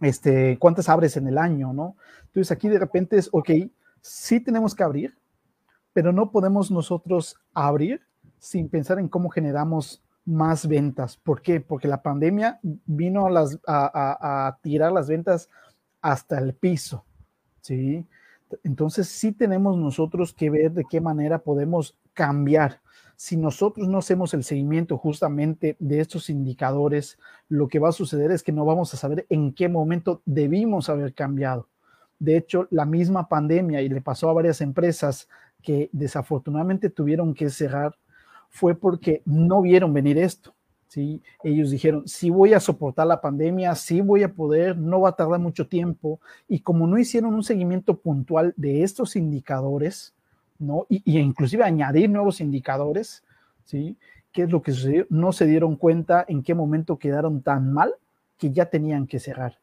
este, 0.00 0.58
cuántas 0.58 0.88
abres 0.88 1.16
en 1.16 1.28
el 1.28 1.38
año, 1.38 1.72
¿no? 1.72 1.96
Entonces 2.26 2.50
aquí 2.50 2.68
de 2.68 2.78
repente 2.78 3.16
es, 3.16 3.28
ok, 3.32 3.50
sí 4.00 4.40
tenemos 4.40 4.74
que 4.74 4.82
abrir, 4.82 5.16
pero 5.92 6.12
no 6.12 6.30
podemos 6.30 6.70
nosotros 6.70 7.36
abrir 7.54 8.02
sin 8.38 8.68
pensar 8.68 8.98
en 8.98 9.08
cómo 9.08 9.28
generamos 9.28 10.02
más 10.24 10.66
ventas. 10.66 11.16
¿Por 11.16 11.42
qué? 11.42 11.60
Porque 11.60 11.88
la 11.88 12.02
pandemia 12.02 12.60
vino 12.62 13.26
a, 13.26 13.30
las, 13.30 13.58
a 13.66 14.58
tirar 14.62 14.92
las 14.92 15.08
ventas 15.08 15.48
hasta 16.00 16.38
el 16.38 16.54
piso. 16.54 17.04
¿Sí? 17.60 18.06
Entonces 18.64 19.08
sí 19.08 19.32
tenemos 19.32 19.76
nosotros 19.76 20.34
que 20.34 20.50
ver 20.50 20.72
de 20.72 20.84
qué 20.88 21.00
manera 21.00 21.38
podemos 21.38 21.96
cambiar. 22.14 22.80
Si 23.16 23.36
nosotros 23.36 23.86
no 23.86 23.98
hacemos 23.98 24.32
el 24.34 24.44
seguimiento 24.44 24.96
justamente 24.96 25.76
de 25.78 26.00
estos 26.00 26.30
indicadores, 26.30 27.18
lo 27.48 27.68
que 27.68 27.78
va 27.78 27.90
a 27.90 27.92
suceder 27.92 28.30
es 28.30 28.42
que 28.42 28.52
no 28.52 28.64
vamos 28.64 28.94
a 28.94 28.96
saber 28.96 29.26
en 29.28 29.52
qué 29.52 29.68
momento 29.68 30.22
debimos 30.24 30.88
haber 30.88 31.14
cambiado. 31.14 31.68
De 32.18 32.36
hecho, 32.36 32.66
la 32.70 32.86
misma 32.86 33.28
pandemia, 33.28 33.82
y 33.82 33.88
le 33.88 34.00
pasó 34.00 34.30
a 34.30 34.34
varias 34.34 34.60
empresas 34.60 35.28
que 35.62 35.90
desafortunadamente 35.92 36.90
tuvieron 36.90 37.34
que 37.34 37.50
cerrar, 37.50 37.96
fue 38.48 38.74
porque 38.74 39.22
no 39.24 39.62
vieron 39.62 39.92
venir 39.92 40.18
esto. 40.18 40.54
¿Sí? 40.90 41.22
Ellos 41.44 41.70
dijeron, 41.70 42.06
sí 42.08 42.30
voy 42.30 42.52
a 42.52 42.58
soportar 42.58 43.06
la 43.06 43.20
pandemia, 43.20 43.76
sí 43.76 44.00
voy 44.00 44.24
a 44.24 44.34
poder, 44.34 44.76
no 44.76 45.02
va 45.02 45.10
a 45.10 45.16
tardar 45.16 45.38
mucho 45.38 45.68
tiempo. 45.68 46.20
Y 46.48 46.60
como 46.60 46.88
no 46.88 46.98
hicieron 46.98 47.32
un 47.32 47.44
seguimiento 47.44 47.96
puntual 47.96 48.52
de 48.56 48.82
estos 48.82 49.14
indicadores, 49.14 50.14
¿no? 50.58 50.86
Y, 50.88 51.18
inclusive 51.20 51.62
añadir 51.62 52.10
nuevos 52.10 52.40
indicadores, 52.40 53.22
¿sí? 53.64 53.96
¿Qué 54.32 54.42
es 54.42 54.50
lo 54.50 54.62
que 54.62 54.72
sucedió? 54.72 55.06
No 55.10 55.32
se 55.32 55.46
dieron 55.46 55.76
cuenta 55.76 56.24
en 56.26 56.42
qué 56.42 56.54
momento 56.54 56.98
quedaron 56.98 57.40
tan 57.40 57.72
mal 57.72 57.94
que 58.36 58.50
ya 58.50 58.66
tenían 58.66 59.06
que 59.06 59.20
cerrar. 59.20 59.59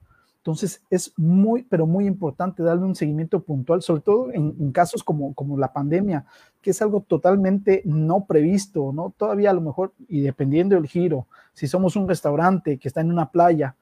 Entonces 0.47 0.81
es 0.89 1.11
muy, 1.17 1.63
pero 1.63 1.85
muy 1.85 2.07
importante 2.07 2.63
darle 2.63 2.85
un 2.85 2.95
seguimiento 2.95 3.41
puntual, 3.41 3.81
sobre 3.81 3.99
todo 3.99 4.31
en, 4.31 4.71
casos 4.71 5.03
como, 5.03 5.33
como 5.33 5.57
la 5.57 5.73
pandemia, 5.73 6.23
que 6.61 6.69
es 6.69 6.81
algo 6.81 7.01
totalmente 7.01 7.81
no 7.83 8.23
previsto, 8.23 8.93
¿no? 8.93 9.13
Todavía 9.17 9.49
a 9.49 9.53
lo 9.53 9.59
mejor, 9.59 9.93
y 10.07 10.21
dependiendo 10.21 10.77
del 10.77 10.87
giro, 10.87 11.27
si 11.51 11.67
somos 11.67 11.97
un 11.97 12.07
restaurante 12.07 12.77
que 12.77 12.87
está 12.87 13.01
en 13.01 13.11
una 13.11 13.29
playa, 13.29 13.75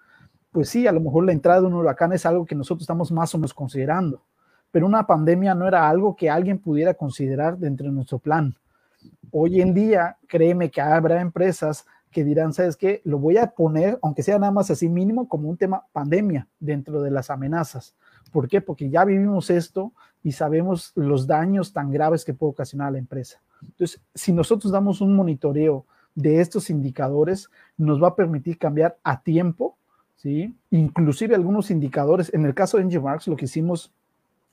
pues 0.51 0.69
sí, 0.69 0.87
a 0.87 0.91
lo 0.91 1.01
mejor 1.01 1.25
la 1.25 1.33
entrada 1.33 1.61
de 1.61 1.67
un 1.67 1.75
huracán 1.75 2.13
es 2.13 2.25
algo 2.25 2.47
que 2.47 2.55
nosotros 2.55 2.81
estamos 2.81 3.11
más 3.11 3.35
o 3.35 3.37
menos 3.37 3.53
considerando, 3.53 4.23
pero 4.71 4.87
una 4.87 5.05
pandemia 5.05 5.53
no 5.53 5.67
era 5.67 5.87
algo 5.87 6.15
que 6.15 6.31
alguien 6.31 6.57
pudiera 6.57 6.95
considerar 6.95 7.59
dentro 7.59 7.85
de 7.85 7.93
nuestro 7.93 8.17
plan. 8.17 8.55
Hoy 9.29 9.61
en 9.61 9.75
día, 9.75 10.17
créeme 10.27 10.71
que 10.71 10.81
habrá 10.81 11.21
empresas 11.21 11.85
que 12.15 12.23
dirán, 12.23 12.53
¿sabes 12.53 12.77
qué? 12.77 13.01
Lo 13.03 13.19
voy 13.19 13.35
a 13.35 13.47
poner, 13.47 13.99
aunque 14.01 14.23
sea 14.23 14.39
nada 14.39 14.53
más 14.53 14.71
así 14.71 14.87
mínimo, 14.87 15.27
como 15.27 15.49
un 15.49 15.57
tema 15.57 15.83
pandemia 15.91 16.47
dentro 16.61 17.01
de 17.01 17.11
las 17.11 17.29
amenazas. 17.29 17.93
¿Por 18.31 18.47
qué? 18.47 18.61
Porque 18.61 18.89
ya 18.89 19.03
vivimos 19.03 19.49
esto 19.49 19.91
y 20.23 20.31
sabemos 20.31 20.93
los 20.95 21.27
daños 21.27 21.73
tan 21.73 21.91
graves 21.91 22.23
que 22.23 22.33
puede 22.33 22.51
ocasionar 22.51 22.87
a 22.87 22.91
la 22.91 22.99
empresa. 22.99 23.41
Entonces, 23.61 24.01
si 24.13 24.31
nosotros 24.31 24.71
damos 24.71 25.01
un 25.01 25.13
monitoreo 25.13 25.85
de 26.15 26.39
estos 26.39 26.69
indicadores, 26.69 27.49
nos 27.75 28.01
va 28.01 28.07
a 28.07 28.15
permitir 28.15 28.57
cambiar 28.57 28.97
a 29.03 29.21
tiempo, 29.21 29.75
¿sí? 30.15 30.55
Inclusive 30.69 31.35
algunos 31.35 31.69
indicadores, 31.69 32.33
en 32.33 32.45
el 32.45 32.53
caso 32.53 32.77
de 32.77 32.97
Marks, 32.97 33.27
lo 33.27 33.35
que 33.35 33.43
hicimos, 33.43 33.91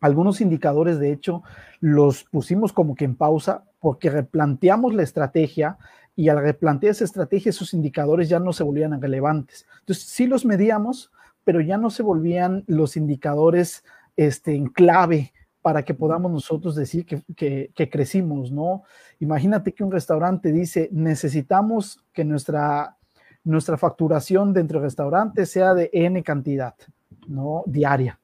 algunos 0.03 0.41
indicadores, 0.41 0.99
de 0.99 1.13
hecho, 1.13 1.43
los 1.81 2.25
pusimos 2.25 2.73
como 2.73 2.95
que 2.95 3.05
en 3.05 3.15
pausa 3.15 3.65
porque 3.81 4.11
replanteamos 4.11 4.93
la 4.93 5.05
estrategia 5.05 5.79
y 6.17 6.29
al 6.29 6.43
replantear 6.43 6.91
esa 6.91 7.05
estrategia, 7.05 7.51
esos 7.51 7.73
indicadores 7.73 8.29
ya 8.29 8.41
no 8.41 8.53
se 8.53 8.65
volvían 8.65 9.01
relevantes. 9.01 9.65
Entonces, 9.79 10.05
sí 10.05 10.27
los 10.27 10.45
medíamos, 10.45 11.13
pero 11.45 11.61
ya 11.61 11.79
no 11.79 11.89
se 11.89 12.03
volvían 12.03 12.65
los 12.67 12.97
indicadores 12.97 13.85
este, 14.17 14.55
en 14.55 14.67
clave 14.67 15.33
para 15.63 15.85
que 15.85 15.95
podamos 15.95 16.33
nosotros 16.33 16.75
decir 16.75 17.07
que, 17.07 17.23
que, 17.73 17.89
crecimos, 17.89 18.51
¿no? 18.51 18.83
Imagínate 19.21 19.73
que 19.73 19.85
un 19.85 19.93
restaurante 19.93 20.51
dice, 20.51 20.89
necesitamos 20.91 22.05
que 22.13 22.25
nuestra, 22.25 22.97
nuestra 23.45 23.79
facturación 23.79 24.53
dentro 24.53 24.81
del 24.81 24.87
restaurante 24.87 25.47
sea 25.47 25.75
de 25.75 25.89
N 25.93 26.21
cantidad, 26.25 26.75
¿no? 27.29 27.63
Diaria. 27.67 28.19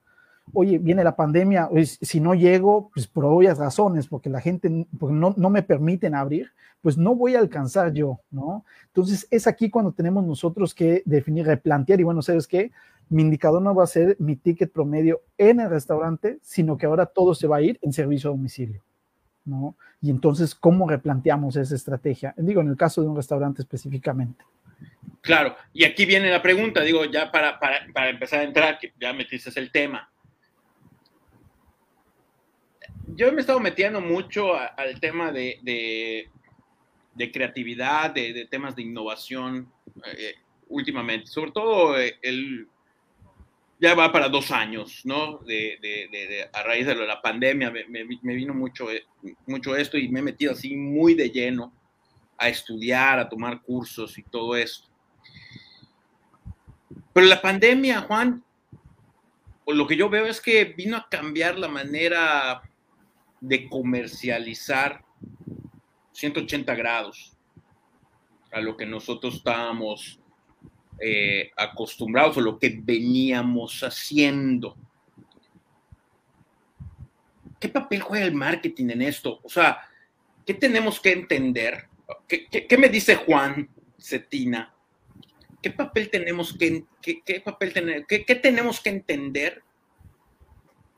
Oye, 0.52 0.78
viene 0.78 1.04
la 1.04 1.16
pandemia, 1.16 1.68
si 1.84 2.20
no 2.20 2.34
llego, 2.34 2.90
pues 2.94 3.06
por 3.06 3.24
obvias 3.24 3.58
razones, 3.58 4.06
porque 4.06 4.30
la 4.30 4.40
gente 4.40 4.86
porque 4.98 5.14
no, 5.14 5.34
no 5.36 5.50
me 5.50 5.62
permiten 5.62 6.14
abrir, 6.14 6.50
pues 6.80 6.96
no 6.96 7.14
voy 7.14 7.34
a 7.34 7.40
alcanzar 7.40 7.92
yo, 7.92 8.20
¿no? 8.30 8.64
Entonces 8.86 9.26
es 9.30 9.46
aquí 9.46 9.70
cuando 9.70 9.92
tenemos 9.92 10.24
nosotros 10.24 10.74
que 10.74 11.02
definir, 11.04 11.46
replantear 11.46 12.00
y 12.00 12.04
bueno, 12.04 12.22
¿sabes 12.22 12.46
qué? 12.46 12.70
Mi 13.08 13.22
indicador 13.22 13.62
no 13.62 13.74
va 13.74 13.84
a 13.84 13.88
ser 13.88 14.16
mi 14.18 14.36
ticket 14.36 14.72
promedio 14.72 15.22
en 15.38 15.60
el 15.60 15.70
restaurante, 15.70 16.38
sino 16.42 16.76
que 16.76 16.86
ahora 16.86 17.06
todo 17.06 17.34
se 17.34 17.46
va 17.46 17.56
a 17.56 17.62
ir 17.62 17.78
en 17.82 17.92
servicio 17.92 18.30
a 18.30 18.32
domicilio, 18.32 18.82
¿no? 19.44 19.76
Y 20.00 20.10
entonces, 20.10 20.54
¿cómo 20.54 20.88
replanteamos 20.88 21.56
esa 21.56 21.74
estrategia? 21.74 22.34
Digo, 22.36 22.60
en 22.60 22.68
el 22.68 22.76
caso 22.76 23.02
de 23.02 23.08
un 23.08 23.16
restaurante 23.16 23.62
específicamente. 23.62 24.44
Claro, 25.20 25.56
y 25.72 25.84
aquí 25.84 26.06
viene 26.06 26.30
la 26.30 26.40
pregunta, 26.40 26.82
digo, 26.82 27.04
ya 27.04 27.30
para, 27.30 27.58
para, 27.58 28.08
empezar 28.08 28.40
a 28.40 28.44
entrar, 28.44 28.78
que 28.78 28.92
ya 29.00 29.12
metiste 29.12 29.50
el 29.58 29.70
tema. 29.72 30.08
Yo 33.14 33.30
me 33.32 33.38
he 33.38 33.40
estado 33.40 33.60
metiendo 33.60 34.00
mucho 34.00 34.54
al 34.54 35.00
tema 35.00 35.32
de, 35.32 36.30
de 37.18 37.32
creatividad, 37.32 38.12
de, 38.12 38.46
temas 38.50 38.76
de 38.76 38.82
innovación 38.82 39.70
eh, 40.16 40.36
últimamente. 40.68 41.26
Sobre 41.26 41.50
todo 41.50 41.98
eh, 41.98 42.16
el, 42.22 42.68
ya 43.80 43.94
va 43.94 44.12
para 44.12 44.28
dos 44.28 44.50
años, 44.52 45.02
¿no? 45.04 45.38
De, 45.38 46.48
a 46.52 46.62
raíz 46.62 46.86
de 46.86 46.94
la 46.94 47.20
pandemia 47.20 47.70
me, 47.70 47.84
me, 47.88 48.34
vino 48.34 48.54
mucho, 48.54 48.90
eh, 48.90 49.04
mucho 49.46 49.76
esto 49.76 49.98
y 49.98 50.08
me 50.08 50.20
he 50.20 50.22
metido 50.22 50.52
así 50.52 50.76
muy 50.76 51.14
de 51.14 51.30
lleno 51.30 51.72
a 52.38 52.48
estudiar, 52.48 53.18
a 53.18 53.28
tomar 53.28 53.62
cursos 53.62 54.16
y 54.16 54.22
todo 54.22 54.56
esto. 54.56 54.88
Pero 57.12 57.26
la 57.26 57.42
pandemia, 57.42 58.02
Juan, 58.02 58.44
lo 59.66 59.86
que 59.88 59.96
yo 59.96 60.08
veo 60.08 60.26
es 60.26 60.40
que 60.40 60.64
vino 60.64 60.96
a 60.96 61.08
cambiar 61.08 61.58
la 61.58 61.68
manera 61.68 62.62
de 63.40 63.68
comercializar 63.68 65.04
180 66.12 66.74
grados 66.74 67.36
a 68.50 68.60
lo 68.60 68.76
que 68.76 68.86
nosotros 68.86 69.36
estábamos 69.36 70.20
eh, 71.00 71.50
acostumbrados 71.56 72.36
o 72.38 72.40
lo 72.40 72.58
que 72.58 72.76
veníamos 72.82 73.82
haciendo. 73.82 74.76
¿Qué 77.60 77.68
papel 77.68 78.00
juega 78.00 78.24
el 78.24 78.34
marketing 78.34 78.90
en 78.90 79.02
esto? 79.02 79.40
O 79.42 79.48
sea, 79.48 79.80
¿qué 80.46 80.54
tenemos 80.54 81.00
que 81.00 81.12
entender? 81.12 81.88
¿Qué, 82.26 82.78
me 82.78 82.88
dice 82.88 83.16
Juan 83.16 83.68
Cetina? 83.98 84.74
¿Qué 85.60 85.70
papel 85.70 86.08
tenemos 86.10 86.56
que, 86.56 86.84
qué, 87.00 87.40
papel 87.40 88.04
qué, 88.06 88.34
tenemos 88.36 88.80
que 88.80 88.90
entender 88.90 89.62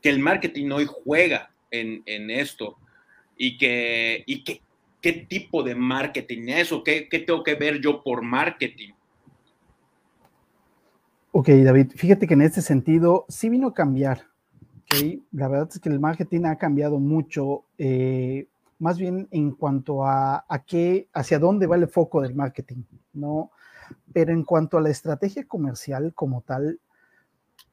que 0.01 0.09
el 0.09 0.19
marketing 0.19 0.71
hoy 0.71 0.87
juega 0.87 1.50
en, 1.71 2.29
esto? 2.29 2.77
Y 3.37 3.57
que, 3.57 4.23
y 4.27 4.43
qué 4.43 5.13
tipo 5.13 5.63
de 5.63 5.73
marketing 5.75 6.49
es 6.49 6.71
o 6.71 6.83
qué, 6.83 7.07
qué 7.09 7.19
tengo 7.19 7.43
que 7.43 7.55
ver 7.55 7.81
yo 7.81 8.03
por 8.03 8.21
marketing. 8.21 8.91
Ok, 11.33 11.47
David, 11.49 11.91
fíjate 11.95 12.27
que 12.27 12.33
en 12.33 12.41
este 12.41 12.61
sentido 12.61 13.25
sí 13.29 13.49
vino 13.49 13.69
a 13.69 13.73
cambiar. 13.73 14.27
¿okay? 14.83 15.23
La 15.31 15.47
verdad 15.47 15.69
es 15.71 15.79
que 15.79 15.87
el 15.87 15.99
marketing 15.99 16.43
ha 16.45 16.57
cambiado 16.57 16.99
mucho, 16.99 17.63
eh, 17.77 18.47
más 18.79 18.97
bien 18.97 19.29
en 19.31 19.51
cuanto 19.51 20.05
a, 20.05 20.45
a, 20.47 20.63
qué, 20.65 21.07
hacia 21.13 21.39
dónde 21.39 21.67
va 21.67 21.77
el 21.77 21.87
foco 21.87 22.21
del 22.21 22.35
marketing, 22.35 22.83
¿no? 23.13 23.51
Pero 24.11 24.33
en 24.33 24.43
cuanto 24.43 24.77
a 24.77 24.81
la 24.81 24.89
estrategia 24.89 25.47
comercial 25.47 26.13
como 26.13 26.41
tal, 26.41 26.81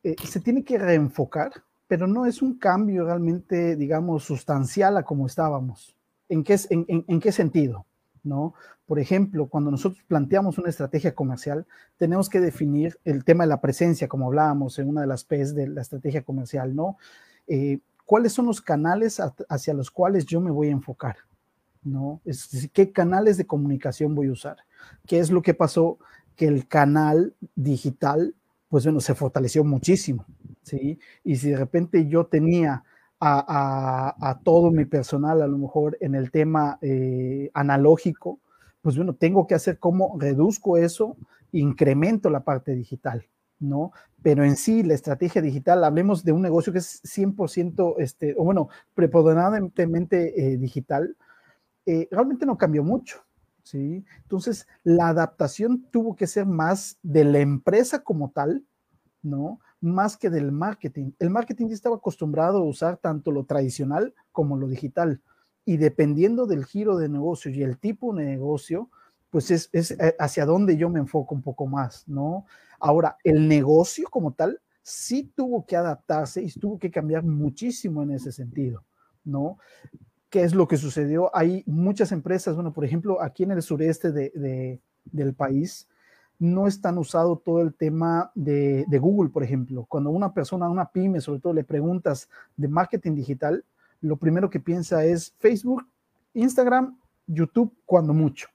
eh, 0.04 0.14
se 0.24 0.38
tiene 0.40 0.62
que 0.62 0.78
reenfocar, 0.78 1.50
pero 1.88 2.06
no 2.06 2.26
es 2.26 2.42
un 2.42 2.58
cambio 2.58 3.04
realmente, 3.04 3.74
digamos, 3.74 4.24
sustancial 4.24 4.96
a 4.96 5.02
como 5.02 5.26
estábamos. 5.26 5.96
¿En 6.28 6.44
qué, 6.44 6.56
en, 6.70 7.04
en 7.08 7.20
qué 7.20 7.32
sentido? 7.32 7.86
¿no? 8.22 8.54
Por 8.86 8.98
ejemplo, 8.98 9.48
cuando 9.48 9.70
nosotros 9.70 10.02
planteamos 10.06 10.58
una 10.58 10.70
estrategia 10.70 11.14
comercial, 11.14 11.66
tenemos 11.96 12.28
que 12.28 12.40
definir 12.40 12.98
el 13.04 13.24
tema 13.24 13.44
de 13.44 13.48
la 13.48 13.60
presencia, 13.60 14.08
como 14.08 14.26
hablábamos 14.26 14.78
en 14.78 14.88
una 14.88 15.02
de 15.02 15.06
las 15.06 15.24
P's 15.24 15.54
de 15.54 15.68
la 15.68 15.80
estrategia 15.80 16.22
comercial, 16.22 16.74
¿no? 16.74 16.96
Eh, 17.46 17.80
¿Cuáles 18.04 18.32
son 18.32 18.46
los 18.46 18.62
canales 18.62 19.20
hacia 19.48 19.74
los 19.74 19.90
cuales 19.90 20.24
yo 20.24 20.40
me 20.40 20.50
voy 20.50 20.68
a 20.68 20.72
enfocar? 20.72 21.16
¿No? 21.82 22.20
Es 22.24 22.50
decir, 22.50 22.70
¿qué 22.70 22.90
canales 22.90 23.36
de 23.36 23.46
comunicación 23.46 24.14
voy 24.14 24.28
a 24.28 24.32
usar? 24.32 24.56
¿Qué 25.06 25.18
es 25.18 25.30
lo 25.30 25.42
que 25.42 25.54
pasó? 25.54 25.98
Que 26.34 26.46
el 26.46 26.66
canal 26.66 27.34
digital, 27.54 28.34
pues 28.70 28.84
bueno, 28.84 29.00
se 29.00 29.14
fortaleció 29.14 29.62
muchísimo, 29.62 30.24
Y 30.72 31.36
si 31.36 31.50
de 31.50 31.56
repente 31.56 32.06
yo 32.06 32.26
tenía 32.26 32.84
a, 33.20 34.40
todo 34.44 34.70
mi 34.70 34.84
personal, 34.84 35.42
a 35.42 35.46
lo 35.46 35.58
mejor 35.58 35.96
en 36.00 36.14
el 36.14 36.30
tema 36.30 36.78
eh, 36.82 37.50
analógico, 37.54 38.40
pues 38.82 38.96
bueno, 38.96 39.14
tengo 39.14 39.46
que 39.46 39.54
hacer 39.54 39.78
cómo 39.78 40.16
reduzco 40.18 40.76
eso, 40.76 41.16
incremento 41.52 42.30
la 42.30 42.44
parte 42.44 42.74
digital, 42.74 43.26
¿no? 43.58 43.92
Pero 44.22 44.44
en 44.44 44.56
sí, 44.56 44.82
la 44.82 44.94
estrategia 44.94 45.42
digital, 45.42 45.84
hablemos 45.84 46.24
de 46.24 46.32
un 46.32 46.42
negocio 46.42 46.72
que 46.72 46.78
es 46.80 47.02
100%, 47.04 47.96
este, 47.98 48.34
o 48.38 48.44
bueno, 48.44 48.68
preponderantemente 48.94 50.52
eh, 50.52 50.56
digital, 50.56 51.16
eh, 51.86 52.08
realmente 52.10 52.46
no 52.46 52.58
cambió 52.58 52.82
mucho, 52.84 53.24
¿sí? 53.62 54.04
Entonces, 54.22 54.66
la 54.84 55.08
adaptación 55.08 55.86
tuvo 55.90 56.16
que 56.16 56.26
ser 56.26 56.46
más 56.46 56.98
de 57.02 57.24
la 57.24 57.38
empresa 57.40 58.02
como 58.02 58.30
tal, 58.30 58.64
¿no? 59.22 59.60
más 59.80 60.16
que 60.16 60.30
del 60.30 60.52
marketing. 60.52 61.12
El 61.18 61.30
marketing 61.30 61.68
ya 61.68 61.74
estaba 61.74 61.96
acostumbrado 61.96 62.58
a 62.58 62.64
usar 62.64 62.96
tanto 62.96 63.30
lo 63.30 63.44
tradicional 63.44 64.14
como 64.32 64.56
lo 64.56 64.66
digital. 64.68 65.20
Y 65.64 65.76
dependiendo 65.76 66.46
del 66.46 66.64
giro 66.64 66.96
de 66.96 67.08
negocio 67.08 67.50
y 67.50 67.62
el 67.62 67.78
tipo 67.78 68.14
de 68.14 68.24
negocio, 68.24 68.90
pues 69.30 69.50
es, 69.50 69.70
eh, 69.72 70.16
hacia 70.18 70.46
dónde 70.46 70.76
yo 70.76 70.88
me 70.88 70.98
enfoco 70.98 71.34
un 71.34 71.42
poco 71.42 71.66
más, 71.66 72.08
¿no? 72.08 72.46
Ahora, 72.80 73.18
el 73.22 73.46
negocio 73.48 74.08
como 74.10 74.32
tal 74.32 74.60
sí 74.82 75.30
tuvo 75.36 75.66
que 75.66 75.76
adaptarse 75.76 76.42
y 76.42 76.50
tuvo 76.50 76.78
que 76.78 76.90
cambiar 76.90 77.22
muchísimo 77.22 78.02
en 78.02 78.12
ese 78.12 78.32
sentido, 78.32 78.84
¿no? 79.24 79.58
¿Qué 80.30 80.42
es 80.42 80.54
lo 80.54 80.66
que 80.66 80.78
sucedió? 80.78 81.34
Hay 81.36 81.62
muchas 81.66 82.12
empresas, 82.12 82.54
bueno, 82.54 82.72
por 82.72 82.84
ejemplo, 82.84 83.20
aquí 83.20 83.42
en 83.42 83.50
el 83.50 83.62
sureste 83.62 84.10
del 84.12 85.34
país, 85.34 85.88
no 86.38 86.66
es 86.66 86.80
tan 86.80 86.98
usado 86.98 87.36
todo 87.36 87.60
el 87.62 87.74
tema 87.74 88.30
de, 88.34 88.86
Google, 89.00 89.30
por 89.30 89.42
ejemplo. 89.42 89.84
Cuando 89.88 90.10
una 90.10 90.32
persona, 90.32 90.68
una 90.68 90.90
pyme, 90.90 91.20
sobre 91.20 91.40
todo, 91.40 91.52
le 91.52 91.64
preguntas 91.64 92.28
de 92.56 92.68
marketing 92.68 93.14
digital, 93.14 93.64
lo 94.00 94.16
primero 94.16 94.48
que 94.48 94.60
piensa 94.60 95.04
es 95.04 95.34
Facebook, 95.38 95.86
Instagram, 96.34 96.96
YouTube, 97.26 97.74
cuando 97.84 98.14
mucho, 98.14 98.48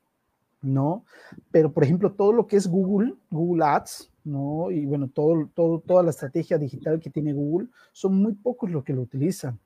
¿no? 0.61 1.03
Pero, 1.51 1.71
por 1.71 1.83
ejemplo, 1.83 2.13
todo 2.13 2.31
lo 2.31 2.47
que 2.47 2.55
es 2.55 2.67
Google, 2.67 3.15
Google 3.29 3.65
Ads, 3.65 4.09
¿no? 4.23 4.71
Y 4.71 4.85
bueno, 4.85 5.09
todo, 5.09 5.49
todo, 5.53 5.79
toda 5.79 6.03
la 6.03 6.11
estrategia 6.11 6.57
digital 6.57 7.01
que 7.01 7.09
tiene 7.09 7.33
Google, 7.33 7.67
son 7.91 8.15
muy 8.15 8.33
pocos 8.33 8.71
los 8.71 8.83
que 8.85 8.93
lo 8.93 9.01
utilizan. 9.01 9.59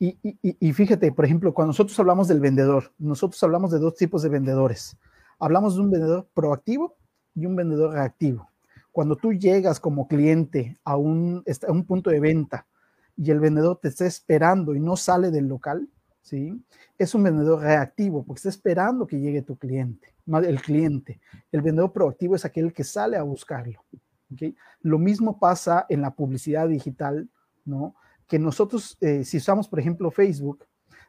Y, 0.00 0.16
y 0.40 0.72
fíjate, 0.72 1.10
por 1.10 1.24
ejemplo, 1.24 1.52
cuando 1.52 1.70
nosotros 1.70 1.98
hablamos 1.98 2.28
del 2.28 2.38
vendedor, 2.38 2.92
nosotros 2.98 3.42
hablamos 3.42 3.72
de 3.72 3.80
dos 3.80 3.96
tipos 3.96 4.22
de 4.22 4.28
vendedores. 4.28 4.96
Hablamos 5.40 5.74
de 5.74 5.80
un 5.80 5.90
vendedor 5.90 6.28
proactivo 6.34 6.94
y 7.38 7.46
un 7.46 7.54
vendedor 7.54 7.92
reactivo. 7.92 8.50
Cuando 8.90 9.14
tú 9.16 9.32
llegas 9.32 9.78
como 9.78 10.08
cliente 10.08 10.78
a 10.82 10.96
un, 10.96 11.44
a 11.66 11.72
un 11.72 11.84
punto 11.84 12.10
de 12.10 12.18
venta 12.18 12.66
y 13.16 13.30
el 13.30 13.38
vendedor 13.38 13.78
te 13.80 13.88
está 13.88 14.06
esperando 14.06 14.74
y 14.74 14.80
no 14.80 14.96
sale 14.96 15.30
del 15.30 15.46
local, 15.46 15.88
¿sí? 16.20 16.60
Es 16.98 17.14
un 17.14 17.22
vendedor 17.22 17.60
reactivo 17.60 18.24
porque 18.24 18.38
está 18.38 18.48
esperando 18.48 19.06
que 19.06 19.20
llegue 19.20 19.42
tu 19.42 19.56
cliente, 19.56 20.14
el 20.26 20.60
cliente. 20.60 21.20
El 21.52 21.62
vendedor 21.62 21.92
proactivo 21.92 22.34
es 22.34 22.44
aquel 22.44 22.72
que 22.72 22.82
sale 22.82 23.16
a 23.16 23.22
buscarlo. 23.22 23.84
Lo 24.82 24.98
mismo 24.98 25.38
pasa 25.38 25.86
en 25.88 26.02
la 26.02 26.10
publicidad 26.10 26.68
digital, 26.68 27.28
¿no? 27.64 27.94
Que 28.26 28.38
nosotros, 28.38 28.98
eh, 29.00 29.24
si 29.24 29.36
usamos, 29.36 29.68
por 29.68 29.78
ejemplo, 29.78 30.10
Facebook, 30.10 30.64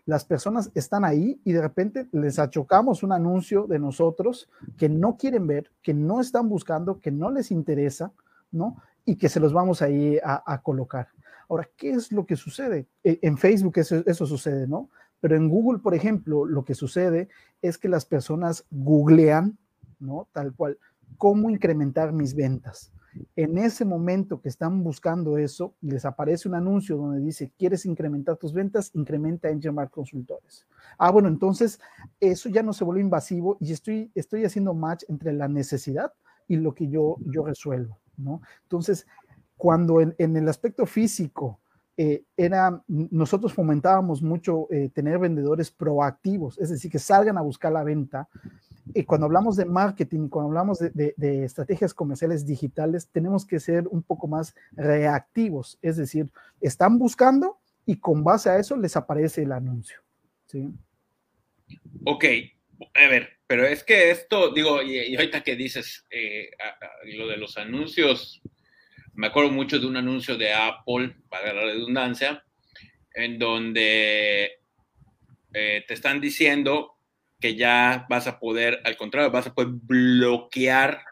las 0.10 0.26
personas 0.26 0.72
están 0.74 1.06
ahí 1.06 1.40
y 1.46 1.52
de 1.52 1.62
repente 1.62 2.08
les 2.12 2.40
achocamos 2.40 3.04
un 3.04 3.12
anuncio 3.12 3.68
de 3.68 3.78
nosotros 3.78 4.50
que 4.76 4.90
no 4.90 5.18
quieren 5.18 5.46
ver, 5.46 5.72
que 5.84 5.94
no 5.94 6.20
están 6.20 6.50
buscando, 6.50 7.00
que 7.00 7.12
no 7.12 7.30
les 7.30 7.52
interesa, 7.52 8.12
¿no? 8.52 8.78
Y 9.06 9.18
que 9.18 9.30
se 9.30 9.40
los 9.40 9.54
vamos 9.54 9.84
ahí 9.84 10.18
a, 10.24 10.62
colocar. 10.64 11.10
Ahora, 11.48 11.70
¿qué 11.78 11.92
es 11.92 12.12
lo 12.12 12.26
que 12.26 12.36
sucede? 12.36 12.88
E, 13.04 13.20
en 13.22 13.38
Facebook 13.38 13.78
eso, 13.78 14.04
eso 14.04 14.26
sucede, 14.26 14.68
¿no? 14.68 14.90
Pero 15.22 15.36
en 15.36 15.48
Google, 15.48 15.78
por 15.78 15.94
ejemplo, 15.94 16.44
lo 16.44 16.66
que 16.66 16.74
sucede 16.74 17.30
es 17.62 17.78
que 17.78 17.88
las 17.88 18.06
personas 18.06 18.66
googlean, 18.72 19.60
¿no? 20.00 20.28
Tal 20.32 20.56
cual, 20.56 20.80
cómo 21.18 21.52
incrementar 21.52 22.14
mis 22.14 22.34
ventas. 22.34 22.92
En 23.36 23.58
ese 23.58 23.86
momento 23.86 24.42
que 24.42 24.50
están 24.50 24.84
buscando 24.84 25.38
eso, 25.38 25.74
les 25.82 26.06
aparece 26.06 26.48
un 26.48 26.56
anuncio 26.56 26.98
donde 26.98 27.20
dice, 27.22 27.52
¿quieres 27.58 27.86
incrementar 27.86 28.38
tus 28.38 28.54
ventas? 28.54 28.92
Incrementa 28.94 29.50
en 29.50 29.62
llamar 29.62 29.90
Consultores. 29.90 30.68
Ah, 30.98 31.12
bueno, 31.12 31.28
entonces 31.28 31.80
eso 32.20 32.50
ya 32.50 32.64
no 32.64 32.74
se 32.74 32.84
vuelve 32.84 33.02
invasivo 33.02 33.58
y 33.60 33.72
estoy, 33.72 34.12
estoy 34.16 34.46
haciendo 34.46 34.74
match 34.74 35.04
entre 35.08 35.34
la 35.34 35.48
necesidad 35.48 36.14
y 36.48 36.58
lo 36.58 36.74
que 36.74 36.88
yo, 36.88 37.18
yo 37.26 37.46
resuelvo, 37.46 37.98
¿no? 38.18 38.42
Entonces, 38.64 39.06
cuando 39.56 40.02
en, 40.02 40.16
el 40.18 40.48
aspecto 40.48 40.86
físico 40.86 41.60
eh, 41.98 42.24
era, 42.38 42.82
nosotros 42.88 43.54
fomentábamos 43.54 44.22
mucho 44.22 44.68
eh, 44.72 44.90
tener 44.94 45.20
vendedores 45.20 45.70
proactivos, 45.70 46.58
es 46.58 46.70
decir, 46.70 46.90
que 46.90 47.00
salgan 47.00 47.38
a 47.38 47.42
buscar 47.42 47.74
la 47.74 47.84
venta, 47.84 48.30
y 48.94 49.04
cuando 49.04 49.26
hablamos 49.26 49.56
de 49.56 49.66
marketing, 49.66 50.30
cuando 50.30 50.50
hablamos 50.50 50.80
de, 50.80 51.44
estrategias 51.44 51.94
comerciales 51.94 52.46
digitales, 52.46 53.10
tenemos 53.12 53.46
que 53.46 53.60
ser 53.60 53.88
un 53.88 54.02
poco 54.02 54.28
más 54.28 54.56
reactivos, 54.72 55.78
es 55.82 55.98
decir, 55.98 56.30
están 56.62 56.98
buscando 56.98 57.60
y 57.86 57.98
con 57.98 58.24
base 58.24 58.50
a 58.50 58.58
eso 58.58 58.76
les 58.78 58.96
aparece 58.96 59.44
el 59.44 59.52
anuncio. 59.52 60.02
¿sí? 60.48 60.70
Ok, 62.06 62.26
a 62.96 63.08
ver, 63.08 63.38
pero 63.46 63.66
es 63.66 63.84
que 63.84 64.12
esto, 64.12 64.52
digo, 64.54 64.82
y, 64.82 65.16
ahorita 65.16 65.42
que 65.42 65.56
dices 65.56 66.06
eh, 66.10 66.50
lo 67.18 67.28
de 67.28 67.38
los 67.38 67.58
anuncios, 67.58 68.42
me 69.14 69.28
acuerdo 69.28 69.52
mucho 69.52 69.80
de 69.80 69.86
un 69.86 69.98
anuncio 69.98 70.38
de 70.38 70.54
Apple, 70.54 71.16
para 71.30 71.54
la 71.54 71.62
redundancia, 71.62 72.44
en 73.14 73.38
donde 73.38 74.60
eh, 75.54 75.84
te 75.88 75.94
están 75.94 76.22
diciendo 76.22 76.99
que 77.40 77.56
ya 77.56 78.06
vas 78.10 78.28
a 78.28 78.40
poder, 78.40 78.82
al 78.84 78.98
contrario, 78.98 79.32
vas 79.32 79.48
a 79.48 79.54
poder 79.54 79.70
bloquear 79.72 81.04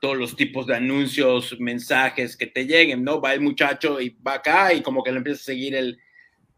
todos 0.00 0.16
los 0.16 0.36
tipos 0.36 0.66
de 0.66 0.76
anuncios, 0.76 1.58
mensajes 1.58 2.36
que 2.36 2.46
te 2.46 2.66
lleguen, 2.66 3.02
¿no? 3.04 3.20
Va 3.20 3.34
el 3.34 3.40
muchacho 3.40 4.00
y 4.00 4.10
va 4.10 4.34
acá 4.34 4.72
y 4.72 4.80
como 4.80 5.02
que 5.02 5.10
le 5.10 5.18
empieza 5.18 5.40
a 5.40 5.44
seguir 5.44 5.74
el, 5.74 5.98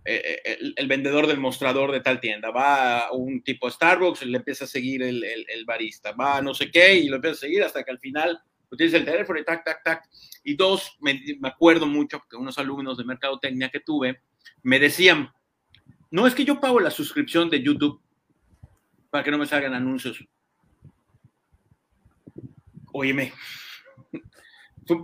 eh, 0.04 0.40
eh, 0.44 0.58
el, 0.76 0.86
vendedor 0.86 1.26
del 1.26 1.38
mostrador 1.38 1.90
de 1.90 2.00
tal 2.00 2.20
tienda. 2.20 2.50
Va 2.50 3.10
un 3.12 3.42
tipo 3.42 3.70
Starbucks 3.70 4.22
y 4.22 4.26
le 4.26 4.38
empieza 4.38 4.64
a 4.64 4.68
seguir 4.68 5.02
el, 5.02 5.24
el, 5.24 5.64
barista. 5.64 6.12
Va 6.12 6.36
a 6.36 6.42
no 6.42 6.54
sé 6.54 6.70
qué 6.70 6.94
y 6.94 7.08
lo 7.08 7.16
empieza 7.16 7.36
a 7.36 7.40
seguir 7.40 7.62
hasta 7.62 7.82
que 7.82 7.90
al 7.90 7.98
final 7.98 8.38
utiliza 8.70 8.98
el 8.98 9.04
teléfono 9.04 9.40
y 9.40 9.44
tac, 9.44 9.64
tac, 9.64 9.82
tac. 9.82 10.08
Y 10.44 10.54
dos, 10.54 10.96
me, 11.00 11.20
me 11.40 11.48
acuerdo 11.48 11.86
mucho 11.86 12.22
que 12.28 12.36
unos 12.36 12.58
alumnos 12.58 12.98
de 12.98 13.04
mercadotecnia 13.04 13.70
que 13.70 13.80
tuve 13.80 14.20
me 14.62 14.78
decían, 14.78 15.30
no 16.10 16.26
es 16.26 16.34
que 16.34 16.44
yo 16.44 16.60
pago 16.60 16.78
la 16.80 16.90
suscripción 16.90 17.48
de 17.48 17.62
YouTube 17.62 18.02
para 19.10 19.24
que 19.24 19.30
no 19.30 19.38
me 19.38 19.46
salgan 19.46 19.74
anuncios 19.74 20.24
óyeme, 22.92 23.32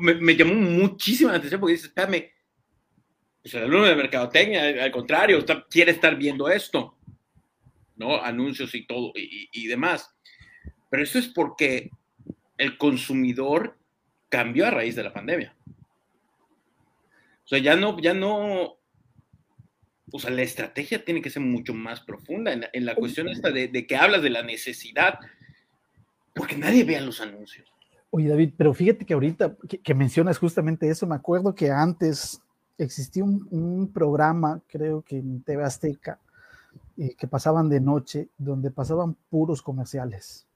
me, 0.01 0.37
llamó 0.37 0.55
muchísima 0.55 1.33
la 1.33 1.39
atención 1.39 1.61
porque 1.61 1.75
dice, 1.75 1.87
espérame, 1.89 2.31
pues 3.43 3.55
el 3.55 3.65
alumno 3.65 3.87
de 3.87 3.97
mercadotecnia, 3.97 4.85
al 4.85 4.91
contrario, 4.91 5.45
quiere 5.71 5.93
estar 5.93 6.17
viendo 6.17 6.49
esto, 6.49 6.97
¿no? 7.97 8.21
Anuncios 8.21 8.75
y 8.75 8.87
todo 8.87 9.13
y, 9.15 9.67
demás. 9.67 10.13
Pero 10.91 11.03
eso 11.03 11.19
es 11.19 11.29
porque 11.29 11.91
el 12.59 12.77
consumidor 12.77 13.79
cambió 14.29 14.67
a 14.67 14.71
raíz 14.71 14.97
de 14.97 15.05
la 15.05 15.13
pandemia. 15.13 15.57
O 17.45 17.49
sea, 17.49 17.61
ya 17.61 17.77
no, 17.77 17.99
ya 18.01 18.13
no, 18.13 18.76
o 20.13 20.19
sea, 20.19 20.31
la 20.31 20.43
estrategia 20.43 21.05
tiene 21.05 21.21
que 21.21 21.31
ser 21.31 21.43
mucho 21.43 21.75
más 21.75 22.01
profunda 22.01 22.53
en 22.53 22.87
la, 22.87 22.95
cuestión 22.95 23.29
esta 23.29 23.51
de, 23.51 23.69
de, 23.69 23.87
que 23.87 23.97
hablas 23.97 24.23
de 24.23 24.31
la 24.31 24.43
necesidad, 24.43 25.19
porque 26.35 26.57
nadie 26.57 26.85
vea 26.85 27.01
los 27.01 27.21
anuncios. 27.21 27.73
Oye, 28.11 28.29
David, 28.29 28.55
pero 28.57 28.73
fíjate 28.73 29.05
que 29.05 29.15
ahorita 29.15 29.57
que, 29.83 29.95
mencionas 29.95 30.39
justamente 30.39 30.89
eso, 30.89 31.07
me 31.07 31.17
acuerdo 31.17 31.55
que 31.55 31.71
antes 31.71 32.41
existía 32.79 33.25
un, 33.25 33.91
programa, 33.93 34.63
creo 34.69 35.03
que 35.03 35.19
en 35.19 35.43
TV 35.43 35.65
Azteca, 35.65 36.19
eh, 36.97 37.15
que 37.15 37.27
pasaban 37.27 37.69
de 37.69 37.81
noche, 37.81 38.29
donde 38.39 38.71
pasaban 38.71 39.17
puros 39.29 39.61
comerciales. 39.61 40.47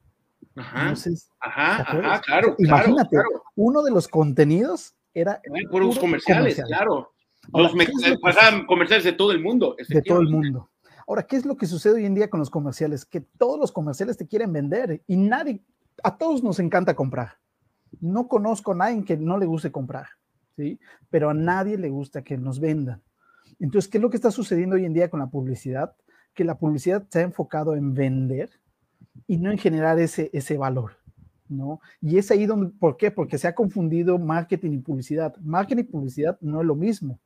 Ajá, 0.57 0.95
ajá, 1.41 1.83
ajá, 1.83 2.21
claro. 2.21 2.55
Imagínate, 2.59 3.17
uno 3.57 3.83
de 3.83 3.91
los 3.91 4.09
contenidos 4.09 4.95
era. 5.13 5.41
puros 5.71 5.99
comerciales, 5.99 6.63
claro. 6.67 7.13
Los 7.53 7.73
pasaban 8.21 8.67
comerciales 8.67 9.05
de 9.05 9.13
todo 9.13 9.33
el 9.33 9.41
mundo. 9.41 9.77
De 9.89 10.03
todo 10.03 10.21
el 10.21 10.29
mundo. 10.29 10.71
Ahora, 11.07 11.25
¿qué 11.25 11.37
es 11.37 11.45
lo 11.45 11.57
que 11.57 11.67
sucede 11.67 11.95
hoy 11.95 12.07
en 12.07 12.15
día 12.15 12.31
con 12.31 12.39
los 12.39 12.51
comerciales? 12.51 13.05
Que 13.05 13.21
todos 13.21 13.59
los 13.59 13.73
comerciales 13.73 14.17
te 14.17 14.29
quieren 14.29 14.53
vender 14.53 15.03
y 15.09 15.17
nadie, 15.17 15.61
a 16.05 16.17
todos 16.17 16.43
nos 16.43 16.61
encanta 16.61 16.95
comprar. 16.95 17.39
No 18.01 18.29
conozco 18.29 18.73
a 18.73 18.77
nadie 18.77 19.05
que 19.05 19.17
no 19.17 19.37
le 19.37 19.47
guste 19.47 19.73
comprar, 19.73 20.07
¿sí? 20.57 20.79
Pero 21.11 21.31
a 21.31 21.35
nadie 21.35 21.77
le 21.77 21.89
gusta 21.89 22.23
que 22.23 22.39
nos 22.39 22.61
vendan. 22.61 23.03
Entonces, 23.59 23.91
¿qué 23.91 23.99
es 23.99 24.03
lo 24.03 24.09
que 24.09 24.17
está 24.17 24.31
sucediendo 24.31 24.77
hoy 24.77 24.85
en 24.85 24.95
día 24.95 25.11
con 25.11 25.19
la 25.19 25.27
publicidad? 25.27 25.97
Que 26.33 26.45
la 26.45 26.57
publicidad 26.59 27.05
se 27.11 27.19
ha 27.19 27.23
enfocado 27.23 27.75
en 27.75 27.93
vender 27.93 28.51
y 29.27 29.39
no 29.39 29.51
en 29.51 29.59
generar 29.59 29.99
ese, 29.99 30.31
ese 30.33 30.57
valor, 30.57 30.93
¿no? 31.49 31.81
Y 32.01 32.19
es 32.19 32.31
ahí 32.31 32.47
donde, 32.47 32.69
¿por 32.69 32.97
qué? 32.97 33.11
Porque 33.11 33.37
se 33.37 33.49
ha 33.49 33.55
confundido 33.57 34.17
marketing 34.17 34.75
y 34.75 34.79
publicidad. 34.79 35.37
Marketing 35.39 35.83
y 35.83 35.87
publicidad 35.87 36.39
no 36.41 36.61
es 36.61 36.67
lo 36.67 36.77
mismo. 36.77 37.19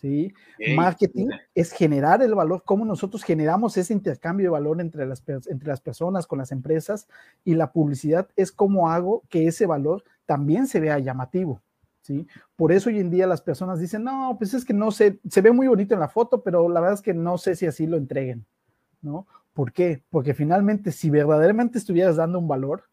¿Sí? 0.00 0.32
Marketing 0.76 1.28
es 1.54 1.72
generar 1.72 2.22
el 2.22 2.34
valor, 2.34 2.62
cómo 2.64 2.84
nosotros 2.84 3.22
generamos 3.22 3.76
ese 3.76 3.92
intercambio 3.92 4.46
de 4.46 4.50
valor 4.50 4.80
entre 4.80 5.06
las, 5.06 5.22
entre 5.28 5.68
las 5.68 5.80
personas, 5.80 6.26
con 6.26 6.38
las 6.38 6.52
empresas, 6.52 7.08
y 7.44 7.54
la 7.54 7.72
publicidad 7.72 8.28
es 8.36 8.52
cómo 8.52 8.90
hago 8.90 9.22
que 9.28 9.46
ese 9.46 9.66
valor 9.66 10.04
también 10.26 10.66
se 10.66 10.80
vea 10.80 10.98
llamativo. 10.98 11.60
¿Sí? 12.02 12.26
Por 12.56 12.72
eso 12.72 12.88
hoy 12.88 13.00
en 13.00 13.10
día 13.10 13.26
las 13.26 13.42
personas 13.42 13.80
dicen, 13.80 14.02
no, 14.02 14.34
pues 14.38 14.54
es 14.54 14.64
que 14.64 14.72
no 14.72 14.90
sé, 14.90 15.20
se 15.28 15.42
ve 15.42 15.52
muy 15.52 15.68
bonito 15.68 15.92
en 15.92 16.00
la 16.00 16.08
foto, 16.08 16.42
pero 16.42 16.66
la 16.70 16.80
verdad 16.80 16.94
es 16.94 17.02
que 17.02 17.12
no 17.12 17.36
sé 17.36 17.54
si 17.54 17.66
así 17.66 17.86
lo 17.86 17.98
entreguen, 17.98 18.46
¿no? 19.02 19.26
¿Por 19.52 19.72
qué? 19.72 20.02
Porque 20.08 20.32
finalmente 20.32 20.90
si 20.90 21.10
verdaderamente 21.10 21.76
estuvieras 21.76 22.16
dando 22.16 22.38
un 22.38 22.48
valor, 22.48 22.87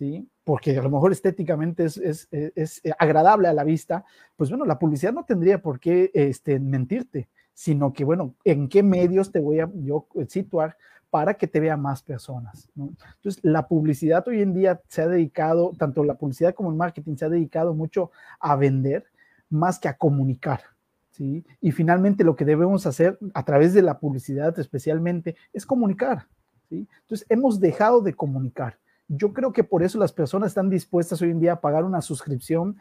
¿sí? 0.00 0.26
porque 0.44 0.76
a 0.76 0.82
lo 0.82 0.90
mejor 0.90 1.12
estéticamente 1.12 1.84
es, 1.84 1.98
es, 1.98 2.26
es, 2.32 2.80
agradable 2.98 3.48
a 3.48 3.52
la 3.52 3.64
vista, 3.64 4.04
pues 4.34 4.48
bueno, 4.48 4.64
la 4.64 4.78
publicidad 4.78 5.12
no 5.12 5.24
tendría 5.24 5.60
por 5.60 5.78
qué 5.78 6.10
este, 6.14 6.58
mentirte, 6.58 7.28
sino 7.52 7.92
que, 7.92 8.04
bueno, 8.04 8.34
¿en 8.44 8.68
qué 8.68 8.82
medios 8.82 9.30
te 9.30 9.40
voy 9.40 9.60
a 9.60 9.70
yo 9.74 10.06
situar 10.26 10.76
para 11.10 11.34
que 11.34 11.46
te 11.46 11.60
vean 11.60 11.82
más 11.82 12.02
personas? 12.02 12.70
¿no? 12.74 12.94
Entonces, 13.16 13.40
la 13.44 13.68
publicidad 13.68 14.26
hoy 14.26 14.40
en 14.40 14.54
día 14.54 14.80
se 14.88 15.02
ha 15.02 15.06
dedicado, 15.06 15.72
tanto 15.78 16.02
la 16.02 16.14
publicidad 16.14 16.54
como 16.54 16.70
el 16.70 16.76
marketing 16.76 17.16
se 17.16 17.26
ha 17.26 17.28
dedicado 17.28 17.74
mucho 17.74 18.10
a 18.40 18.56
vender 18.56 19.04
más 19.50 19.78
que 19.78 19.88
a 19.88 19.98
comunicar. 19.98 20.62
¿sí? 21.10 21.44
Y 21.60 21.72
finalmente 21.72 22.24
lo 22.24 22.36
que 22.36 22.46
debemos 22.46 22.86
hacer 22.86 23.18
a 23.34 23.44
través 23.44 23.74
de 23.74 23.82
la 23.82 23.98
publicidad 23.98 24.58
especialmente 24.58 25.36
es 25.52 25.66
comunicar. 25.66 26.26
¿sí? 26.70 26.88
Entonces, 27.02 27.26
hemos 27.28 27.60
dejado 27.60 28.00
de 28.00 28.14
comunicar 28.14 28.78
yo 29.12 29.32
creo 29.32 29.52
que 29.52 29.64
por 29.64 29.82
eso 29.82 29.98
las 29.98 30.12
personas 30.12 30.48
están 30.48 30.70
dispuestas 30.70 31.20
hoy 31.20 31.30
en 31.30 31.40
día 31.40 31.54
a 31.54 31.60
pagar 31.60 31.82
una 31.82 32.00
suscripción, 32.00 32.76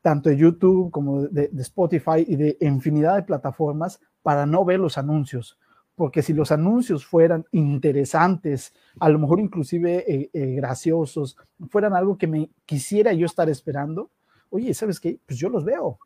tanto 0.00 0.30
de 0.30 0.36
YouTube 0.36 0.92
como 0.92 1.22
de, 1.22 1.50
Spotify 1.58 2.24
y 2.24 2.36
de 2.36 2.56
infinidad 2.60 3.16
de 3.16 3.24
plataformas, 3.24 4.00
para 4.22 4.46
no 4.46 4.64
ver 4.64 4.78
los 4.78 4.96
anuncios. 4.96 5.58
Porque 5.96 6.22
si 6.22 6.32
los 6.32 6.52
anuncios 6.52 7.04
fueran 7.04 7.46
interesantes, 7.50 8.74
a 9.00 9.08
lo 9.08 9.18
mejor 9.18 9.40
inclusive 9.40 10.04
eh, 10.06 10.30
eh, 10.32 10.54
graciosos, 10.54 11.36
fueran 11.68 11.94
algo 11.94 12.16
que 12.16 12.28
me 12.28 12.48
quisiera 12.64 13.12
yo 13.12 13.26
estar 13.26 13.50
esperando, 13.50 14.10
oye, 14.50 14.72
¿sabes 14.72 15.00
qué? 15.00 15.18
Pues 15.26 15.36
yo 15.36 15.48
los 15.48 15.64
veo, 15.64 15.98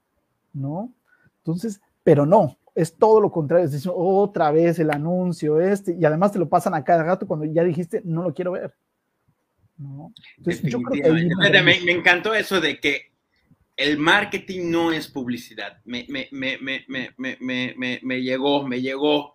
¿no? 0.55 0.91
Entonces, 1.39 1.83
pero 2.03 2.25
no, 2.25 2.57
es 2.75 2.97
todo 2.97 3.21
lo 3.21 3.31
contrario, 3.31 3.67
es 3.67 3.73
decir, 3.73 3.93
otra 3.95 4.51
vez 4.53 4.79
el 4.79 4.91
anuncio 4.91 5.61
este, 5.61 5.93
y 5.93 6.05
además 6.07 6.33
te 6.33 6.39
lo 6.39 6.49
pasan 6.49 6.73
a 6.73 6.83
cada 6.83 7.03
rato 7.03 7.27
cuando 7.27 7.45
ya 7.45 7.63
dijiste, 7.63 8.01
no 8.07 8.23
lo 8.23 8.33
quiero 8.33 8.53
ver 8.53 8.73
me, 11.63 11.93
encantó 11.93 12.35
eso 12.35 12.61
de 12.61 12.79
que 12.79 13.13
el 13.77 13.99
marketing 13.99 14.71
no 14.71 14.93
es 14.93 15.09
publicidad. 15.09 15.81
Me, 15.85 16.07
me 16.09 16.29
llegó, 18.23 18.67
me 18.67 18.81
llegó. 18.81 19.35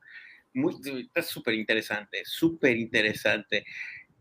Muy, 0.54 0.76
está 1.02 1.22
súper 1.22 1.56
interesante, 1.56 2.22
súper 2.24 2.78
interesante. 2.78 3.66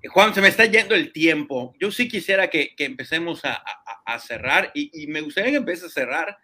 Juan, 0.08 0.34
se 0.34 0.40
me 0.40 0.48
está 0.48 0.66
yendo 0.66 0.94
el 0.94 1.12
tiempo. 1.12 1.74
Yo 1.80 1.90
sí 1.90 2.08
quisiera 2.08 2.48
que, 2.48 2.74
que 2.74 2.84
empecemos 2.84 3.44
a, 3.44 3.62
a, 4.04 4.18
cerrar 4.18 4.70
y, 4.74 5.02
y, 5.02 5.06
me 5.06 5.20
gustaría 5.20 5.52
que 5.52 5.58
empieces 5.58 5.86
a 5.86 5.90
cerrar 5.90 6.36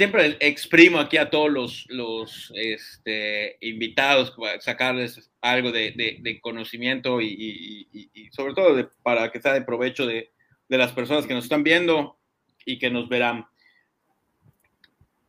siempre 0.00 0.38
exprimo 0.40 0.98
aquí 0.98 1.18
a 1.18 1.28
todos 1.28 1.84
los, 1.90 2.50
este, 2.54 3.58
invitados, 3.60 4.34
sacarles 4.60 5.30
algo 5.42 5.72
de, 5.72 6.38
conocimiento 6.40 7.20
y, 7.20 7.86
sobre 8.32 8.54
todo 8.54 8.90
para 9.02 9.30
que 9.30 9.42
sea 9.42 9.52
de 9.52 9.60
provecho 9.60 10.06
de, 10.06 10.30
las 10.68 10.92
personas 10.92 11.26
que 11.26 11.34
nos 11.34 11.44
están 11.44 11.62
viendo 11.62 12.16
y 12.64 12.78
que 12.78 12.88
nos 12.88 13.10
verán. 13.10 13.44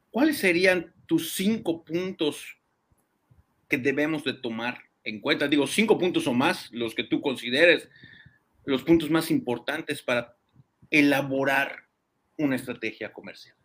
¿Cuáles 0.10 0.38
serían 0.38 0.94
tus 1.06 1.34
cinco 1.34 1.84
puntos 1.84 2.56
que 3.68 3.78
debemos 3.78 4.24
de 4.24 4.36
tomar 4.36 4.80
en 5.04 5.20
cuenta? 5.20 5.50
Digo, 5.50 5.68
cinco 5.68 6.00
puntos 6.00 6.28
o 6.28 6.34
más, 6.34 6.72
los 6.72 6.96
que 6.96 7.04
tú 7.04 7.20
consideres 7.20 7.90
los 8.64 8.84
puntos 8.84 9.10
más 9.10 9.32
importantes 9.32 10.02
para 10.02 10.38
elaborar 10.90 11.88
una 12.38 12.56
estrategia 12.56 13.12
comercial. 13.12 13.58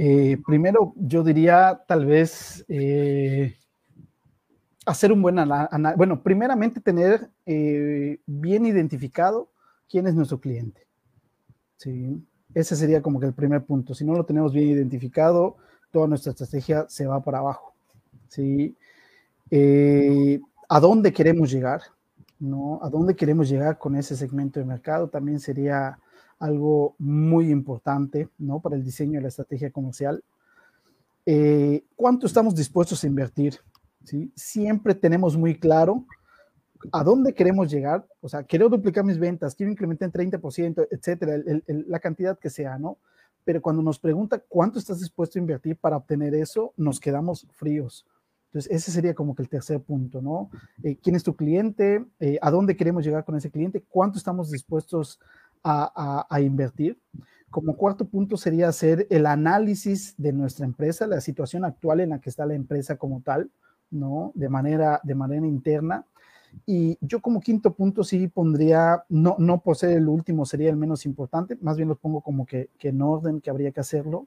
Eh, 0.00 0.40
primero, 0.46 0.94
yo 0.94 1.24
diría 1.24 1.82
tal 1.88 2.06
vez 2.06 2.64
eh, 2.68 3.56
hacer 4.86 5.10
un 5.10 5.20
buen 5.20 5.40
análisis. 5.40 5.96
Bueno, 5.96 6.22
primeramente 6.22 6.80
tener 6.80 7.28
eh, 7.44 8.20
bien 8.24 8.64
identificado 8.64 9.50
quién 9.90 10.06
es 10.06 10.14
nuestro 10.14 10.38
cliente. 10.38 10.86
Sí, 11.78 12.24
ese 12.54 12.76
sería 12.76 13.02
como 13.02 13.18
que 13.18 13.26
el 13.26 13.34
primer 13.34 13.64
punto. 13.64 13.92
Si 13.92 14.04
no 14.04 14.14
lo 14.14 14.24
tenemos 14.24 14.52
bien 14.52 14.68
identificado, 14.68 15.56
toda 15.90 16.06
nuestra 16.06 16.30
estrategia 16.30 16.86
se 16.88 17.08
va 17.08 17.20
para 17.24 17.38
abajo. 17.38 17.74
¿sí? 18.28 18.76
¿A 20.68 20.78
dónde 20.78 21.12
queremos 21.12 21.50
llegar? 21.50 21.82
¿no? 22.38 22.78
¿A 22.84 22.88
dónde 22.88 23.16
queremos 23.16 23.48
llegar 23.48 23.78
con 23.78 23.96
ese 23.96 24.16
segmento 24.16 24.60
de 24.60 24.66
mercado? 24.66 25.08
También 25.08 25.40
sería 25.40 25.98
algo 26.38 26.94
muy 26.98 27.50
importante 27.50 28.28
¿no? 28.38 28.60
para 28.60 28.76
el 28.76 28.84
diseño 28.84 29.14
de 29.14 29.22
la 29.22 29.28
estrategia 29.28 29.70
comercial. 29.70 30.22
Eh, 31.26 31.84
¿Cuánto 31.96 32.26
estamos 32.26 32.54
dispuestos 32.54 33.02
a 33.02 33.06
invertir? 33.06 33.58
¿sí? 34.04 34.32
Siempre 34.34 34.94
tenemos 34.94 35.36
muy 35.36 35.58
claro 35.58 36.04
a 36.92 37.02
dónde 37.02 37.34
queremos 37.34 37.70
llegar. 37.70 38.06
O 38.20 38.28
sea, 38.28 38.42
quiero 38.42 38.68
duplicar 38.68 39.04
mis 39.04 39.18
ventas, 39.18 39.54
quiero 39.54 39.72
incrementar 39.72 40.10
en 40.20 40.30
30%, 40.30 40.88
etcétera, 40.90 41.42
la 41.66 42.00
cantidad 42.00 42.38
que 42.38 42.50
sea, 42.50 42.78
¿no? 42.78 42.98
Pero 43.44 43.62
cuando 43.62 43.82
nos 43.82 43.98
pregunta 43.98 44.42
cuánto 44.48 44.78
estás 44.78 45.00
dispuesto 45.00 45.38
a 45.38 45.42
invertir 45.42 45.76
para 45.76 45.96
obtener 45.96 46.34
eso, 46.34 46.72
nos 46.76 47.00
quedamos 47.00 47.46
fríos. 47.54 48.06
Entonces, 48.48 48.72
ese 48.72 48.90
sería 48.90 49.14
como 49.14 49.34
que 49.34 49.42
el 49.42 49.48
tercer 49.48 49.80
punto, 49.80 50.22
¿no? 50.22 50.50
Eh, 50.82 50.96
¿Quién 51.02 51.16
es 51.16 51.22
tu 51.22 51.36
cliente? 51.36 52.04
Eh, 52.18 52.38
¿A 52.40 52.50
dónde 52.50 52.76
queremos 52.76 53.04
llegar 53.04 53.24
con 53.24 53.36
ese 53.36 53.50
cliente? 53.50 53.84
¿Cuánto 53.88 54.16
estamos 54.16 54.50
dispuestos 54.50 55.20
a, 55.68 56.40
invertir? 56.40 56.98
Como 57.50 57.76
cuarto 57.76 58.06
punto 58.06 58.36
sería 58.36 58.68
hacer 58.68 59.06
el 59.10 59.26
análisis 59.26 60.14
de 60.18 60.32
nuestra 60.32 60.66
empresa, 60.66 61.06
la 61.06 61.20
situación 61.20 61.64
actual 61.64 62.00
en 62.00 62.10
la 62.10 62.20
que 62.20 62.30
está 62.30 62.46
la 62.46 62.54
empresa 62.54 62.96
como 62.96 63.22
tal, 63.22 63.50
¿no? 63.90 64.32
De 64.34 64.48
manera, 64.48 65.00
de 65.02 65.14
manera 65.14 65.46
interna. 65.46 66.04
Y 66.66 66.98
yo 67.00 67.20
como 67.20 67.40
quinto 67.40 67.74
punto 67.74 68.04
sí 68.04 68.28
pondría, 68.28 69.04
no, 69.08 69.36
no 69.38 69.60
por 69.60 69.76
ser 69.76 69.96
el 69.96 70.08
último 70.08 70.46
sería 70.46 70.70
el 70.70 70.76
menos 70.76 71.06
importante, 71.06 71.56
más 71.60 71.76
bien 71.76 71.88
lo 71.88 71.96
pongo 71.96 72.20
como 72.20 72.46
que, 72.46 72.70
que 72.78 72.88
en 72.88 73.02
orden 73.02 73.40
que 73.40 73.50
habría 73.50 73.70
que 73.70 73.80
hacerlo, 73.80 74.26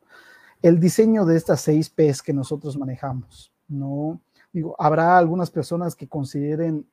el 0.62 0.80
diseño 0.80 1.26
de 1.26 1.38
estas 1.38 1.62
seis 1.62 1.90
P's 1.90 2.22
que 2.22 2.34
nosotros 2.34 2.78
manejamos, 2.78 3.52
¿no? 3.68 4.22
Digo, 4.54 4.76
habrá 4.78 5.18
algunas 5.18 5.50
personas 5.50 5.96
que 5.96 6.08
consideren 6.08 6.86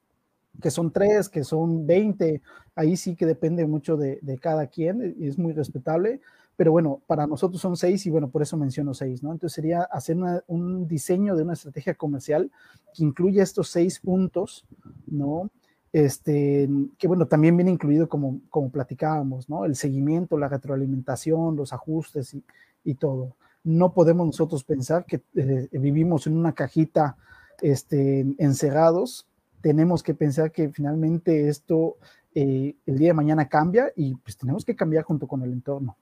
que 0.60 0.70
son 0.70 0.90
tres, 0.90 1.28
que 1.28 1.44
son 1.44 1.86
20, 1.86 2.42
ahí 2.74 2.96
sí 2.96 3.14
que 3.16 3.26
depende 3.26 3.66
mucho 3.66 3.96
de, 3.96 4.38
cada 4.40 4.66
quien, 4.66 5.16
y 5.18 5.26
es 5.26 5.38
muy 5.38 5.52
respetable, 5.52 6.20
pero 6.56 6.72
bueno, 6.72 7.00
para 7.06 7.26
nosotros 7.26 7.60
son 7.60 7.76
seis 7.76 8.04
y 8.06 8.10
bueno, 8.10 8.30
por 8.30 8.42
eso 8.42 8.56
menciono 8.56 8.92
seis, 8.92 9.22
¿no? 9.22 9.32
Entonces 9.32 9.54
sería 9.54 9.82
hacer 9.82 10.16
un 10.48 10.88
diseño 10.88 11.36
de 11.36 11.44
una 11.44 11.52
estrategia 11.52 11.94
comercial 11.94 12.50
que 12.94 13.04
incluya 13.04 13.44
estos 13.44 13.68
seis 13.70 14.00
puntos, 14.00 14.66
¿no? 15.06 15.50
Este, 15.92 16.68
que 16.98 17.06
bueno, 17.06 17.26
también 17.26 17.56
viene 17.56 17.70
incluido 17.70 18.08
como, 18.08 18.40
como 18.50 18.70
platicábamos, 18.70 19.48
¿no? 19.48 19.64
El 19.64 19.76
seguimiento, 19.76 20.36
la 20.36 20.48
retroalimentación, 20.48 21.54
los 21.54 21.72
ajustes 21.72 22.34
y, 22.34 22.44
y 22.82 22.94
todo 22.94 23.36
no 23.64 23.92
podemos 23.92 24.26
nosotros 24.26 24.64
pensar 24.64 25.04
que 25.04 25.20
eh, 25.34 25.68
vivimos 25.72 26.26
en 26.26 26.36
una 26.36 26.52
cajita 26.52 27.16
este, 27.60 28.26
encerrados. 28.38 29.26
Tenemos 29.60 30.02
que 30.02 30.14
pensar 30.14 30.52
que 30.52 30.68
finalmente 30.70 31.48
esto 31.48 31.96
eh, 32.34 32.74
el 32.86 32.98
día 32.98 33.08
de 33.08 33.14
mañana 33.14 33.48
cambia 33.48 33.92
y 33.96 34.14
pues 34.14 34.36
tenemos 34.36 34.64
que 34.64 34.76
cambiar 34.76 35.04
junto 35.04 35.26
con 35.26 35.42
el 35.42 35.52
entorno. 35.52 35.96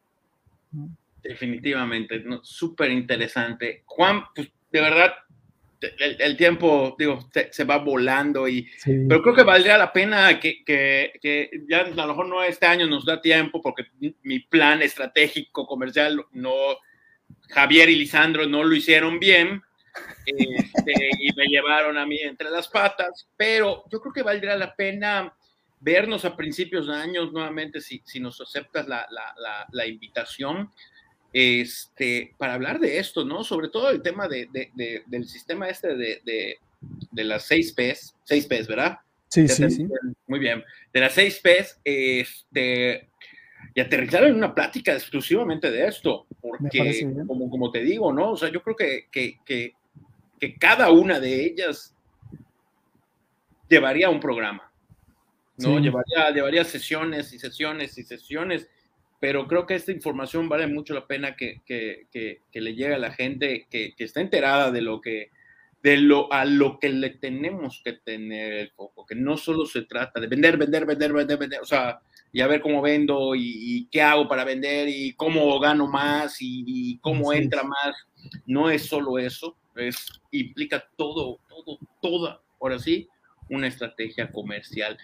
Definitivamente, 1.23 2.23
súper 2.43 2.91
interesante. 2.91 3.83
Juan, 3.87 4.25
pues 4.35 4.49
de 4.71 4.81
verdad, 4.81 5.13
el, 5.99 6.37
tiempo, 6.37 6.95
digo, 6.99 7.29
se, 7.51 7.65
va 7.65 7.79
volando 7.79 8.49
y, 8.49 8.69
pero 8.85 9.23
creo 9.23 9.35
que 9.35 9.43
valdría 9.43 9.79
la 9.79 9.93
pena 9.93 10.41
que, 10.41 10.65
que, 10.65 11.13
que, 11.21 11.51
ya 11.69 11.81
a 11.81 11.89
lo 11.89 12.09
mejor 12.09 12.29
no 12.29 12.43
este 12.43 12.67
año 12.67 12.87
nos 12.87 13.05
da 13.05 13.21
tiempo 13.21 13.61
porque 13.61 13.87
mi 14.23 14.41
plan 14.41 14.83
estratégico 14.83 15.67
comercial 15.67 16.25
no, 16.33 16.53
Javier 17.49 17.89
y 17.89 17.97
Lisandro 17.97 18.47
no 18.47 18.65
lo 18.65 18.75
hicieron 18.75 19.19
bien 19.19 19.63
este, 20.25 20.93
y 21.19 21.33
me 21.35 21.47
llevaron 21.47 21.97
a 21.99 22.07
mí 22.07 22.19
entre 22.21 22.51
las 22.51 22.69
patas, 22.69 23.29
pero 23.37 23.85
yo 23.91 24.01
creo 24.01 24.13
que 24.13 24.23
valdría 24.23 24.57
la 24.57 24.75
pena 24.75 25.35
vernos 25.81 26.25
a 26.25 26.37
principios 26.37 26.87
de 26.87 26.95
años 26.95 27.33
nuevamente 27.33 27.81
si, 27.81 28.03
si 28.05 28.19
nos 28.19 28.41
aceptas 28.41 28.89
la, 28.89 29.07
la, 29.11 29.67
la, 29.71 29.87
invitación 29.87 30.71
este, 31.33 32.35
para 32.39 32.55
hablar 32.55 32.81
de 32.81 32.99
esto, 32.99 33.25
¿no? 33.25 33.45
Sobre 33.45 33.69
todo 33.69 33.91
el 33.91 34.03
tema 34.03 34.27
de, 34.27 34.49
de, 34.53 35.03
del 35.07 35.27
sistema 35.27 35.69
este 35.69 35.95
de, 35.95 36.59
las 37.13 37.45
6 37.45 37.73
P's, 37.73 38.17
6 38.25 38.47
P's, 38.47 38.67
¿verdad? 38.67 38.99
Sí, 39.29 39.47
sí, 39.49 39.71
sí. 39.71 39.87
Muy 40.27 40.39
bien. 40.39 40.65
De 40.93 41.01
las 41.01 41.13
6 41.13 41.41
P's, 41.41 41.81
este, 41.85 43.09
y 43.75 43.81
aterrizar 43.81 44.25
en 44.25 44.35
una 44.35 44.55
plática 44.55 44.95
exclusivamente 44.95 45.71
de 45.71 45.87
esto, 45.87 46.27
porque 46.41 47.07
como, 47.27 47.51
como 47.51 47.71
te 47.71 47.81
digo, 47.81 48.13
¿no? 48.13 48.31
O 48.31 48.37
sea, 48.37 48.49
yo 48.49 48.63
creo 48.63 48.77
que, 48.77 49.07
que, 49.11 49.39
que, 49.45 49.75
que 50.39 50.57
cada 50.57 50.91
una 50.91 51.21
de 51.21 51.45
ellas 51.45 51.95
llevaría 53.69 54.11
un 54.11 54.21
programa, 54.21 54.71
¿no? 55.59 55.79
Llevaría, 55.79 56.31
llevaría 56.31 56.65
sesiones 56.65 57.33
y 57.33 57.39
sesiones 57.39 57.97
y 57.99 58.03
sesiones, 58.03 58.69
pero 59.21 59.47
creo 59.49 59.67
que 59.67 59.75
esta 59.75 59.93
información 59.93 60.49
vale 60.49 60.67
mucho 60.67 60.95
la 60.95 61.07
pena 61.07 61.37
que, 61.37 61.63
que, 61.65 62.07
que 62.11 62.61
le 62.61 62.75
llegue 62.75 62.95
a 62.95 62.99
la 62.99 63.13
gente 63.13 63.67
que, 63.71 63.95
está 63.99 64.21
enterada 64.21 64.71
de 64.71 64.83
lo 64.83 65.01
que, 65.01 65.31
de 65.83 65.97
lo 65.97 66.33
a 66.33 66.45
lo 66.45 66.79
que 66.79 66.89
le 66.89 67.11
tenemos 67.11 67.81
que 67.85 67.95
tener 67.95 68.53
el 68.53 68.71
foco, 68.73 69.07
que 69.07 69.15
no 69.15 69.37
solo 69.37 69.67
se 69.67 69.83
trata 69.83 70.21
de 70.21 70.27
vender, 70.27 70.57
vender, 70.57 70.85
vender, 70.85 71.13
vender, 71.13 71.39
vender, 71.39 71.61
o 71.61 71.65
sea, 71.67 72.01
y 72.33 72.41
a 72.41 72.47
ver 72.47 72.61
cómo 72.61 72.83
vendo 72.83 73.35
y, 73.35 73.89
qué 73.91 74.03
hago 74.03 74.29
para 74.29 74.45
vender 74.45 74.89
y 74.89 75.15
cómo 75.15 75.59
gano 75.59 75.87
más 75.87 76.37
y, 76.41 76.99
cómo 77.01 77.33
entra 77.33 77.63
más. 77.63 77.95
No 78.45 78.69
es 78.69 78.87
solo 78.87 79.19
eso, 79.19 79.57
es, 79.77 80.07
implica 80.31 80.85
todo, 80.97 81.39
todo, 81.49 81.79
toda, 82.01 82.41
ahora 82.61 82.79
sí, 82.79 83.09
una 83.49 83.67
estrategia 83.67 84.31
comercial. 84.31 84.97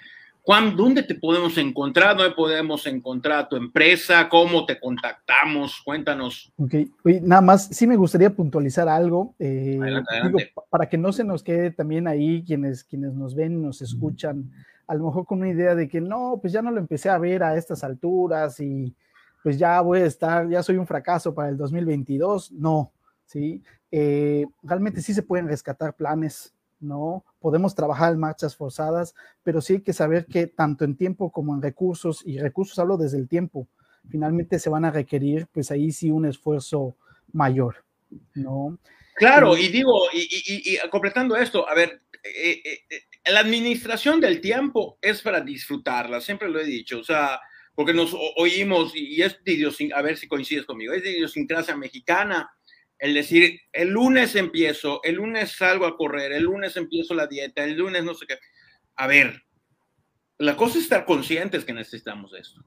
Juan, 0.44 0.76
¿dónde 0.76 1.04
te 1.04 1.14
podemos 1.14 1.56
encontrar? 1.56 2.16
¿Dónde 2.16 2.34
podemos 2.34 2.84
encontrar 2.88 3.48
tu 3.48 3.54
empresa? 3.54 4.28
¿Cómo 4.28 4.66
te 4.66 4.80
contactamos? 4.80 5.80
Cuéntanos. 5.84 6.52
Ok, 6.56 6.74
nada 7.22 7.40
más, 7.40 7.68
sí 7.68 7.86
me 7.86 7.94
gustaría 7.94 8.30
puntualizar 8.30 8.88
algo. 8.88 9.36
Eh, 9.38 9.78
para 10.68 10.88
que 10.88 10.98
no 10.98 11.12
se 11.12 11.22
nos 11.22 11.44
quede 11.44 11.70
también 11.70 12.08
ahí 12.08 12.42
quienes, 12.44 12.82
quienes 12.82 13.12
nos 13.12 13.36
ven, 13.36 13.62
nos 13.62 13.82
escuchan 13.82 14.50
a 14.88 14.94
lo 14.94 15.06
mejor 15.06 15.26
con 15.26 15.38
una 15.38 15.48
idea 15.48 15.74
de 15.74 15.88
que 15.88 16.00
no, 16.00 16.38
pues 16.40 16.52
ya 16.52 16.60
no 16.60 16.70
lo 16.70 16.78
empecé 16.78 17.08
a 17.08 17.18
ver 17.18 17.42
a 17.42 17.56
estas 17.56 17.84
alturas 17.84 18.58
y 18.60 18.94
pues 19.42 19.58
ya 19.58 19.80
voy 19.80 20.00
a 20.00 20.06
estar, 20.06 20.48
ya 20.48 20.62
soy 20.62 20.76
un 20.76 20.86
fracaso 20.86 21.34
para 21.34 21.48
el 21.48 21.56
2022. 21.56 22.52
No, 22.52 22.92
¿sí? 23.24 23.62
Eh, 23.94 24.46
realmente 24.62 25.02
sí 25.02 25.12
se 25.12 25.22
pueden 25.22 25.46
rescatar 25.46 25.94
planes, 25.94 26.54
¿no? 26.80 27.24
Podemos 27.40 27.74
trabajar 27.74 28.14
en 28.14 28.18
marchas 28.18 28.56
forzadas, 28.56 29.14
pero 29.42 29.60
sí 29.60 29.74
hay 29.74 29.80
que 29.82 29.92
saber 29.92 30.24
que 30.24 30.46
tanto 30.46 30.86
en 30.86 30.96
tiempo 30.96 31.30
como 31.30 31.54
en 31.54 31.60
recursos, 31.60 32.22
y 32.24 32.38
recursos 32.38 32.78
hablo 32.78 32.96
desde 32.96 33.18
el 33.18 33.28
tiempo, 33.28 33.68
finalmente 34.08 34.58
se 34.58 34.70
van 34.70 34.86
a 34.86 34.90
requerir, 34.90 35.46
pues 35.52 35.70
ahí 35.70 35.92
sí 35.92 36.10
un 36.10 36.24
esfuerzo 36.24 36.96
mayor, 37.32 37.84
¿no? 38.34 38.78
Claro, 39.14 39.58
y 39.58 39.68
digo, 39.68 39.92
y, 40.14 40.78
completando 40.90 41.36
esto, 41.36 41.68
a 41.68 41.74
ver, 41.74 42.00
eh, 42.24 42.62
eh, 42.64 43.30
la 43.30 43.40
administración 43.40 44.20
del 44.20 44.40
tiempo 44.40 44.98
es 45.02 45.20
para 45.20 45.42
disfrutarla, 45.42 46.22
siempre 46.22 46.48
lo 46.48 46.58
he 46.58 46.64
dicho, 46.64 46.98
o 47.00 47.04
sea, 47.04 47.38
porque 47.74 47.92
nos 47.92 48.16
oímos, 48.36 48.92
y 48.94 49.20
es 49.20 49.38
de 49.44 49.92
a 49.94 50.02
ver 50.02 50.16
si 50.16 50.28
coincides 50.28 50.64
conmigo, 50.64 50.94
es 50.94 51.02
de 51.02 51.12
idiosincrasia 51.12 51.76
mexicana, 51.76 52.50
el 53.02 53.14
decir, 53.14 53.60
el 53.72 53.88
lunes 53.88 54.36
empiezo, 54.36 55.00
el 55.02 55.16
lunes 55.16 55.56
salgo 55.56 55.86
a 55.86 55.96
correr, 55.96 56.30
el 56.30 56.44
lunes 56.44 56.76
empiezo 56.76 57.14
la 57.14 57.26
dieta, 57.26 57.64
el 57.64 57.76
lunes 57.76 58.04
no 58.04 58.14
sé 58.14 58.26
qué. 58.28 58.38
A 58.94 59.08
ver, 59.08 59.42
la 60.38 60.56
cosa 60.56 60.78
es 60.78 60.84
estar 60.84 61.04
conscientes 61.04 61.64
que 61.64 61.72
necesitamos 61.72 62.32
esto. 62.32 62.64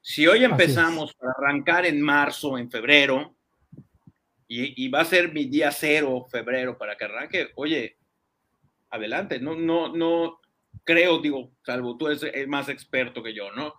Si 0.00 0.26
hoy 0.26 0.42
empezamos 0.42 1.14
a 1.22 1.30
arrancar 1.30 1.86
en 1.86 2.02
marzo, 2.02 2.58
en 2.58 2.68
febrero, 2.68 3.36
y, 4.48 4.84
y, 4.84 4.88
va 4.88 5.02
a 5.02 5.04
ser 5.04 5.32
mi 5.32 5.44
día 5.44 5.70
cero, 5.70 6.26
febrero, 6.28 6.76
para 6.76 6.96
que 6.96 7.04
arranque, 7.04 7.50
oye, 7.54 7.98
adelante. 8.90 9.38
No, 9.38 9.54
no, 9.54 9.94
no 9.94 10.40
creo, 10.82 11.20
digo, 11.20 11.52
salvo 11.62 11.96
tú 11.96 12.08
eres 12.08 12.24
el 12.24 12.48
más 12.48 12.68
experto 12.68 13.22
que 13.22 13.32
yo, 13.32 13.52
¿no? 13.52 13.74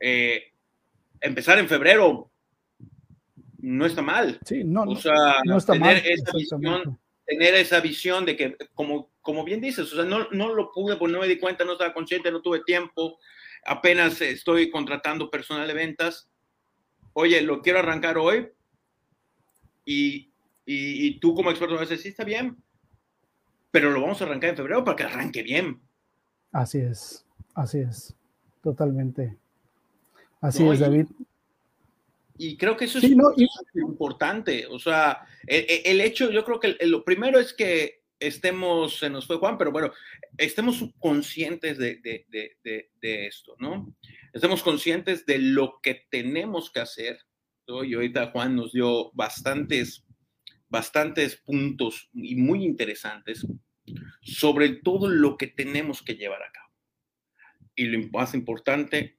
Eh, 0.00 0.54
empezar 1.20 1.60
en 1.60 1.68
febrero 1.68 2.29
no 3.62 3.86
está 3.86 4.02
mal. 4.02 4.38
Sí, 4.44 4.64
no, 4.64 4.82
o 4.82 4.96
sea, 4.96 5.40
no 5.44 5.56
está 5.56 5.74
tener 5.74 6.02
Esa 6.04 6.32
visión, 6.32 6.98
tener 7.26 7.54
esa 7.54 7.80
visión 7.80 8.24
de 8.24 8.36
que, 8.36 8.56
como, 8.74 9.10
como 9.20 9.44
bien 9.44 9.60
dices, 9.60 9.92
o 9.92 9.96
sea, 9.96 10.04
no, 10.04 10.28
no 10.30 10.54
lo 10.54 10.72
pude, 10.72 10.96
pues 10.96 11.12
no 11.12 11.20
me 11.20 11.28
di 11.28 11.38
cuenta, 11.38 11.64
no 11.64 11.72
estaba 11.72 11.94
consciente, 11.94 12.30
no 12.30 12.42
tuve 12.42 12.62
tiempo, 12.64 13.18
apenas 13.64 14.20
estoy 14.20 14.70
contratando 14.70 15.30
personal 15.30 15.66
de 15.66 15.74
ventas. 15.74 16.28
Oye, 17.12 17.42
lo 17.42 17.60
quiero 17.60 17.80
arrancar 17.80 18.18
hoy 18.18 18.48
y, 19.84 20.32
y, 20.64 21.06
y 21.06 21.20
tú 21.20 21.34
como 21.34 21.50
experto 21.50 21.74
me 21.74 21.80
dices, 21.80 22.02
sí, 22.02 22.08
está 22.08 22.24
bien, 22.24 22.56
pero 23.70 23.90
lo 23.90 24.00
vamos 24.00 24.20
a 24.20 24.24
arrancar 24.24 24.50
en 24.50 24.56
febrero 24.56 24.84
para 24.84 24.96
que 24.96 25.04
arranque 25.04 25.42
bien. 25.42 25.80
Así 26.52 26.78
es, 26.78 27.24
así 27.54 27.78
es, 27.78 28.14
totalmente. 28.62 29.36
Así 30.40 30.66
es, 30.66 30.80
David. 30.80 31.06
Y 31.18 31.26
creo 32.56 32.76
que 32.76 32.86
eso 32.86 32.98
es 32.98 33.10
muy 33.10 33.48
importante. 33.74 34.66
O 34.66 34.78
sea, 34.78 35.26
e, 35.46 35.58
e, 35.58 35.90
el, 35.90 36.00
hecho, 36.00 36.30
yo 36.30 36.44
creo 36.44 36.60
que 36.60 36.76
lo 36.86 37.04
primero 37.04 37.38
es 37.38 37.52
que 37.52 38.02
estemos, 38.18 38.98
se 38.98 39.10
nos 39.10 39.26
fue 39.26 39.36
Juan, 39.36 39.58
pero 39.58 39.72
bueno, 39.72 39.92
estemos 40.36 40.84
conscientes 40.98 41.78
de, 41.78 41.96
de, 41.96 42.90
de, 43.00 43.26
esto, 43.26 43.56
¿no? 43.58 43.94
Estemos 44.32 44.62
conscientes 44.62 45.26
de 45.26 45.38
lo 45.38 45.80
que 45.82 46.06
tenemos 46.10 46.70
que 46.70 46.80
hacer. 46.80 47.18
Y 47.66 47.94
ahorita 47.94 48.32
Juan 48.32 48.56
nos 48.56 48.72
dio 48.72 49.12
bastantes 49.12 50.04
bastantes 50.70 51.36
puntos 51.36 52.08
y 52.14 52.36
muy 52.36 52.64
interesantes 52.64 53.44
sobre 54.22 54.68
todo 54.68 55.08
lo 55.08 55.36
que 55.36 55.48
tenemos 55.48 56.02
que 56.02 56.14
llevar 56.14 56.42
a 56.42 56.52
cabo. 56.52 56.72
Y 57.74 57.86
lo 57.86 58.08
más 58.10 58.34
importante 58.34 59.18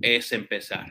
es 0.00 0.32
empezar. 0.32 0.88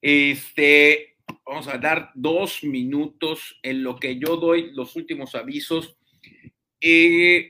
Este, 0.00 1.16
vamos 1.44 1.68
a 1.68 1.78
dar 1.78 2.10
dos 2.14 2.62
minutos 2.62 3.58
en 3.62 3.82
lo 3.82 3.96
que 3.96 4.18
yo 4.18 4.36
doy 4.36 4.72
los 4.72 4.94
últimos 4.96 5.34
avisos. 5.34 5.96
Y 6.80 7.48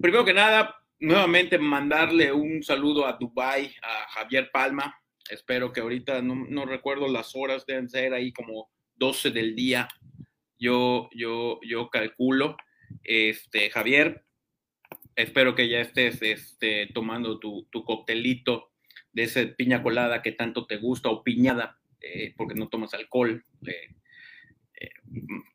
primero 0.00 0.24
que 0.24 0.32
nada, 0.32 0.76
nuevamente 0.98 1.58
mandarle 1.58 2.32
un 2.32 2.62
saludo 2.62 3.06
a 3.06 3.14
Dubai, 3.14 3.74
a 3.82 4.08
Javier 4.10 4.50
Palma. 4.52 4.94
Espero 5.28 5.72
que 5.72 5.80
ahorita, 5.80 6.22
no, 6.22 6.34
no 6.34 6.66
recuerdo 6.66 7.08
las 7.08 7.36
horas, 7.36 7.64
deben 7.66 7.88
ser 7.88 8.14
ahí 8.14 8.32
como 8.32 8.70
12 8.96 9.30
del 9.30 9.54
día. 9.54 9.88
Yo, 10.58 11.08
yo, 11.12 11.60
yo 11.62 11.88
calculo. 11.88 12.56
Este, 13.04 13.70
Javier, 13.70 14.24
espero 15.14 15.54
que 15.54 15.68
ya 15.68 15.80
estés 15.80 16.20
este, 16.22 16.88
tomando 16.92 17.38
tu, 17.38 17.68
tu 17.70 17.84
coctelito 17.84 18.69
de 19.12 19.22
esa 19.24 19.40
piña 19.56 19.82
colada 19.82 20.22
que 20.22 20.32
tanto 20.32 20.66
te 20.66 20.76
gusta 20.76 21.08
o 21.08 21.22
piñada, 21.22 21.78
eh, 22.00 22.34
porque 22.36 22.54
no 22.54 22.68
tomas 22.68 22.94
alcohol. 22.94 23.44
Eh, 23.66 23.94
eh, 24.80 24.90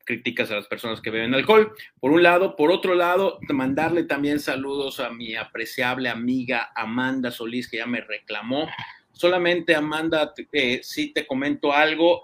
criticas 0.04 0.50
a 0.52 0.54
las 0.54 0.68
personas 0.68 1.00
que 1.00 1.10
beben 1.10 1.34
alcohol, 1.34 1.72
por 1.98 2.12
un 2.12 2.22
lado. 2.22 2.54
Por 2.54 2.70
otro 2.70 2.94
lado, 2.94 3.40
mandarle 3.48 4.04
también 4.04 4.38
saludos 4.38 5.00
a 5.00 5.10
mi 5.10 5.34
apreciable 5.34 6.08
amiga 6.08 6.70
Amanda 6.76 7.30
Solís, 7.30 7.68
que 7.68 7.78
ya 7.78 7.86
me 7.86 8.00
reclamó. 8.00 8.68
Solamente, 9.12 9.74
Amanda, 9.74 10.32
si 10.82 11.12
te 11.12 11.26
comento 11.26 11.72
algo, 11.72 12.22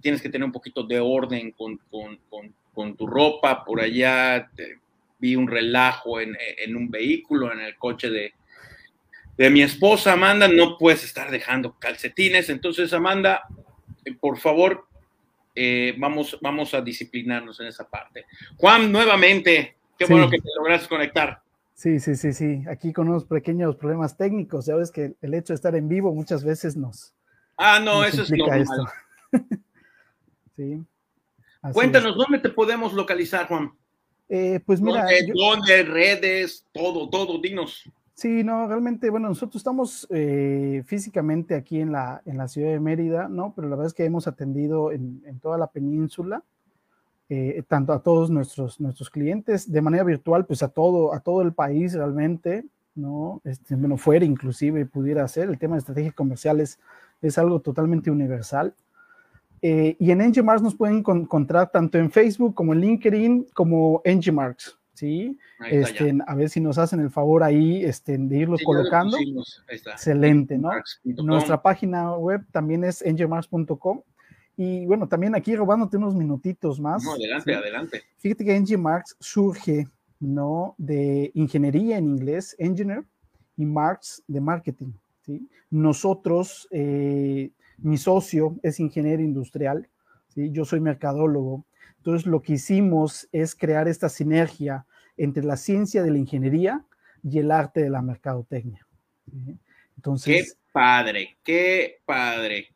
tienes 0.00 0.22
que 0.22 0.30
tener 0.30 0.46
un 0.46 0.52
poquito 0.52 0.84
de 0.84 1.00
orden 1.00 1.50
con, 1.50 1.76
con, 1.90 2.18
con, 2.72 2.96
tu 2.96 3.06
ropa. 3.06 3.62
Por 3.62 3.80
allá 3.80 4.50
vi 5.18 5.36
un 5.36 5.48
relajo 5.48 6.18
en, 6.18 6.34
en, 6.56 6.76
un 6.76 6.90
vehículo, 6.90 7.52
en 7.52 7.60
el 7.60 7.76
coche 7.76 8.08
de, 8.08 8.32
de 9.40 9.48
mi 9.48 9.62
esposa 9.62 10.12
Amanda. 10.12 10.48
No 10.48 10.76
puedes 10.76 11.02
estar 11.02 11.30
dejando 11.30 11.74
calcetines. 11.78 12.50
Entonces, 12.50 12.92
Amanda, 12.92 13.48
por 14.20 14.36
favor, 14.36 14.86
eh, 15.54 15.94
vamos, 15.96 16.38
vamos 16.42 16.74
a 16.74 16.82
disciplinarnos 16.82 17.58
en 17.60 17.68
esa 17.68 17.88
parte. 17.88 18.26
Juan, 18.58 18.92
nuevamente, 18.92 19.78
qué 19.98 20.04
bueno 20.04 20.28
que 20.28 20.36
te 20.36 20.48
lograste 20.58 20.90
conectar. 20.90 21.40
Sí, 21.72 22.00
sí, 22.00 22.16
sí, 22.16 22.34
sí. 22.34 22.62
Aquí 22.68 22.92
con 22.92 23.08
unos 23.08 23.24
pequeños 23.24 23.76
problemas 23.76 24.14
técnicos. 24.18 24.66
Ya 24.66 24.74
ves 24.74 24.90
que 24.90 25.14
el 25.22 25.32
hecho 25.32 25.54
de 25.54 25.56
estar 25.56 25.74
en 25.74 25.88
vivo 25.88 26.12
muchas 26.12 26.44
veces 26.44 26.76
nos. 26.76 27.14
Ah, 27.56 27.80
no, 27.80 28.04
eso 28.04 28.20
es 28.20 28.30
normal. 28.30 28.60
Esto. 28.60 28.88
sí. 30.56 30.82
Cuéntanos, 31.72 32.14
¿dónde 32.14 32.40
te 32.40 32.50
podemos 32.50 32.92
localizar, 32.92 33.48
Juan? 33.48 33.72
Eh, 34.28 34.60
pues 34.66 34.82
mira. 34.82 35.06
¿Dónde, 35.34 35.82
redes, 35.84 36.66
todo, 36.74 37.08
todo, 37.08 37.40
dinos. 37.40 37.90
Sí, 38.20 38.44
no, 38.44 38.68
realmente, 38.68 39.08
bueno, 39.08 39.28
nosotros 39.28 39.60
estamos 39.60 40.06
eh, 40.10 40.82
físicamente 40.84 41.54
aquí 41.54 41.80
en 41.80 41.90
la, 41.90 42.20
en 42.26 42.36
la 42.36 42.48
ciudad 42.48 42.68
de 42.68 42.78
Mérida, 42.78 43.28
¿no? 43.30 43.54
Pero 43.56 43.66
la 43.66 43.76
verdad 43.76 43.86
es 43.86 43.94
que 43.94 44.04
hemos 44.04 44.26
atendido 44.28 44.92
en, 44.92 45.22
en 45.24 45.40
toda 45.40 45.56
la 45.56 45.68
península, 45.68 46.42
eh, 47.30 47.62
tanto 47.66 47.94
a 47.94 48.02
todos 48.02 48.28
nuestros, 48.28 48.78
nuestros 48.78 49.08
clientes 49.08 49.72
de 49.72 49.80
manera 49.80 50.04
virtual, 50.04 50.44
pues 50.44 50.62
a 50.62 50.68
todo, 50.68 51.14
a 51.14 51.20
todo 51.20 51.40
el 51.40 51.54
país 51.54 51.94
realmente, 51.94 52.66
¿no? 52.94 53.40
Este, 53.42 53.74
bueno, 53.74 53.96
fuera 53.96 54.26
inclusive 54.26 54.84
pudiera 54.84 55.26
ser, 55.26 55.48
el 55.48 55.58
tema 55.58 55.76
de 55.76 55.78
estrategias 55.78 56.12
comerciales 56.12 56.78
es 57.22 57.38
algo 57.38 57.60
totalmente 57.60 58.10
universal. 58.10 58.74
Eh, 59.62 59.96
y 59.98 60.10
en 60.10 60.18
NGMarks 60.18 60.62
nos 60.62 60.74
pueden 60.74 60.96
encontrar 60.98 61.70
tanto 61.70 61.96
en 61.96 62.10
Facebook 62.10 62.54
como 62.54 62.74
en 62.74 62.80
LinkedIn 62.80 63.46
como 63.54 64.02
NGMarks, 64.04 64.78
¿sí? 64.94 65.38
Este, 65.70 66.16
a 66.26 66.34
ver 66.34 66.50
si 66.50 66.60
nos 66.60 66.78
hacen 66.78 67.00
el 67.00 67.10
favor 67.10 67.42
ahí 67.42 67.84
este, 67.84 68.16
de 68.18 68.38
irlo 68.38 68.56
colocando. 68.64 69.16
Excelente, 69.68 70.58
¿no? 70.58 70.70
Nuestra 71.04 71.62
página 71.62 72.16
web 72.16 72.44
también 72.50 72.84
es 72.84 73.04
ngmarks.com. 73.04 74.02
Y 74.56 74.84
bueno, 74.84 75.08
también 75.08 75.34
aquí 75.34 75.56
robándote 75.56 75.96
unos 75.96 76.14
minutitos 76.14 76.80
más. 76.80 77.02
adelante, 77.06 77.54
adelante. 77.54 78.02
Fíjate 78.18 78.44
que 78.44 78.60
NGMarks 78.60 79.16
surge, 79.18 79.88
¿no? 80.18 80.74
De 80.76 81.30
ingeniería 81.34 81.96
en 81.96 82.08
inglés, 82.10 82.54
engineer, 82.58 83.04
y 83.56 83.66
Marks 83.66 84.22
de 84.26 84.40
marketing, 84.40 84.92
¿sí? 85.20 85.48
Nosotros, 85.70 86.66
eh, 86.70 87.50
mi 87.78 87.98
socio 87.98 88.56
es 88.62 88.80
ingeniero 88.80 89.22
industrial, 89.22 89.88
¿sí? 90.28 90.50
Yo 90.50 90.64
soy 90.64 90.80
mercadólogo. 90.80 91.64
Entonces, 92.00 92.26
lo 92.26 92.40
que 92.40 92.54
hicimos 92.54 93.28
es 93.30 93.54
crear 93.54 93.86
esta 93.86 94.08
sinergia 94.08 94.86
entre 95.18 95.44
la 95.44 95.58
ciencia 95.58 96.02
de 96.02 96.10
la 96.10 96.16
ingeniería 96.16 96.82
y 97.22 97.38
el 97.38 97.50
arte 97.50 97.82
de 97.82 97.90
la 97.90 98.00
mercadotecnia. 98.00 98.86
Entonces, 99.96 100.54
qué 100.54 100.60
padre, 100.72 101.36
qué 101.42 102.00
padre. 102.06 102.68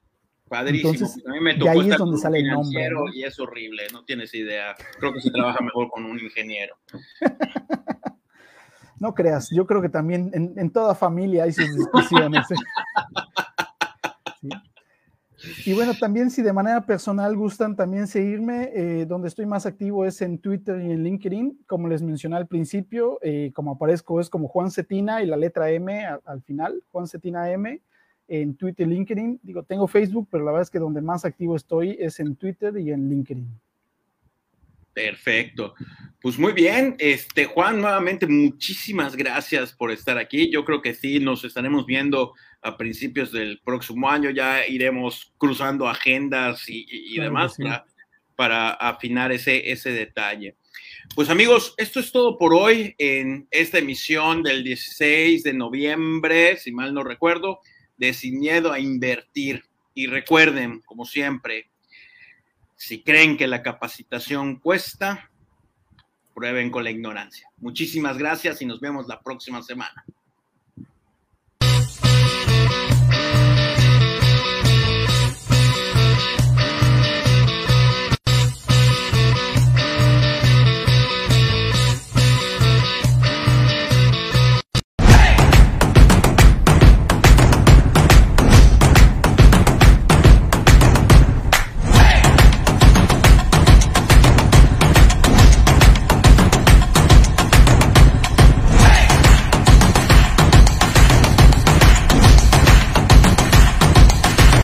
Padrísimo. 0.47 0.93
a 1.27 1.33
mí 1.33 1.41
me 1.41 1.55
tocó 1.55 1.71
ahí 1.71 1.91
es 1.91 1.97
donde 1.97 2.19
sale 2.19 2.41
el 2.41 2.49
nombre. 2.49 2.87
Y 3.15 3.25
es 3.25 3.41
horrible, 3.41 3.85
no 3.95 4.05
tienes 4.05 4.35
idea. 4.35 4.77
Creo 4.99 5.15
que 5.15 5.23
se 5.23 5.31
trabaja 5.31 5.65
mejor 5.65 5.89
con 5.89 6.05
un 6.05 6.21
ingeniero. 6.21 6.77
no 9.01 9.15
creas, 9.15 9.49
yo 9.51 9.67
creo 9.67 9.81
que 9.81 9.89
también 9.89 10.31
en, 10.35 10.53
en 10.59 10.71
toda 10.71 10.95
familia 10.95 11.45
hay 11.45 11.53
sus 11.55 11.75
discusiones. 11.75 12.45
¿eh? 12.51 12.57
Y 15.65 15.73
bueno, 15.73 15.93
también 15.95 16.31
si 16.31 16.43
de 16.43 16.53
manera 16.53 16.85
personal 16.85 17.37
gustan 17.37 17.77
también 17.77 18.07
seguirme, 18.07 18.71
eh, 18.75 19.07
donde 19.07 19.29
estoy 19.29 19.47
más 19.47 19.67
activo 19.67 20.05
es 20.05 20.21
en 20.23 20.39
Twitter 20.39 20.81
y 20.81 20.93
en 20.93 21.03
LinkedIn. 21.03 21.65
Como 21.67 21.89
les 21.89 22.03
mencioné 22.03 22.37
al 22.37 22.47
principio, 22.47 23.19
eh, 23.23 23.51
como 23.55 23.73
aparezco 23.73 24.21
es 24.21 24.31
como 24.31 24.49
Juan 24.49 24.71
Cetina 24.71 25.23
y 25.23 25.27
la 25.27 25.37
letra 25.37 25.71
M 25.71 26.07
al, 26.07 26.43
final, 26.43 26.83
Juan 26.93 27.07
Cetina 27.07 27.51
M 27.51 27.81
en 28.29 28.57
Twitter 28.57 28.87
y 28.87 28.91
LinkedIn. 28.91 29.41
Digo, 29.43 29.63
tengo 29.63 29.87
Facebook, 29.87 30.29
pero 30.31 30.45
la 30.45 30.53
verdad 30.53 30.63
es 30.63 30.71
que 30.71 30.79
donde 30.79 31.01
más 31.01 31.25
activo 31.25 31.57
estoy 31.57 31.97
es 31.99 32.21
en 32.21 32.37
Twitter 32.37 32.77
y 32.79 32.91
en 32.91 33.09
LinkedIn. 33.09 33.49
Perfecto. 34.95 35.75
Pues 36.21 36.39
muy 36.39 36.53
bien, 36.53 36.97
este 36.99 37.45
Juan, 37.45 37.81
nuevamente 37.81 38.27
muchísimas 38.27 39.15
gracias 39.15 39.75
por 39.75 39.91
estar 39.91 40.17
aquí. 40.17 40.51
Yo 40.51 40.65
creo 40.65 40.81
que 40.81 40.95
sí, 40.95 41.19
nos 41.21 41.45
estaremos 41.45 41.85
viendo 41.85 42.33
a 42.63 42.79
principios 42.79 43.31
del 43.31 43.61
próximo 43.63 44.09
año, 44.09 44.31
ya 44.31 44.67
iremos 44.67 45.35
cruzando 45.37 45.87
agendas 45.87 46.65
y, 46.69 47.19
demás 47.19 47.57
para, 48.37 48.71
afinar 48.71 49.33
ese, 49.33 49.71
ese 49.71 49.91
detalle. 49.91 50.57
Pues 51.15 51.29
amigos, 51.29 51.75
esto 51.77 52.01
es 52.01 52.11
todo 52.11 52.39
por 52.39 52.55
hoy 52.55 52.95
en 52.97 53.47
esta 53.51 53.79
emisión 53.79 54.43
del 54.43 54.65
16 54.65 55.43
de 55.43 55.53
noviembre, 55.53 56.57
si 56.57 56.73
mal 56.73 56.95
no 56.95 57.05
recuerdo, 57.05 57.61
de 57.99 58.15
Sin 58.15 58.41
Miedo 58.41 58.73
a 58.73 58.81
Invertir. 58.81 59.65
Y 59.93 60.07
recuerden, 60.07 60.81
como 60.87 61.05
siempre, 61.05 61.71
si 62.85 63.03
creen 63.03 63.39
que 63.39 63.47
la 63.47 63.63
capacitación 63.63 64.57
cuesta, 64.57 65.31
prueben 66.35 66.71
con 66.71 66.85
la 66.85 66.91
ignorancia. 66.91 67.49
Muchísimas 67.57 68.19
gracias 68.19 68.61
y 68.61 68.67
nos 68.67 68.79
vemos 68.79 69.07
la 69.09 69.23
próxima 69.23 69.63
semana. 69.63 70.05